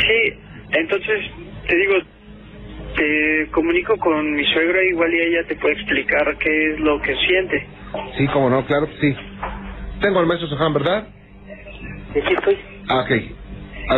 Sí, 0.00 0.34
entonces 0.72 1.30
te 1.68 1.76
digo, 1.76 1.94
te 2.96 3.48
comunico 3.52 3.96
con 3.98 4.34
mi 4.34 4.44
suegra, 4.46 4.82
igual 4.84 5.12
y 5.14 5.20
ella 5.20 5.44
te 5.48 5.56
puede 5.56 5.74
explicar 5.74 6.36
qué 6.38 6.72
es 6.72 6.80
lo 6.80 7.00
que 7.00 7.14
siente. 7.16 7.66
Sí, 8.16 8.26
como 8.28 8.50
no, 8.50 8.64
claro 8.66 8.86
que 8.86 8.96
sí. 9.00 9.16
Tengo 10.00 10.18
al 10.20 10.26
maestro 10.26 10.48
Sohan, 10.48 10.74
¿verdad? 10.74 11.08
Y 12.14 12.18
aquí 12.18 12.34
estoy. 12.34 12.58
Ah, 12.88 13.00
Ok, 13.00 13.10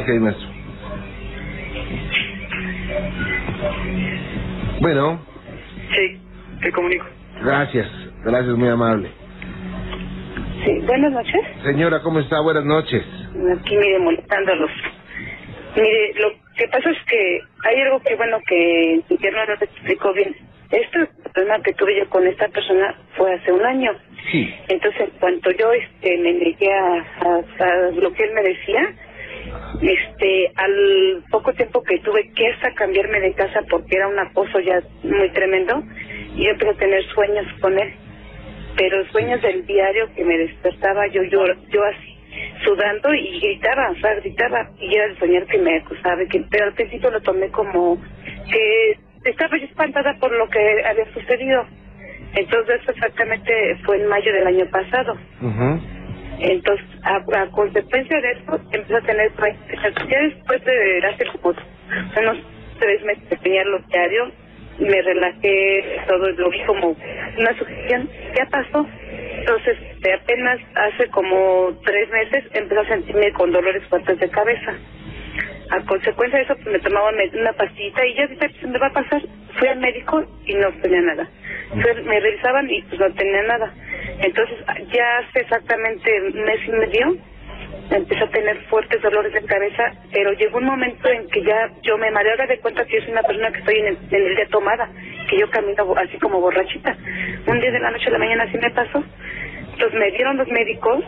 ok, 0.02 0.08
maestro. 0.20 0.48
Bueno, 4.80 5.24
Sí, 5.94 6.20
te 6.60 6.72
comunico. 6.72 7.06
gracias, 7.42 7.88
gracias, 8.24 8.54
muy 8.56 8.68
amable. 8.68 9.10
Sí, 10.64 10.78
buenas 10.86 11.12
noches. 11.12 11.40
Señora, 11.62 12.00
¿cómo 12.02 12.20
está? 12.20 12.40
Buenas 12.40 12.64
noches. 12.64 13.04
Aquí, 13.60 13.76
mire, 13.76 13.98
molestándolos. 13.98 14.70
Mire, 15.76 16.12
lo 16.16 16.32
que 16.56 16.68
pasa 16.68 16.90
es 16.90 16.98
que 17.04 17.40
hay 17.64 17.80
algo 17.82 18.00
que, 18.02 18.14
bueno, 18.16 18.38
que 18.46 19.00
mi 19.08 19.16
no 19.18 19.58
te 19.58 19.64
explicó 19.66 20.12
bien. 20.12 20.34
Este 20.70 21.06
problema 21.32 21.62
que 21.62 21.72
tuve 21.74 21.96
yo 21.98 22.08
con 22.10 22.26
esta 22.26 22.48
persona 22.48 22.94
fue 23.16 23.34
hace 23.34 23.52
un 23.52 23.64
año. 23.64 23.92
Sí, 24.30 24.54
Entonces, 24.68 25.02
en 25.02 25.10
cuanto 25.20 25.50
yo 25.52 25.72
este, 25.72 26.16
me 26.18 26.32
negué 26.32 26.72
a, 26.72 27.06
a- 27.20 27.64
a 27.64 27.90
lo 27.92 28.12
que 28.12 28.24
él 28.24 28.32
me 28.34 28.42
decía, 28.42 28.94
este, 29.82 30.52
al 30.56 31.24
poco 31.30 31.52
tiempo 31.52 31.82
que 31.82 31.98
tuve 32.00 32.30
que 32.34 32.48
hasta 32.48 32.72
cambiarme 32.74 33.20
de 33.20 33.34
casa 33.34 33.60
porque 33.70 33.96
era 33.96 34.08
un 34.08 34.18
acoso 34.18 34.58
ya 34.60 34.82
muy 35.02 35.28
tremendo, 35.30 35.82
y 36.36 36.44
yo 36.44 36.50
empecé 36.52 36.70
a 36.70 36.74
tener 36.78 37.02
sueños 37.04 37.46
con 37.60 37.78
él. 37.78 37.92
Pero 38.76 39.04
sueños 39.12 39.40
del 39.42 39.64
diario 39.66 40.08
que 40.16 40.24
me 40.24 40.36
despertaba 40.38 41.06
yo, 41.08 41.22
yo, 41.24 41.44
yo 41.70 41.84
así, 41.84 42.13
sudando 42.64 43.14
y 43.14 43.40
gritaba, 43.40 43.90
o 43.90 43.94
sea, 43.96 44.14
gritaba, 44.16 44.70
y 44.78 44.94
era 44.94 45.06
el 45.06 45.18
soñar 45.18 45.46
que 45.46 45.58
me 45.58 45.76
acusaba, 45.76 46.24
que, 46.30 46.40
pero 46.50 46.66
al 46.66 46.74
principio 46.74 47.10
lo 47.10 47.20
tomé 47.20 47.48
como 47.50 47.98
que 48.50 48.98
estaba 49.24 49.56
yo 49.58 49.64
espantada 49.64 50.16
por 50.18 50.32
lo 50.32 50.48
que 50.48 50.84
había 50.84 51.12
sucedido. 51.12 51.66
Entonces, 52.34 52.80
exactamente 52.88 53.76
fue 53.84 53.96
en 54.00 54.08
mayo 54.08 54.32
del 54.32 54.46
año 54.46 54.66
pasado. 54.70 55.16
Entonces, 56.40 56.86
a, 57.04 57.16
a 57.16 57.50
consecuencia 57.50 58.20
de 58.20 58.32
eso, 58.32 58.60
empecé 58.72 58.96
a 58.96 59.00
tener. 59.02 59.30
Ya 59.38 60.20
después 60.20 60.64
de 60.64 61.06
hace 61.06 61.26
como 61.26 61.54
unos 62.20 62.38
tres 62.80 63.04
meses 63.04 63.30
de 63.30 63.36
tener 63.36 63.66
los 63.66 63.86
diarios, 63.86 64.32
me 64.78 65.02
relajé, 65.02 66.00
todo 66.06 66.30
lo 66.30 66.50
vi 66.50 66.60
como 66.64 66.96
una 67.38 67.58
sugestión. 67.58 68.08
Ya 68.36 68.46
pasó. 68.46 68.86
Entonces, 69.38 69.76
apenas 70.12 70.60
hace 70.74 71.08
como 71.10 71.72
tres 71.84 72.08
meses, 72.10 72.44
empecé 72.54 72.80
a 72.80 72.88
sentirme 72.88 73.32
con 73.32 73.52
dolores 73.52 73.84
fuertes 73.88 74.18
de 74.18 74.28
cabeza. 74.30 74.74
A 75.70 75.80
consecuencia 75.86 76.38
de 76.38 76.44
eso, 76.44 76.54
pues 76.56 76.66
me 76.66 76.78
tomaba 76.78 77.10
una 77.10 77.52
pastillita 77.52 78.06
y 78.06 78.14
ya 78.14 78.26
dije, 78.26 78.48
se 78.60 78.66
me 78.66 78.78
va 78.78 78.88
a 78.88 78.92
pasar. 78.92 79.22
Fui 79.58 79.68
al 79.68 79.80
médico 79.80 80.24
y 80.46 80.54
no 80.54 80.70
tenía 80.82 81.00
nada. 81.00 81.28
Me 81.74 82.20
revisaban 82.20 82.70
y 82.70 82.82
pues 82.82 83.00
no 83.00 83.12
tenía 83.14 83.42
nada. 83.42 83.72
Entonces, 84.20 84.58
ya 84.92 85.18
hace 85.18 85.40
exactamente 85.40 86.10
un 86.22 86.42
mes 86.44 86.60
y 86.66 86.70
medio, 86.70 87.16
empecé 87.90 88.24
a 88.24 88.30
tener 88.30 88.58
fuertes 88.66 89.02
dolores 89.02 89.32
de 89.32 89.42
cabeza, 89.42 89.92
pero 90.12 90.32
llegó 90.32 90.58
un 90.58 90.66
momento 90.66 91.08
en 91.08 91.28
que 91.28 91.42
ya 91.42 91.70
yo 91.82 91.98
me 91.98 92.10
mareé, 92.10 92.32
haga 92.32 92.46
de 92.46 92.58
cuenta 92.58 92.84
que 92.84 93.00
soy 93.00 93.12
una 93.12 93.22
persona 93.22 93.52
que 93.52 93.58
estoy 93.58 93.76
en 93.76 93.86
el, 93.86 94.36
día 94.36 94.46
tomada, 94.50 94.88
que 95.28 95.38
yo 95.38 95.50
camino 95.50 95.94
así 95.96 96.18
como 96.18 96.40
borrachita. 96.40 96.96
Un 97.46 97.60
día 97.60 97.70
de 97.70 97.80
la 97.80 97.90
noche 97.90 98.08
a 98.08 98.12
la 98.12 98.18
mañana 98.18 98.44
así 98.44 98.58
me 98.58 98.70
pasó. 98.70 99.02
Entonces 99.72 99.98
me 99.98 100.10
dieron 100.12 100.36
los 100.36 100.48
médicos 100.48 101.04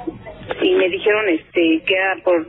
y 0.60 0.74
me 0.74 0.88
dijeron 0.88 1.28
este 1.28 1.82
que 1.86 1.94
era 1.94 2.16
por 2.24 2.46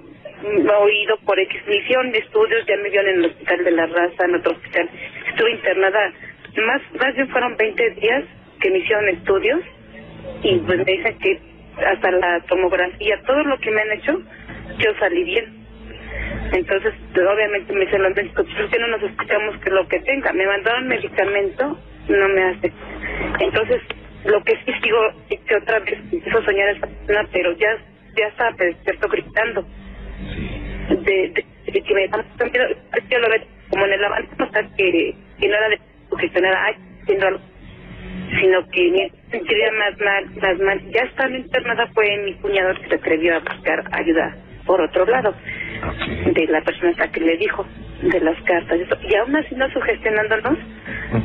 oído 0.81 1.17
por 1.25 1.39
X. 1.39 1.61
Hicieron 1.67 2.13
estudios, 2.13 2.65
ya 2.67 2.77
me 2.77 2.89
vieron 2.89 3.09
en 3.09 3.15
el 3.19 3.25
hospital 3.25 3.63
de 3.63 3.71
la 3.71 3.85
raza, 3.85 4.25
en 4.25 4.35
otro 4.35 4.51
hospital. 4.53 4.89
Estuve 5.29 5.51
internada 5.51 6.13
más, 6.61 6.81
más 6.99 7.15
bien 7.15 7.29
fueron 7.29 7.55
20 7.55 7.89
días 7.91 8.23
que 8.59 8.71
me 8.71 8.79
hicieron 8.79 9.09
estudios 9.09 9.61
y 10.43 10.57
pues 10.59 10.77
me 10.79 10.85
dicen 10.85 11.17
que 11.19 11.39
hasta 11.85 12.11
la 12.11 12.39
tomografía, 12.41 13.21
todo 13.25 13.43
lo 13.43 13.57
que 13.59 13.71
me 13.71 13.81
han 13.81 13.91
hecho, 13.91 14.21
yo 14.79 14.93
salí 14.99 15.23
bien. 15.23 15.67
Entonces, 16.51 16.93
pues, 17.13 17.27
obviamente 17.27 17.73
me 17.73 17.85
dicen 17.85 18.03
los 18.03 18.15
médicos, 18.15 18.45
¿por 18.55 18.69
qué 18.69 18.79
no 18.79 18.87
nos 18.87 19.03
escuchamos 19.03 19.57
que 19.57 19.69
lo 19.69 19.87
que 19.87 19.99
tenga? 19.99 20.31
Me 20.33 20.45
mandaron 20.45 20.87
medicamento, 20.87 21.77
no 22.07 22.29
me 22.29 22.43
hace. 22.43 22.71
Entonces, 23.39 23.81
lo 24.25 24.43
que 24.43 24.55
sí 24.65 24.71
sigo 24.81 24.99
que 25.29 25.55
otra 25.55 25.79
vez 25.79 25.99
empiezo 26.11 26.37
a 26.37 26.45
soñar 26.45 26.69
esta 26.69 26.87
persona, 26.87 27.27
pero 27.31 27.51
ya, 27.53 27.77
ya 28.17 28.27
estaba 28.27 28.51
despierto 28.51 29.07
gritando. 29.09 29.65
De, 30.89 31.33
de, 31.33 31.81
que 31.81 31.93
me 31.93 32.07
da 32.07 32.17
mucho 32.17 32.45
miedo. 32.45 32.65
Es 32.95 33.03
que 33.09 33.19
lo 33.19 33.29
veo 33.29 33.41
como 33.69 33.85
en 33.85 33.93
el 33.93 34.03
avance, 34.03 34.29
o 34.39 34.51
sea, 34.51 34.63
que, 34.77 35.15
que 35.39 35.47
no 35.47 35.55
era 35.55 35.69
de 35.69 35.79
sugestionar, 36.09 36.55
ay, 36.55 36.75
sino 38.39 38.67
que 38.69 39.11
sentiría 39.31 39.71
más 39.73 39.99
mal, 39.99 40.25
más 40.41 40.59
mal. 40.59 40.91
Ya 40.91 41.01
estando 41.01 41.37
internada 41.37 41.87
fue 41.93 42.17
mi 42.25 42.33
cuñado 42.35 42.73
que 42.81 42.87
se 42.87 42.95
atrevió 42.95 43.35
a 43.35 43.39
buscar 43.39 43.83
ayuda 43.91 44.35
por 44.65 44.81
otro 44.81 45.05
lado 45.05 45.33
de 46.25 46.47
la 46.47 46.61
persona 46.61 46.91
esta 46.91 47.09
que 47.09 47.21
le 47.21 47.37
dijo 47.37 47.65
de 48.01 48.19
las 48.19 48.39
cartas 48.43 48.77
y, 49.09 49.15
aún 49.15 49.35
así 49.35 49.55
no 49.55 49.67
sugestionándonos 49.71 50.59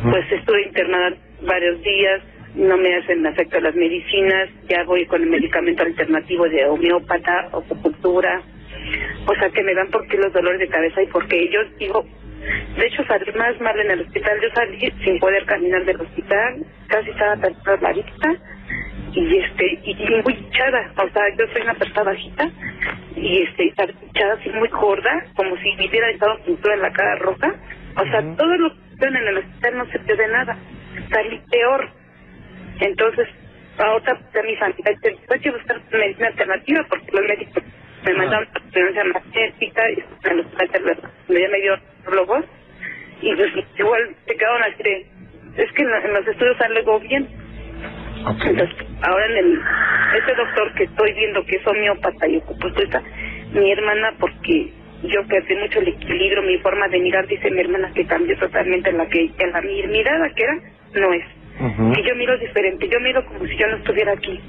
pues 0.04 0.32
estuve 0.32 0.62
internada 0.62 1.16
varios 1.42 1.82
días 1.82 2.22
no 2.54 2.76
me 2.76 2.94
hacen 2.94 3.26
efecto 3.26 3.60
las 3.60 3.74
medicinas 3.74 4.48
ya 4.68 4.84
voy 4.84 5.04
con 5.06 5.22
el 5.22 5.28
medicamento 5.28 5.82
alternativo 5.82 6.48
de 6.48 6.64
homeópata 6.66 7.48
acupuntura 7.52 8.40
o 9.26 9.34
sea 9.34 9.50
que 9.50 9.62
me 9.62 9.74
dan 9.74 9.88
porque 9.90 10.16
los 10.16 10.32
dolores 10.32 10.60
de 10.60 10.68
cabeza 10.68 11.02
y 11.02 11.06
porque 11.08 11.48
yo 11.50 11.60
digo 11.78 12.06
de 12.76 12.86
hecho 12.86 13.04
salí 13.04 13.30
más 13.32 13.60
mal 13.60 13.78
en 13.78 13.90
el 13.92 14.00
hospital. 14.00 14.40
Yo 14.42 14.48
salí 14.54 14.92
sin 15.04 15.18
poder 15.20 15.44
caminar 15.46 15.84
del 15.84 16.00
hospital. 16.00 16.64
Casi 16.88 17.10
estaba 17.10 17.36
perdida 17.36 17.76
la 17.80 17.92
vista 17.92 18.34
y 19.12 19.36
este 19.36 19.80
y 19.84 20.22
muy 20.24 20.34
hinchada. 20.34 20.92
O 20.96 21.08
sea 21.10 21.22
yo 21.38 21.46
soy 21.52 21.62
una 21.62 21.74
persona 21.74 22.02
bajita 22.02 22.50
y 23.14 23.42
este 23.42 23.68
estaba 23.68 23.92
hinchada 23.92 24.34
así 24.34 24.50
muy 24.50 24.68
gorda 24.68 25.24
como 25.36 25.56
si 25.58 25.76
me 25.76 25.88
hubiera 25.88 26.10
estado 26.10 26.42
pintura 26.44 26.74
en 26.74 26.82
la 26.82 26.92
cara 26.92 27.16
roja. 27.16 27.54
O 27.96 28.04
sea 28.04 28.20
todo 28.36 28.56
lo 28.56 28.70
que 28.70 28.94
hicieron 28.94 29.16
en 29.16 29.28
el 29.28 29.38
hospital 29.38 29.78
no 29.78 29.86
se 29.86 29.98
te 30.00 30.16
de 30.16 30.28
nada. 30.28 30.56
Salí 31.10 31.40
peor. 31.50 31.88
Entonces 32.80 33.28
ahora 33.78 34.12
a 34.12 34.42
mi 34.42 34.56
familia 34.56 34.98
hay 35.30 35.40
que 35.40 35.50
buscar 35.50 35.80
medicina 35.92 36.28
alternativa 36.28 36.86
porque 36.88 37.12
los 37.12 37.22
médicos 37.22 37.62
me 38.04 38.14
mandaron 38.14 38.48
a 38.48 38.58
resonancia 38.58 39.04
magnética 39.04 39.90
y 39.90 40.04
en 40.24 40.32
el 40.32 40.40
hospital 40.40 40.98
ya 41.28 41.48
me 41.48 41.60
dio 41.60 41.76
globos 42.06 42.44
y 43.20 43.34
pues 43.34 43.52
igual 43.78 44.16
se 44.26 44.36
quedaron 44.36 44.62
así 44.62 44.82
de 44.82 45.06
es 45.56 45.72
que 45.72 45.82
en, 45.82 45.90
en 45.92 46.14
los 46.14 46.26
estudios 46.26 46.60
algo 46.60 47.00
bien 47.00 47.28
entonces, 48.28 48.68
ahora 49.02 49.26
en 49.26 49.36
el 49.36 49.60
ese 50.16 50.34
doctor 50.34 50.72
que 50.74 50.84
estoy 50.84 51.12
viendo 51.14 51.44
que 51.44 51.56
es 51.56 51.66
homeópata 51.66 52.28
y 52.28 52.36
ocupaturista, 52.36 53.02
mi 53.52 53.72
hermana, 53.72 54.14
porque 54.18 54.70
yo 55.02 55.26
perdí 55.26 55.56
mucho 55.56 55.80
el 55.80 55.88
equilibrio, 55.88 56.42
mi 56.42 56.58
forma 56.58 56.86
de 56.88 57.00
mirar, 57.00 57.26
dice 57.26 57.50
mi 57.50 57.60
hermana 57.60 57.90
que 57.94 58.06
cambió 58.06 58.36
totalmente 58.38 58.92
la 58.92 59.06
que 59.06 59.30
en 59.38 59.52
la 59.52 59.60
mi 59.62 59.82
mirada 59.86 60.30
que 60.34 60.42
era, 60.42 60.58
no 60.94 61.12
es. 61.12 61.24
Que 61.94 62.02
yo 62.02 62.14
miro 62.16 62.36
diferente, 62.38 62.88
yo 62.88 63.00
miro 63.00 63.24
como 63.26 63.44
si 63.46 63.56
yo 63.56 63.66
no 63.68 63.76
estuviera 63.76 64.12
aquí. 64.12 64.40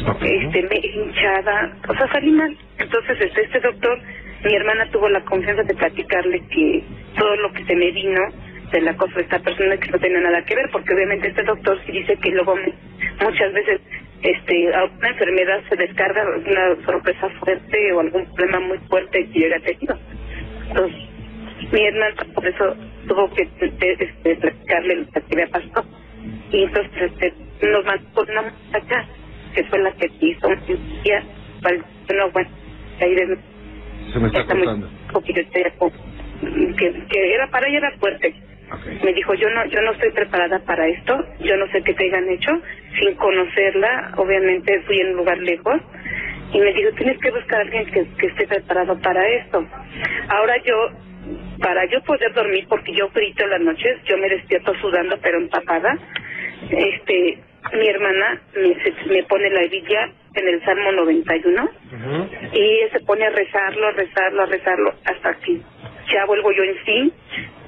Este, 0.00 0.62
me 0.62 0.76
hinchada, 0.76 1.76
o 1.88 1.94
sea, 1.94 2.08
salí 2.12 2.30
mal. 2.32 2.56
Entonces, 2.78 3.20
este, 3.20 3.42
este 3.42 3.60
doctor, 3.60 3.98
mi 4.44 4.54
hermana 4.54 4.90
tuvo 4.90 5.08
la 5.08 5.20
confianza 5.22 5.62
de 5.62 5.74
platicarle 5.74 6.40
que 6.48 6.84
todo 7.18 7.36
lo 7.36 7.52
que 7.52 7.64
se 7.64 7.76
me 7.76 7.90
vino 7.90 8.20
de 8.72 8.80
la 8.80 8.96
cosa 8.96 9.14
de 9.16 9.22
esta 9.22 9.38
persona 9.40 9.76
que 9.76 9.90
no 9.90 9.98
tenía 9.98 10.20
nada 10.20 10.42
que 10.44 10.54
ver, 10.54 10.70
porque 10.72 10.94
obviamente 10.94 11.28
este 11.28 11.42
doctor 11.42 11.78
sí 11.84 11.92
dice 11.92 12.16
que 12.16 12.30
luego 12.30 12.56
muchas 13.20 13.52
veces 13.52 13.80
este 14.22 14.74
a 14.74 14.84
una 14.84 15.08
enfermedad 15.08 15.60
se 15.68 15.76
descarga 15.76 16.24
una 16.36 16.84
sorpresa 16.86 17.28
fuerte 17.40 17.92
o 17.92 18.00
algún 18.00 18.24
problema 18.34 18.60
muy 18.60 18.78
fuerte 18.88 19.28
que 19.32 19.40
yo 19.40 19.46
haya 19.46 19.60
tenido. 19.60 19.98
Entonces, 20.68 21.00
mi 21.72 21.86
hermana 21.86 22.14
por 22.34 22.46
eso 22.46 22.76
tuvo 23.06 23.30
que 23.34 23.42
este, 23.60 24.04
este, 24.04 24.36
platicarle 24.36 24.94
lo 24.96 25.06
que 25.06 25.22
había 25.32 25.46
pasado. 25.48 25.84
Y 26.52 26.62
entonces 26.64 27.12
este, 27.12 27.34
nos 27.66 27.84
mandó 27.84 28.04
con 28.14 28.30
una 28.30 28.42
muchacha 28.42 29.06
que 29.54 29.64
fue 29.64 29.78
la 29.80 29.92
que 29.92 30.10
hizo 30.20 30.48
un 30.48 31.02
día 31.02 31.22
para 31.62 31.76
el 31.76 31.84
no, 32.16 32.30
bueno, 32.32 32.50
ahí 33.00 33.14
de, 33.14 33.38
Se 34.12 34.18
me 34.18 34.26
está 34.28 34.40
está 34.40 34.54
muy 34.54 34.64
cortando. 34.64 34.90
como- 35.78 35.92
que, 36.76 36.92
que 37.10 37.34
era 37.34 37.46
para 37.50 37.68
ella 37.68 37.78
era 37.78 37.92
fuerte. 37.98 38.34
Me 39.02 39.12
dijo 39.12 39.34
yo 39.34 39.50
no 39.50 39.66
yo 39.66 39.80
no 39.82 39.90
estoy 39.92 40.10
preparada 40.12 40.60
para 40.60 40.86
esto 40.86 41.26
yo 41.40 41.56
no 41.56 41.66
sé 41.72 41.82
qué 41.82 41.92
te 41.92 42.04
hayan 42.04 42.28
hecho 42.30 42.52
sin 43.00 43.16
conocerla 43.16 44.12
obviamente 44.16 44.80
fui 44.86 45.00
en 45.00 45.08
un 45.08 45.16
lugar 45.16 45.38
lejos 45.38 45.80
y 46.52 46.58
me 46.60 46.72
dijo 46.72 46.90
tienes 46.96 47.18
que 47.18 47.32
buscar 47.32 47.58
a 47.58 47.62
alguien 47.62 47.84
que, 47.86 48.06
que 48.16 48.26
esté 48.28 48.46
preparado 48.46 48.96
para 49.00 49.26
esto 49.28 49.66
ahora 50.28 50.54
yo 50.64 50.74
para 51.60 51.84
yo 51.86 52.00
poder 52.04 52.32
dormir 52.32 52.64
porque 52.68 52.94
yo 52.94 53.08
grito 53.12 53.44
las 53.48 53.60
noches 53.60 53.98
yo 54.04 54.16
me 54.18 54.28
despierto 54.28 54.72
sudando 54.76 55.18
pero 55.20 55.38
empapada 55.38 55.98
este 56.70 57.38
mi 57.72 57.86
hermana 57.88 58.40
me, 58.54 58.74
se- 58.82 59.08
me 59.10 59.22
pone 59.24 59.50
la 59.50 59.62
Biblia 59.62 60.10
en 60.34 60.48
el 60.48 60.64
Salmo 60.64 60.92
91 60.92 61.70
y 62.52 62.58
ella 62.60 62.92
se 62.92 63.00
pone 63.00 63.24
a 63.26 63.30
rezarlo, 63.30 63.86
a 63.88 63.92
rezarlo, 63.92 64.42
a 64.42 64.46
rezarlo, 64.46 64.94
hasta 65.04 65.34
que 65.40 65.60
ya 66.12 66.24
vuelvo 66.26 66.50
yo 66.52 66.62
en 66.64 66.74
sí, 66.84 67.12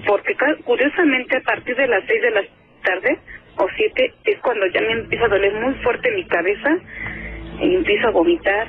porque 0.06 0.34
curiosamente 0.64 1.36
a 1.36 1.40
partir 1.40 1.76
de 1.76 1.86
las 1.86 2.04
seis 2.06 2.22
de 2.22 2.30
la 2.30 2.42
tarde 2.84 3.18
o 3.58 3.66
siete 3.76 4.12
es 4.24 4.38
cuando 4.40 4.66
ya 4.66 4.80
me 4.80 4.92
empieza 4.92 5.24
a 5.26 5.28
doler 5.28 5.52
muy 5.54 5.74
fuerte 5.82 6.10
mi 6.12 6.24
cabeza 6.24 6.76
y 7.60 7.74
empiezo 7.74 8.08
a 8.08 8.10
vomitar 8.12 8.66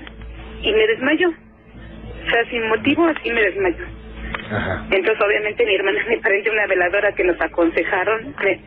y 0.62 0.72
me 0.72 0.88
desmayo. 0.88 1.30
O 1.30 2.30
sea, 2.30 2.46
sin 2.50 2.68
motivo 2.68 3.06
así 3.08 3.30
me 3.32 3.42
desmayo. 3.42 3.86
Ajá. 4.52 4.86
Entonces, 4.92 5.24
obviamente, 5.26 5.66
mi 5.66 5.76
hermana 5.76 6.04
me 6.08 6.18
prende 6.20 6.50
una 6.52 6.68
veladora 6.68 7.12
que 7.14 7.24
nos 7.24 7.40
aconsejaron, 7.42 8.36
me, 8.44 8.60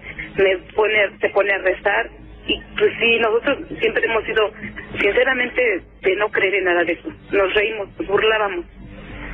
me 0.42 0.56
pone, 0.74 1.10
se 1.20 1.28
pone 1.30 1.52
a 1.52 1.58
rezar. 1.58 2.10
Y 2.46 2.62
pues 2.78 2.92
sí, 3.00 3.18
nosotros 3.18 3.58
siempre 3.80 4.04
hemos 4.04 4.24
sido, 4.24 4.52
sinceramente, 5.00 5.82
de 6.02 6.16
no 6.16 6.28
creer 6.28 6.54
en 6.54 6.64
nada 6.64 6.84
de 6.84 6.92
eso. 6.92 7.08
Nos 7.32 7.54
reímos, 7.54 7.88
nos 7.98 8.06
burlábamos. 8.08 8.64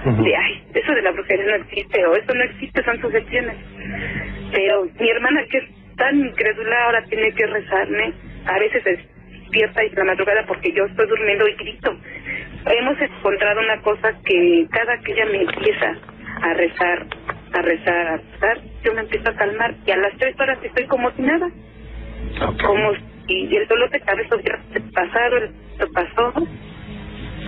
De, 0.05 0.35
ay, 0.35 0.65
eso 0.75 0.93
de 0.95 1.03
la 1.03 1.13
brujería 1.13 1.45
no 1.47 1.65
existe, 1.65 2.05
o 2.07 2.17
eso 2.17 2.35
no 2.35 2.43
existe, 2.43 2.83
son 2.83 3.01
sugestiones. 3.01 3.57
Pero 4.51 4.89
mi 4.99 5.09
hermana, 5.09 5.45
que 5.49 5.59
es 5.59 5.65
tan 5.97 6.19
incrédula, 6.19 6.85
ahora 6.85 7.05
tiene 7.05 7.33
que 7.33 7.47
rezarme. 7.47 8.13
A 8.47 8.59
veces 8.59 8.83
despierta 8.85 9.85
y 9.85 9.91
la 9.91 10.05
madrugada 10.05 10.45
porque 10.47 10.73
yo 10.73 10.85
estoy 10.87 11.07
durmiendo 11.07 11.47
y 11.47 11.55
grito. 11.55 11.97
Hemos 12.67 13.01
encontrado 13.01 13.61
una 13.61 13.81
cosa 13.83 14.13
que 14.25 14.67
cada 14.71 14.99
que 14.99 15.13
ella 15.13 15.27
me 15.27 15.43
empieza 15.43 15.97
a 16.43 16.55
rezar, 16.55 17.07
a 17.53 17.63
rezar, 17.63 18.07
a 18.07 18.17
rezar, 18.17 18.59
yo 18.83 18.95
me 18.95 19.03
empiezo 19.03 19.31
a 19.31 19.35
calmar 19.35 19.75
y 19.87 19.91
a 19.91 19.97
las 19.97 20.17
tres 20.19 20.35
horas 20.41 20.59
estoy 20.63 20.87
como 20.87 21.11
si 21.13 21.23
nada. 21.23 21.49
Como 22.65 22.93
si 23.27 23.57
el 23.57 23.69
dolor 23.69 23.91
de 23.91 24.01
cabeza 24.01 24.37
hubiera 24.37 24.61
pasado, 24.95 25.37
el 25.37 25.51
lo 25.79 25.93
pasó. 25.93 26.33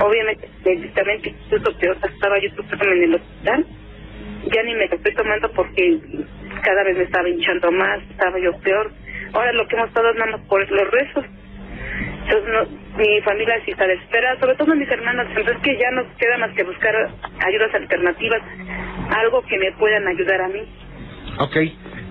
Obviamente, 0.00 0.48
médicamente, 0.64 1.34
incluso 1.44 1.78
peor, 1.78 1.96
estaba 2.02 2.38
yo 2.40 2.48
en 2.48 3.02
el 3.02 3.14
hospital. 3.14 3.66
Ya 4.52 4.62
ni 4.62 4.74
me 4.74 4.88
lo 4.88 4.96
estoy 4.96 5.14
tomando 5.14 5.50
porque 5.52 5.98
cada 6.62 6.84
vez 6.84 6.96
me 6.98 7.04
estaba 7.04 7.28
hinchando 7.28 7.70
más, 7.72 8.02
estaba 8.10 8.38
yo 8.38 8.52
peor. 8.58 8.90
Ahora 9.32 9.52
lo 9.52 9.66
que 9.66 9.76
hemos 9.76 9.88
estado 9.88 10.10
es 10.10 10.16
nada 10.16 10.32
más 10.32 10.40
por 10.42 10.70
los 10.70 10.90
rezos. 10.90 11.24
Entonces, 12.24 12.50
no, 12.52 12.98
mi 12.98 13.20
familia 13.22 13.60
sí 13.64 13.70
está 13.70 13.86
desesperada, 13.86 14.40
sobre 14.40 14.56
todo 14.56 14.74
mis 14.74 14.90
hermanas. 14.90 15.26
Entonces, 15.28 15.56
que 15.62 15.76
ya 15.76 15.90
no 15.92 16.04
queda 16.18 16.38
más 16.38 16.52
que 16.52 16.64
buscar 16.64 16.94
ayudas 17.46 17.74
alternativas, 17.74 18.42
algo 19.10 19.42
que 19.42 19.58
me 19.58 19.72
puedan 19.72 20.06
ayudar 20.08 20.40
a 20.40 20.48
mí. 20.48 20.62
Ok. 21.38 21.56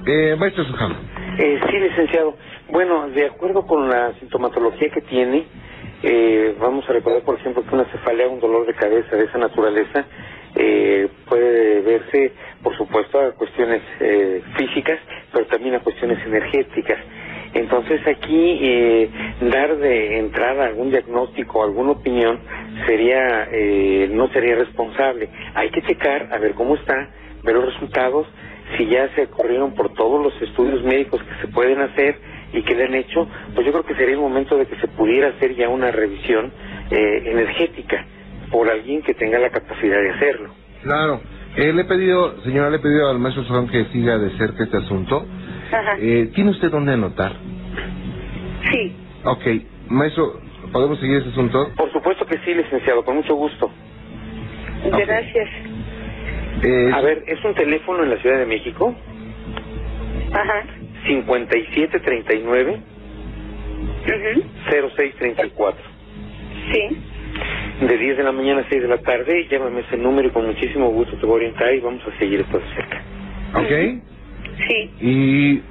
Eh, 0.06 0.36
maestro 0.38 0.64
Sujano. 0.66 1.13
Eh, 1.38 1.60
sí, 1.70 1.80
licenciado. 1.80 2.36
Bueno, 2.70 3.10
de 3.10 3.26
acuerdo 3.26 3.66
con 3.66 3.90
la 3.90 4.14
sintomatología 4.20 4.90
que 4.90 5.02
tiene, 5.02 5.46
eh, 6.04 6.56
vamos 6.60 6.88
a 6.90 6.94
recordar, 6.94 7.24
por 7.24 7.36
ejemplo, 7.36 7.64
que 7.64 7.74
una 7.74 7.86
cefalea, 7.86 8.28
un 8.28 8.40
dolor 8.40 8.68
de 8.68 8.74
cabeza 8.76 9.16
de 9.16 9.26
esa 9.26 9.38
naturaleza, 9.40 10.06
eh, 10.56 11.08
puede 11.28 11.82
verse, 11.82 12.34
por 12.62 12.78
supuesto, 12.78 13.20
a 13.20 13.32
cuestiones 13.32 13.82
eh, 14.00 14.44
físicas, 14.58 15.00
pero 15.32 15.48
también 15.48 15.76
a 15.76 15.80
cuestiones 15.80 16.20
energéticas. 16.26 17.00
Entonces 17.56 18.02
aquí 18.08 18.60
eh, 18.62 19.10
dar 19.42 19.78
de 19.78 20.20
entrada 20.20 20.66
algún 20.66 20.90
diagnóstico, 20.90 21.64
alguna 21.64 21.92
opinión, 21.92 22.40
sería 22.86 23.48
eh, 23.52 24.10
no 24.12 24.28
sería 24.30 24.56
responsable. 24.56 25.30
Hay 25.56 25.70
que 25.70 25.82
checar 25.84 26.30
a 26.32 26.38
ver 26.40 26.54
cómo 26.54 26.76
está, 26.76 27.10
ver 27.44 27.56
los 27.56 27.74
resultados, 27.74 28.28
si 28.78 28.88
ya 28.88 29.10
se 29.16 29.28
corrieron 29.28 29.74
por 29.74 29.94
todos 29.94 30.24
los 30.24 30.42
estudios 30.42 30.84
médicos 30.84 31.22
que 31.24 31.42
se 31.42 31.48
pueden 31.48 31.82
hacer 31.82 32.18
y 32.54 32.62
que 32.64 32.76
le 32.76 32.86
han 32.86 32.96
hecho, 32.96 33.28
pues 33.54 33.66
yo 33.66 33.72
creo 33.72 33.86
que 33.86 33.96
sería 33.96 34.16
el 34.16 34.22
momento 34.22 34.58
de 34.58 34.66
que 34.66 34.76
se 34.78 34.88
pudiera 34.88 35.30
hacer 35.30 35.56
ya 35.56 35.70
una 35.70 35.92
revisión 35.92 36.52
eh, 36.92 37.24
energética 37.26 38.06
por 38.52 38.70
alguien 38.70 39.02
que 39.02 39.14
tenga 39.14 39.40
la 39.40 39.50
capacidad 39.50 39.98
de 39.98 40.10
hacerlo. 40.12 40.50
Claro. 40.84 41.22
Eh, 41.56 41.72
le 41.72 41.82
he 41.82 41.86
pedido, 41.86 42.42
señora, 42.44 42.70
le 42.70 42.78
he 42.78 42.80
pedido 42.80 43.10
al 43.10 43.20
maestro 43.20 43.44
Sujano 43.44 43.68
que 43.68 43.86
siga 43.86 44.18
de 44.18 44.32
cerca 44.38 44.64
este 44.64 44.78
asunto. 44.78 45.26
Ajá. 45.72 45.98
Eh, 46.00 46.32
¿Tiene 46.34 46.52
usted 46.52 46.70
dónde 46.72 46.94
anotar? 46.94 47.34
Sí. 48.72 48.96
Ok, 49.24 49.46
maestro, 49.88 50.40
¿podemos 50.72 51.00
seguir 51.00 51.18
ese 51.18 51.30
asunto? 51.30 51.70
Por 51.76 51.92
supuesto 51.92 52.26
que 52.26 52.38
sí, 52.40 52.54
licenciado, 52.54 53.04
con 53.04 53.18
mucho 53.18 53.36
gusto. 53.36 53.72
Gracias. 54.92 55.50
Eh, 56.64 56.92
A 56.94 57.02
ver, 57.02 57.24
es 57.28 57.44
un 57.44 57.54
teléfono 57.56 58.04
en 58.04 58.10
la 58.12 58.18
Ciudad 58.18 58.40
de 58.40 58.46
México, 58.46 58.96
Ajá. 60.32 60.64
5739 61.08 62.80
Ujú. 64.04 64.44
0634. 64.70 65.82
Sí. 66.72 66.98
De 67.86 67.98
10 67.98 68.18
de 68.18 68.24
la 68.24 68.32
mañana 68.32 68.62
a 68.62 68.70
6 68.70 68.82
de 68.82 68.88
la 68.88 68.98
tarde, 69.00 69.48
llámame 69.50 69.82
ese 69.82 69.98
número 69.98 70.28
y 70.28 70.32
con 70.32 70.46
muchísimo 70.46 70.90
gusto 70.90 71.18
te 71.18 71.26
voy 71.26 71.34
a 71.34 71.36
orientar 71.48 71.74
y 71.74 71.80
vamos 71.80 72.02
a 72.08 72.18
seguir 72.20 72.40
esto 72.42 72.60
de 72.60 72.66
cerca. 72.76 73.02
ok, 73.56 74.02
Sí. 74.68 74.92
y 75.02 75.62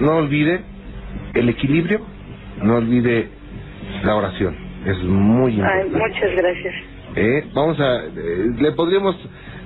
no 0.00 0.16
olvide 0.18 0.60
el 1.34 1.48
equilibrio, 1.48 2.00
no 2.62 2.76
olvide 2.76 3.28
la 4.04 4.16
oración, 4.16 4.54
es 4.86 4.98
muy 5.02 5.52
Ay, 5.52 5.58
importante. 5.86 5.98
muchas 5.98 6.36
gracias. 6.36 6.74
Eh, 7.16 7.48
vamos 7.54 7.78
a, 7.80 8.04
eh, 8.04 8.50
le 8.58 8.72
podríamos, 8.72 9.16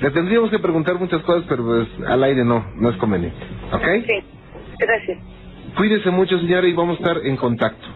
le 0.00 0.10
tendríamos 0.10 0.50
que 0.50 0.58
preguntar 0.58 0.94
muchas 0.98 1.22
cosas, 1.22 1.44
pero 1.48 1.64
pues 1.64 1.88
al 2.06 2.22
aire 2.24 2.44
no, 2.44 2.64
no 2.76 2.90
es 2.90 2.96
conveniente, 2.96 3.38
¿ok? 3.72 3.86
Sí. 4.06 4.24
Gracias. 4.78 5.18
Cuídese 5.76 6.10
mucho, 6.10 6.38
señora, 6.38 6.66
y 6.66 6.72
vamos 6.72 6.98
a 6.98 7.02
estar 7.02 7.26
en 7.26 7.36
contacto. 7.36 7.86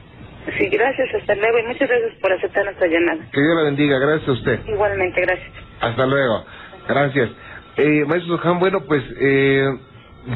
Sí, 0.57 0.69
gracias. 0.69 1.09
Hasta 1.15 1.35
luego. 1.35 1.59
Y 1.59 1.63
muchas 1.65 1.89
gracias 1.89 2.15
por 2.21 2.33
aceptar 2.33 2.65
nuestra 2.65 2.87
llamada. 2.87 3.27
Que 3.33 3.41
Dios 3.41 3.57
la 3.57 3.63
bendiga, 3.63 3.99
gracias 3.99 4.29
a 4.29 4.33
usted. 4.33 4.61
Igualmente, 4.67 5.21
gracias. 5.21 5.51
Hasta 5.81 6.07
luego. 6.07 6.45
Gracias. 6.89 7.31
Eh, 7.77 8.05
maestro 8.07 8.39
Sohan, 8.39 8.61
bueno, 8.61 8.81
pues 8.87 9.03
eh, 9.21 9.67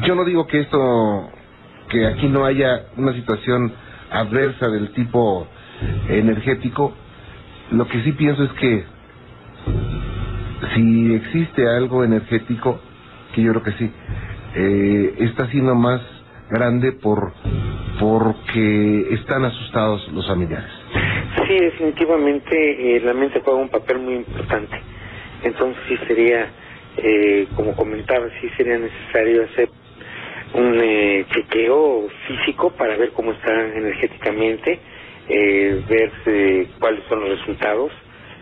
yo 0.03 0.15
no 0.15 0.25
digo 0.25 0.45
que 0.47 0.59
esto, 0.59 1.29
que 1.89 2.05
aquí 2.05 2.27
no 2.27 2.45
haya 2.45 2.87
una 2.97 3.13
situación 3.13 3.73
adversa 4.11 4.67
del 4.67 4.91
tipo 4.91 5.47
energético. 6.09 6.93
Lo 7.71 7.87
que 7.87 8.03
sí 8.03 8.11
pienso 8.11 8.43
es 8.43 8.51
que 8.53 8.83
si 10.75 11.15
existe 11.15 11.67
algo 11.67 12.03
energético, 12.03 12.79
que 13.33 13.41
yo 13.41 13.51
creo 13.51 13.63
que 13.63 13.71
sí, 13.73 13.91
eh, 14.55 15.15
está 15.19 15.47
siendo 15.47 15.75
más 15.75 16.01
grande 16.49 16.91
por 16.91 17.33
porque 17.99 19.07
están 19.11 19.45
asustados 19.45 20.07
los 20.11 20.27
familiares. 20.27 20.71
Sí, 21.47 21.59
definitivamente 21.59 22.97
eh, 22.97 22.99
la 23.01 23.13
mente 23.13 23.41
juega 23.43 23.59
un 23.59 23.69
papel 23.69 23.99
muy 23.99 24.15
importante. 24.15 24.75
Entonces 25.43 25.81
sí 25.87 25.97
sería, 26.07 26.49
eh, 26.97 27.47
como 27.55 27.75
comentaba, 27.75 28.27
sí 28.39 28.49
sería 28.57 28.77
necesario 28.77 29.43
hacer 29.43 29.69
un 30.53 30.79
eh, 30.81 31.25
chequeo 31.33 32.07
físico 32.27 32.71
para 32.71 32.97
ver 32.97 33.11
cómo 33.11 33.31
están 33.31 33.71
energéticamente, 33.77 34.79
eh, 35.29 35.83
ver 35.87 36.67
cuáles 36.79 37.03
son 37.07 37.21
los 37.21 37.39
resultados 37.39 37.91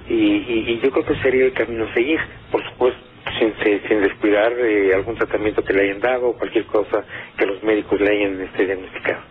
y, 0.09 0.13
y, 0.13 0.65
y 0.71 0.79
yo 0.81 0.91
creo 0.91 1.05
que 1.05 1.15
sería 1.21 1.45
el 1.45 1.53
camino 1.53 1.85
a 1.85 1.93
seguir. 1.93 2.19
Por 2.51 2.63
supuesto, 2.69 2.99
sin, 3.39 3.53
sin- 3.63 3.81
sin 3.87 4.01
descuidar 4.01 4.51
eh, 4.57 4.93
algún 4.95 5.15
tratamiento 5.15 5.63
que 5.63 5.73
le 5.73 5.83
hayan 5.83 5.99
dado 5.99 6.29
o 6.29 6.37
cualquier 6.37 6.65
cosa 6.65 7.03
que 7.37 7.45
los 7.45 7.61
médicos 7.63 7.99
le 8.01 8.09
hayan 8.11 8.41
este, 8.41 8.65
diagnosticado. 8.65 9.21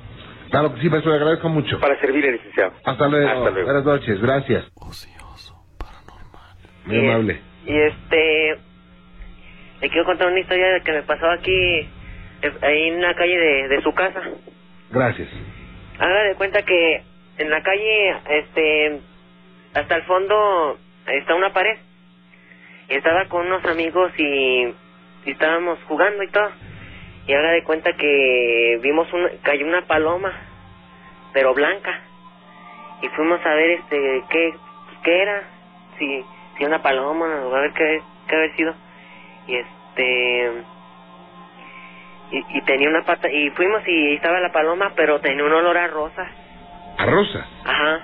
Claro 0.51 0.75
que 0.75 0.81
sí, 0.81 0.89
maestro, 0.89 1.11
le 1.13 1.19
agradezco 1.19 1.49
mucho. 1.51 1.79
Para 1.81 1.99
servirle, 2.01 2.33
licenciado. 2.33 2.73
Hasta 2.85 3.09
luego. 3.09 3.29
Hasta 3.29 3.51
luego. 3.51 3.67
Buenas 3.67 3.85
noches, 3.85 4.21
gracias. 4.23 4.71
Ocioso, 4.77 5.57
paranormal. 5.79 6.57
Muy 6.87 6.97
Y- 6.97 7.09
amable. 7.11 7.41
Y 7.67 7.77
este, 7.77 8.57
le 9.83 9.89
quiero 9.91 10.05
contar 10.07 10.29
una 10.29 10.41
historia 10.41 10.69
de 10.69 10.81
que 10.83 10.93
me 10.93 11.03
pasó 11.03 11.27
aquí, 11.31 11.53
eh, 11.53 12.53
ahí 12.63 12.89
en 12.89 13.03
la 13.03 13.15
calle 13.15 13.37
de, 13.37 13.69
de 13.69 13.83
su 13.83 13.93
casa. 13.93 14.23
Gracias. 14.91 15.29
Haga 15.99 16.23
de 16.23 16.35
cuenta 16.37 16.63
que 16.63 17.03
en 17.39 17.51
la 17.51 17.63
calle, 17.63 18.11
este, 18.31 19.01
hasta 19.79 19.97
el 19.97 20.03
fondo 20.05 20.79
está 21.07 21.35
una 21.35 21.53
pared. 21.53 21.79
Estaba 22.89 23.27
con 23.27 23.47
unos 23.47 23.65
amigos 23.67 24.13
y, 24.17 24.65
y 25.25 25.31
estábamos 25.31 25.79
jugando 25.87 26.23
y 26.23 26.29
todo. 26.29 26.51
Y 27.27 27.35
haga 27.35 27.51
de 27.51 27.63
cuenta 27.65 27.93
que 27.93 28.79
vimos 28.83 29.13
una, 29.13 29.29
cayó 29.43 29.67
una 29.67 29.83
paloma, 29.87 30.33
pero 31.33 31.53
blanca. 31.55 32.01
Y 33.03 33.09
fuimos 33.11 33.45
a 33.45 33.55
ver 33.55 33.71
este 33.73 34.23
qué, 34.31 34.55
qué 35.05 35.23
era, 35.23 35.43
si, 35.99 36.25
si 36.57 36.65
una 36.65 36.81
paloma, 36.83 37.27
a 37.27 37.61
ver 37.61 37.73
qué, 37.75 38.01
qué 38.29 38.37
había 38.37 38.57
sido. 38.57 38.75
Y 39.47 39.57
este 39.57 40.53
y, 42.31 42.59
y 42.59 42.61
tenía 42.63 42.89
una 42.89 43.05
pata 43.05 43.31
y 43.31 43.51
fuimos 43.51 43.83
y 43.87 44.15
estaba 44.15 44.39
la 44.41 44.53
paloma 44.53 44.93
pero 44.95 45.19
tenía 45.21 45.43
un 45.45 45.53
olor 45.53 45.79
a 45.79 45.87
rosas 45.87 46.29
A 46.99 47.07
rosas. 47.07 47.47
ajá 47.65 48.03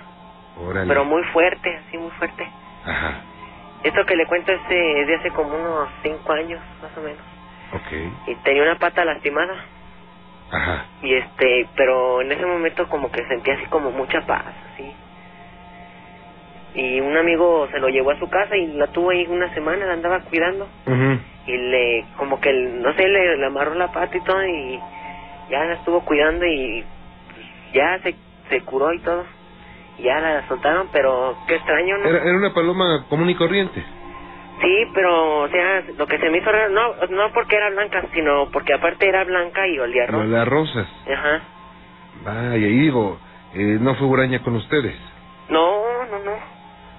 Órale. 0.57 0.87
pero 0.89 1.05
muy 1.05 1.23
fuerte 1.25 1.77
así 1.87 1.99
muy 1.99 2.11
fuerte 2.13 2.47
Ajá. 2.85 3.21
esto 3.83 4.05
que 4.07 4.17
le 4.17 4.27
cuento 4.27 4.53
es 4.53 4.69
de, 4.69 5.15
hace 5.19 5.31
como 5.31 5.55
unos 5.57 5.89
cinco 6.03 6.33
años 6.33 6.61
más 6.83 6.97
o 6.97 7.01
menos 7.01 7.23
Ok. 7.73 8.29
y 8.29 8.35
tenía 8.45 8.63
una 8.63 8.79
pata 8.79 9.05
lastimada 9.05 9.55
Ajá. 10.51 10.87
y 11.03 11.15
este 11.15 11.67
pero 11.77 12.21
en 12.23 12.33
ese 12.33 12.47
momento 12.47 12.89
como 12.89 13.11
que 13.11 13.25
sentía 13.27 13.55
así 13.55 13.67
como 13.67 13.91
mucha 13.91 14.21
paz 14.27 14.45
así 14.73 14.95
y 16.75 17.01
un 17.01 17.17
amigo 17.17 17.69
se 17.71 17.79
lo 17.79 17.89
llevó 17.89 18.11
a 18.11 18.19
su 18.19 18.29
casa 18.29 18.57
y 18.57 18.67
la 18.75 18.89
tuvo 18.89 19.11
ahí 19.11 19.27
una 19.29 19.53
semana 19.55 19.87
la 19.87 19.93
andaba 19.95 20.21
cuidando 20.21 20.69
Ujú. 20.87 21.19
y 21.47 21.57
le 21.57 22.05
como 22.17 22.41
que 22.41 22.53
no 22.53 22.93
sé 22.95 23.09
le, 23.09 23.37
le 23.37 23.47
amarró 23.47 23.75
la 23.75 23.91
pata 23.93 24.17
y 24.17 24.21
todo 24.23 24.45
y 24.47 24.81
ya 25.51 25.65
la 25.65 25.75
estuvo 25.75 26.05
cuidando 26.05 26.45
y 26.47 26.85
ya 27.73 27.99
se 28.03 28.15
se 28.51 28.61
curó 28.63 28.93
y 28.93 29.01
todo 29.01 29.25
ya 29.99 30.21
la 30.21 30.47
soltaron 30.49 30.89
pero 30.93 31.37
qué 31.47 31.57
extraño 31.57 31.99
no 31.99 32.09
Era, 32.09 32.19
era 32.25 32.37
una 32.37 32.53
paloma 32.55 33.07
común 33.09 33.31
y 33.31 33.35
corriente. 33.35 33.83
sí 34.63 34.87
pero 34.95 35.41
o 35.43 35.49
sea 35.49 35.83
lo 35.97 36.07
que 36.07 36.19
se 36.19 36.31
me 36.31 36.39
hizo 36.39 36.51
raro 36.51 36.71
no 36.71 36.95
no 37.11 37.33
porque 37.33 37.57
era 37.57 37.71
blanca 37.71 38.03
sino 38.13 38.51
porque 38.51 38.75
aparte 38.75 39.09
era 39.09 39.25
blanca 39.25 39.67
y 39.67 39.79
olía 39.79 40.07
rosa 40.07 40.25
las 40.27 40.49
rosas. 40.49 40.89
ajá 41.13 41.43
Vaya, 42.25 42.57
y 42.57 42.79
digo, 42.79 43.19
eh, 43.55 43.77
no 43.81 43.95
fue 43.97 44.07
huraña 44.07 44.41
con 44.43 44.55
ustedes. 44.57 44.97
no 45.49 45.83
no 46.11 46.19
no 46.25 46.33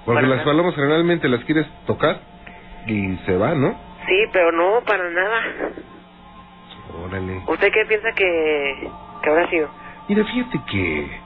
Porque 0.06 0.16
Para 0.18 0.28
las 0.28 0.38
nada. 0.38 0.44
palomas 0.46 0.76
generalmente 0.76 1.28
las 1.30 1.44
quieres 1.46 1.66
tocar 1.86 2.20
y 2.88 3.16
se 3.26 3.36
van, 3.38 3.60
¿no? 3.62 3.76
sí 4.08 4.26
pero 4.32 4.52
no 4.52 4.82
para 4.86 5.10
nada 5.10 5.42
Órale. 7.06 7.42
usted 7.48 7.72
qué 7.72 7.86
piensa 7.88 8.12
que 8.16 8.90
que 9.24 9.30
habrá 9.30 9.50
sido 9.50 9.70
Mira, 10.08 10.24
fíjate 10.24 10.62
que, 10.70 11.20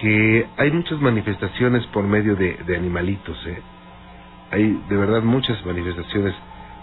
que 0.00 0.46
hay 0.56 0.70
muchas 0.70 1.00
manifestaciones 1.00 1.86
por 1.88 2.04
medio 2.04 2.36
de, 2.36 2.54
de 2.66 2.76
animalitos, 2.76 3.36
¿eh? 3.46 3.62
Hay 4.50 4.80
de 4.88 4.96
verdad 4.96 5.22
muchas 5.22 5.64
manifestaciones 5.64 6.34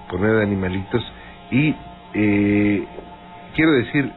por 0.10 0.20
medio 0.20 0.38
de 0.38 0.44
animalitos 0.44 1.04
y 1.52 1.76
eh, 2.14 2.86
quiero 3.56 3.72
decir 3.74 4.12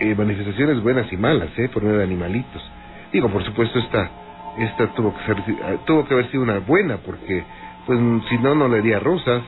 eh, 0.00 0.14
manifestaciones 0.14 0.82
buenas 0.82 1.12
y 1.12 1.16
malas, 1.16 1.50
¿eh? 1.58 1.68
Por 1.68 1.82
medio 1.82 1.98
de 1.98 2.04
animalitos. 2.04 2.62
Digo, 3.12 3.28
por 3.30 3.44
supuesto 3.44 3.78
esta 3.78 4.10
esta 4.58 4.86
tuvo 4.94 5.12
que 5.16 5.24
ser 5.24 5.36
tuvo 5.84 6.06
que 6.06 6.14
haber 6.14 6.30
sido 6.30 6.42
una 6.42 6.58
buena 6.60 6.98
porque 6.98 7.44
pues 7.86 7.98
si 8.28 8.38
no 8.38 8.54
no 8.54 8.68
le 8.68 8.78
haría 8.78 9.00
rosas. 9.00 9.42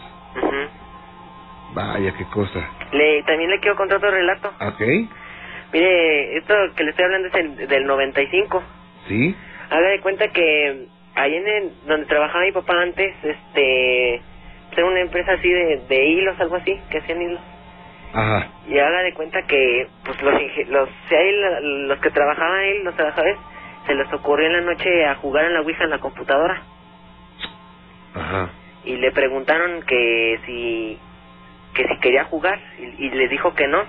Vaya 1.75 2.13
qué 2.17 2.25
cosa. 2.27 2.61
le 2.93 3.23
también 3.25 3.51
le 3.51 3.61
quiero 3.61 3.77
contar 3.77 3.99
otro 3.99 4.11
relato 4.11 4.49
¿Ok? 4.61 4.83
Mire, 5.73 6.37
esto 6.39 6.55
que 6.77 6.85
le 6.85 6.91
estoy 6.91 7.05
hablando 7.05 7.29
es 7.29 7.35
el, 7.35 7.69
del 7.69 7.87
95. 7.87 8.63
¿Sí? 9.09 9.37
Haga 9.71 9.89
de 9.89 10.01
cuenta 10.01 10.29
que 10.29 10.87
ahí 11.15 11.35
en 11.35 11.49
el, 11.49 11.73
donde 11.87 12.07
trabajaba 12.07 12.45
mi 12.45 12.53
papá 12.53 12.81
antes, 12.81 13.15
este, 13.23 14.21
era 14.77 14.87
una 14.87 15.01
empresa 15.01 15.33
así 15.33 15.49
de, 15.49 15.83
de 15.89 16.05
hilos, 16.05 16.39
algo 16.39 16.57
así, 16.57 16.79
que 16.91 16.99
hacían 16.99 17.23
hilos. 17.23 17.41
Ajá. 18.13 18.49
Y 18.69 18.79
haga 18.79 19.03
de 19.03 19.15
cuenta 19.15 19.43
que, 19.43 19.89
pues 20.05 20.23
los, 20.23 20.35
los, 20.69 20.89
si 21.09 21.17
los 21.63 21.99
que 22.01 22.11
trabajaban 22.11 22.59
ahí, 22.61 22.83
los 22.83 22.95
trabajadores, 22.95 23.39
se 23.87 23.95
les 23.95 24.13
ocurrió 24.13 24.47
en 24.47 24.53
la 24.53 24.61
noche 24.61 25.07
a 25.07 25.15
jugar 25.17 25.47
en 25.47 25.55
la 25.55 25.61
Ouija 25.61 25.85
en 25.85 25.91
la 25.91 25.99
computadora. 25.99 26.63
Ajá. 28.15 28.51
Y 28.85 28.97
le 28.97 29.11
preguntaron 29.13 29.83
que 29.83 30.41
si, 30.45 30.99
que 31.75 31.87
si 31.87 31.99
quería 32.01 32.25
jugar, 32.25 32.59
y, 32.79 33.07
y 33.07 33.11
les 33.11 33.31
dijo 33.31 33.55
que 33.55 33.69
no. 33.69 33.85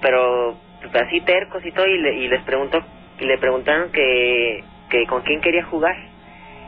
Pero 0.00 0.56
pues, 0.80 0.94
así 0.94 1.20
tercos 1.22 1.64
y 1.64 1.72
todo, 1.72 1.86
y, 1.86 1.98
le, 1.98 2.14
y 2.14 2.28
les 2.28 2.42
preguntó, 2.42 2.82
y 3.18 3.24
le 3.24 3.38
preguntaron 3.38 3.90
que, 3.92 4.64
que 4.88 5.06
con 5.06 5.22
quién 5.22 5.40
quería 5.40 5.64
jugar. 5.64 5.96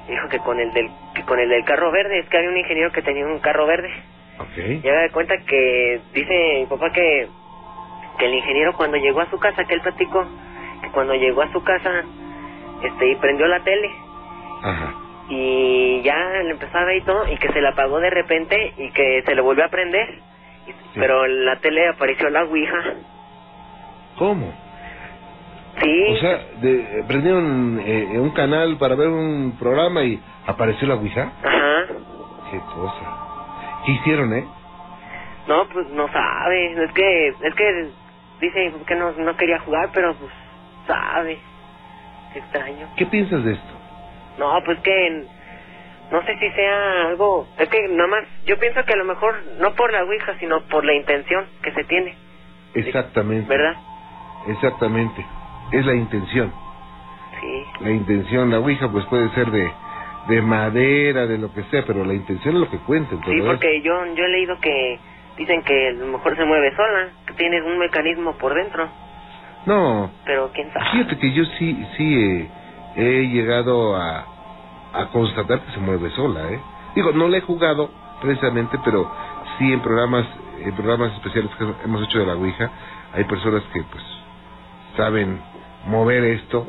Dijo 0.08 0.28
que 0.28 0.38
con 0.40 0.58
el 0.58 0.72
del, 0.72 0.88
que 1.14 1.22
con 1.22 1.38
el 1.38 1.48
del 1.48 1.64
carro 1.64 1.90
verde, 1.92 2.18
es 2.18 2.28
que 2.28 2.36
había 2.36 2.50
un 2.50 2.58
ingeniero 2.58 2.90
que 2.92 3.02
tenía 3.02 3.24
un 3.24 3.38
carro 3.38 3.66
verde. 3.66 3.90
Ok. 4.38 4.58
Y 4.82 4.88
haga 4.88 5.02
de 5.02 5.10
cuenta 5.10 5.36
que 5.46 6.00
dice 6.12 6.56
mi 6.60 6.66
papá 6.66 6.90
que, 6.92 7.28
que 8.18 8.24
el 8.26 8.34
ingeniero 8.34 8.72
cuando 8.76 8.96
llegó 8.96 9.20
a 9.20 9.30
su 9.30 9.38
casa, 9.38 9.64
que 9.64 9.74
él 9.74 9.80
platicó, 9.80 10.26
que 10.82 10.88
cuando 10.90 11.14
llegó 11.14 11.42
a 11.42 11.52
su 11.52 11.62
casa, 11.62 12.02
este, 12.82 13.12
y 13.12 13.16
prendió 13.16 13.46
la 13.46 13.60
tele, 13.60 13.90
Ajá. 14.62 14.94
y 15.28 16.02
ya 16.02 16.16
le 16.42 16.50
empezó 16.50 16.76
a 16.76 16.84
ver 16.84 16.96
y 16.96 17.02
todo, 17.02 17.28
y 17.32 17.36
que 17.36 17.52
se 17.52 17.60
la 17.60 17.70
apagó 17.70 18.00
de 18.00 18.10
repente 18.10 18.72
y 18.76 18.90
que 18.90 19.22
se 19.24 19.34
le 19.34 19.40
volvió 19.40 19.64
a 19.64 19.68
prender. 19.68 20.18
Pero 20.94 21.24
en 21.24 21.44
la 21.44 21.58
tele 21.60 21.88
apareció 21.88 22.28
la 22.30 22.44
Ouija 22.44 22.76
¿Cómo? 24.18 24.52
Sí. 25.80 26.04
O 26.10 26.16
sea, 26.16 26.38
de, 26.60 27.04
prendieron 27.08 27.80
eh, 27.84 28.18
un 28.18 28.30
canal 28.30 28.76
para 28.76 28.94
ver 28.94 29.08
un 29.08 29.56
programa 29.58 30.04
y 30.04 30.20
apareció 30.46 30.86
la 30.86 30.94
Ouija. 30.94 31.32
Ajá. 31.42 31.86
Qué 32.50 32.58
cosa. 32.58 33.82
¿Qué 33.86 33.92
hicieron, 33.92 34.32
eh? 34.34 34.44
No, 35.48 35.66
pues 35.68 35.88
no 35.88 36.06
sabe. 36.12 36.84
Es 36.84 36.92
que, 36.92 37.28
es 37.28 37.54
que 37.56 37.88
dice 38.40 38.72
que 38.86 38.94
no, 38.94 39.12
no 39.12 39.36
quería 39.36 39.58
jugar, 39.60 39.90
pero 39.92 40.14
pues 40.14 40.30
sabe. 40.86 41.38
Qué 42.32 42.38
extraño. 42.38 42.88
¿Qué 42.96 43.06
piensas 43.06 43.42
de 43.44 43.52
esto? 43.52 43.72
No, 44.38 44.62
pues 44.64 44.78
que 44.80 45.26
no 46.12 46.22
sé 46.24 46.38
si 46.38 46.50
sea 46.52 47.06
algo. 47.08 47.48
Es 47.58 47.68
que 47.68 47.88
nada 47.88 48.06
más, 48.08 48.24
yo 48.46 48.58
pienso 48.58 48.84
que 48.84 48.92
a 48.92 48.96
lo 48.96 49.04
mejor 49.04 49.34
no 49.58 49.74
por 49.74 49.90
la 49.92 50.04
Ouija, 50.04 50.34
sino 50.38 50.60
por 50.68 50.84
la 50.84 50.92
intención 50.94 51.46
que 51.62 51.72
se 51.72 51.84
tiene, 51.84 52.14
Exactamente. 52.74 53.48
¿verdad? 53.48 53.74
Exactamente. 54.48 55.24
Es 55.72 55.84
la 55.86 55.94
intención. 55.94 56.52
Sí. 57.40 57.64
La 57.84 57.90
intención, 57.90 58.50
la 58.50 58.58
Ouija 58.60 58.90
pues 58.90 59.04
puede 59.06 59.30
ser 59.30 59.50
de, 59.50 59.72
de 60.28 60.42
madera, 60.42 61.26
de 61.26 61.38
lo 61.38 61.52
que 61.52 61.62
sea, 61.64 61.84
pero 61.86 62.04
la 62.04 62.14
intención 62.14 62.54
es 62.54 62.60
lo 62.60 62.70
que 62.70 62.78
cuenta. 62.78 63.16
Sí, 63.26 63.40
porque 63.44 63.80
yo, 63.82 63.92
yo 64.14 64.24
he 64.24 64.28
leído 64.28 64.58
que 64.60 64.98
dicen 65.36 65.62
que 65.62 65.88
a 65.88 65.92
lo 65.92 66.06
mejor 66.06 66.36
se 66.36 66.44
mueve 66.44 66.74
sola, 66.76 67.08
que 67.26 67.32
tiene 67.34 67.62
un 67.62 67.78
mecanismo 67.78 68.32
por 68.36 68.54
dentro, 68.54 68.86
No, 69.66 70.10
pero 70.26 70.50
quién 70.52 70.70
sabe. 70.72 70.84
fíjate 70.92 71.18
que 71.18 71.32
yo 71.32 71.44
sí, 71.58 71.86
sí 71.96 72.14
eh, 72.20 72.50
he 72.96 73.22
llegado 73.28 73.96
a, 73.96 74.26
a 74.92 75.06
constatar 75.06 75.60
que 75.60 75.72
se 75.72 75.80
mueve 75.80 76.10
sola, 76.10 76.50
¿eh? 76.50 76.60
Digo, 76.94 77.12
no 77.12 77.28
la 77.28 77.38
he 77.38 77.40
jugado 77.40 77.90
precisamente, 78.20 78.78
pero 78.84 79.10
sí 79.58 79.72
en 79.72 79.80
programas, 79.80 80.26
en 80.60 80.74
programas 80.74 81.12
especiales 81.14 81.50
que 81.56 81.64
hemos 81.84 82.02
hecho 82.04 82.18
de 82.18 82.26
la 82.26 82.34
Ouija, 82.34 82.70
hay 83.14 83.24
personas 83.24 83.62
que 83.72 83.82
pues 83.82 84.04
saben 84.96 85.40
mover 85.86 86.24
esto 86.24 86.66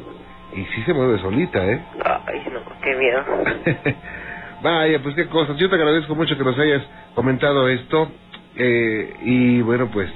y 0.56 0.64
sí 0.66 0.84
se 0.84 0.94
mueve 0.94 1.20
solita, 1.20 1.64
¿eh? 1.66 1.84
Ay, 2.04 2.46
no, 2.52 2.60
qué 2.82 2.96
miedo. 2.96 3.24
Vaya, 4.62 5.02
pues 5.02 5.16
qué 5.16 5.28
cosas. 5.28 5.58
Yo 5.58 5.70
te 5.70 5.76
agradezco 5.76 6.16
mucho 6.16 6.38
que 6.38 6.44
nos 6.44 6.58
hayas 6.58 6.84
comentado 7.16 7.68
esto. 7.68 8.10
Eh, 8.56 9.16
y 9.24 9.62
bueno, 9.62 9.90
pues 9.92 10.10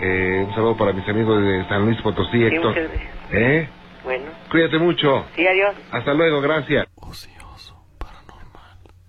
eh, 0.00 0.44
un 0.48 0.54
saludo 0.54 0.76
para 0.76 0.92
mis 0.92 1.08
amigos 1.08 1.40
de 1.42 1.64
San 1.68 1.84
Luis 1.84 2.00
Potosí, 2.00 2.38
Sí, 2.38 2.44
Héctor. 2.44 2.74
¿Eh? 3.30 3.68
Bueno. 4.04 4.30
Cuídate 4.50 4.78
mucho. 4.78 5.26
Sí, 5.36 5.46
adiós. 5.46 5.76
Hasta 5.90 6.14
luego, 6.14 6.40
gracias. 6.40 6.86
Oh, 6.96 7.12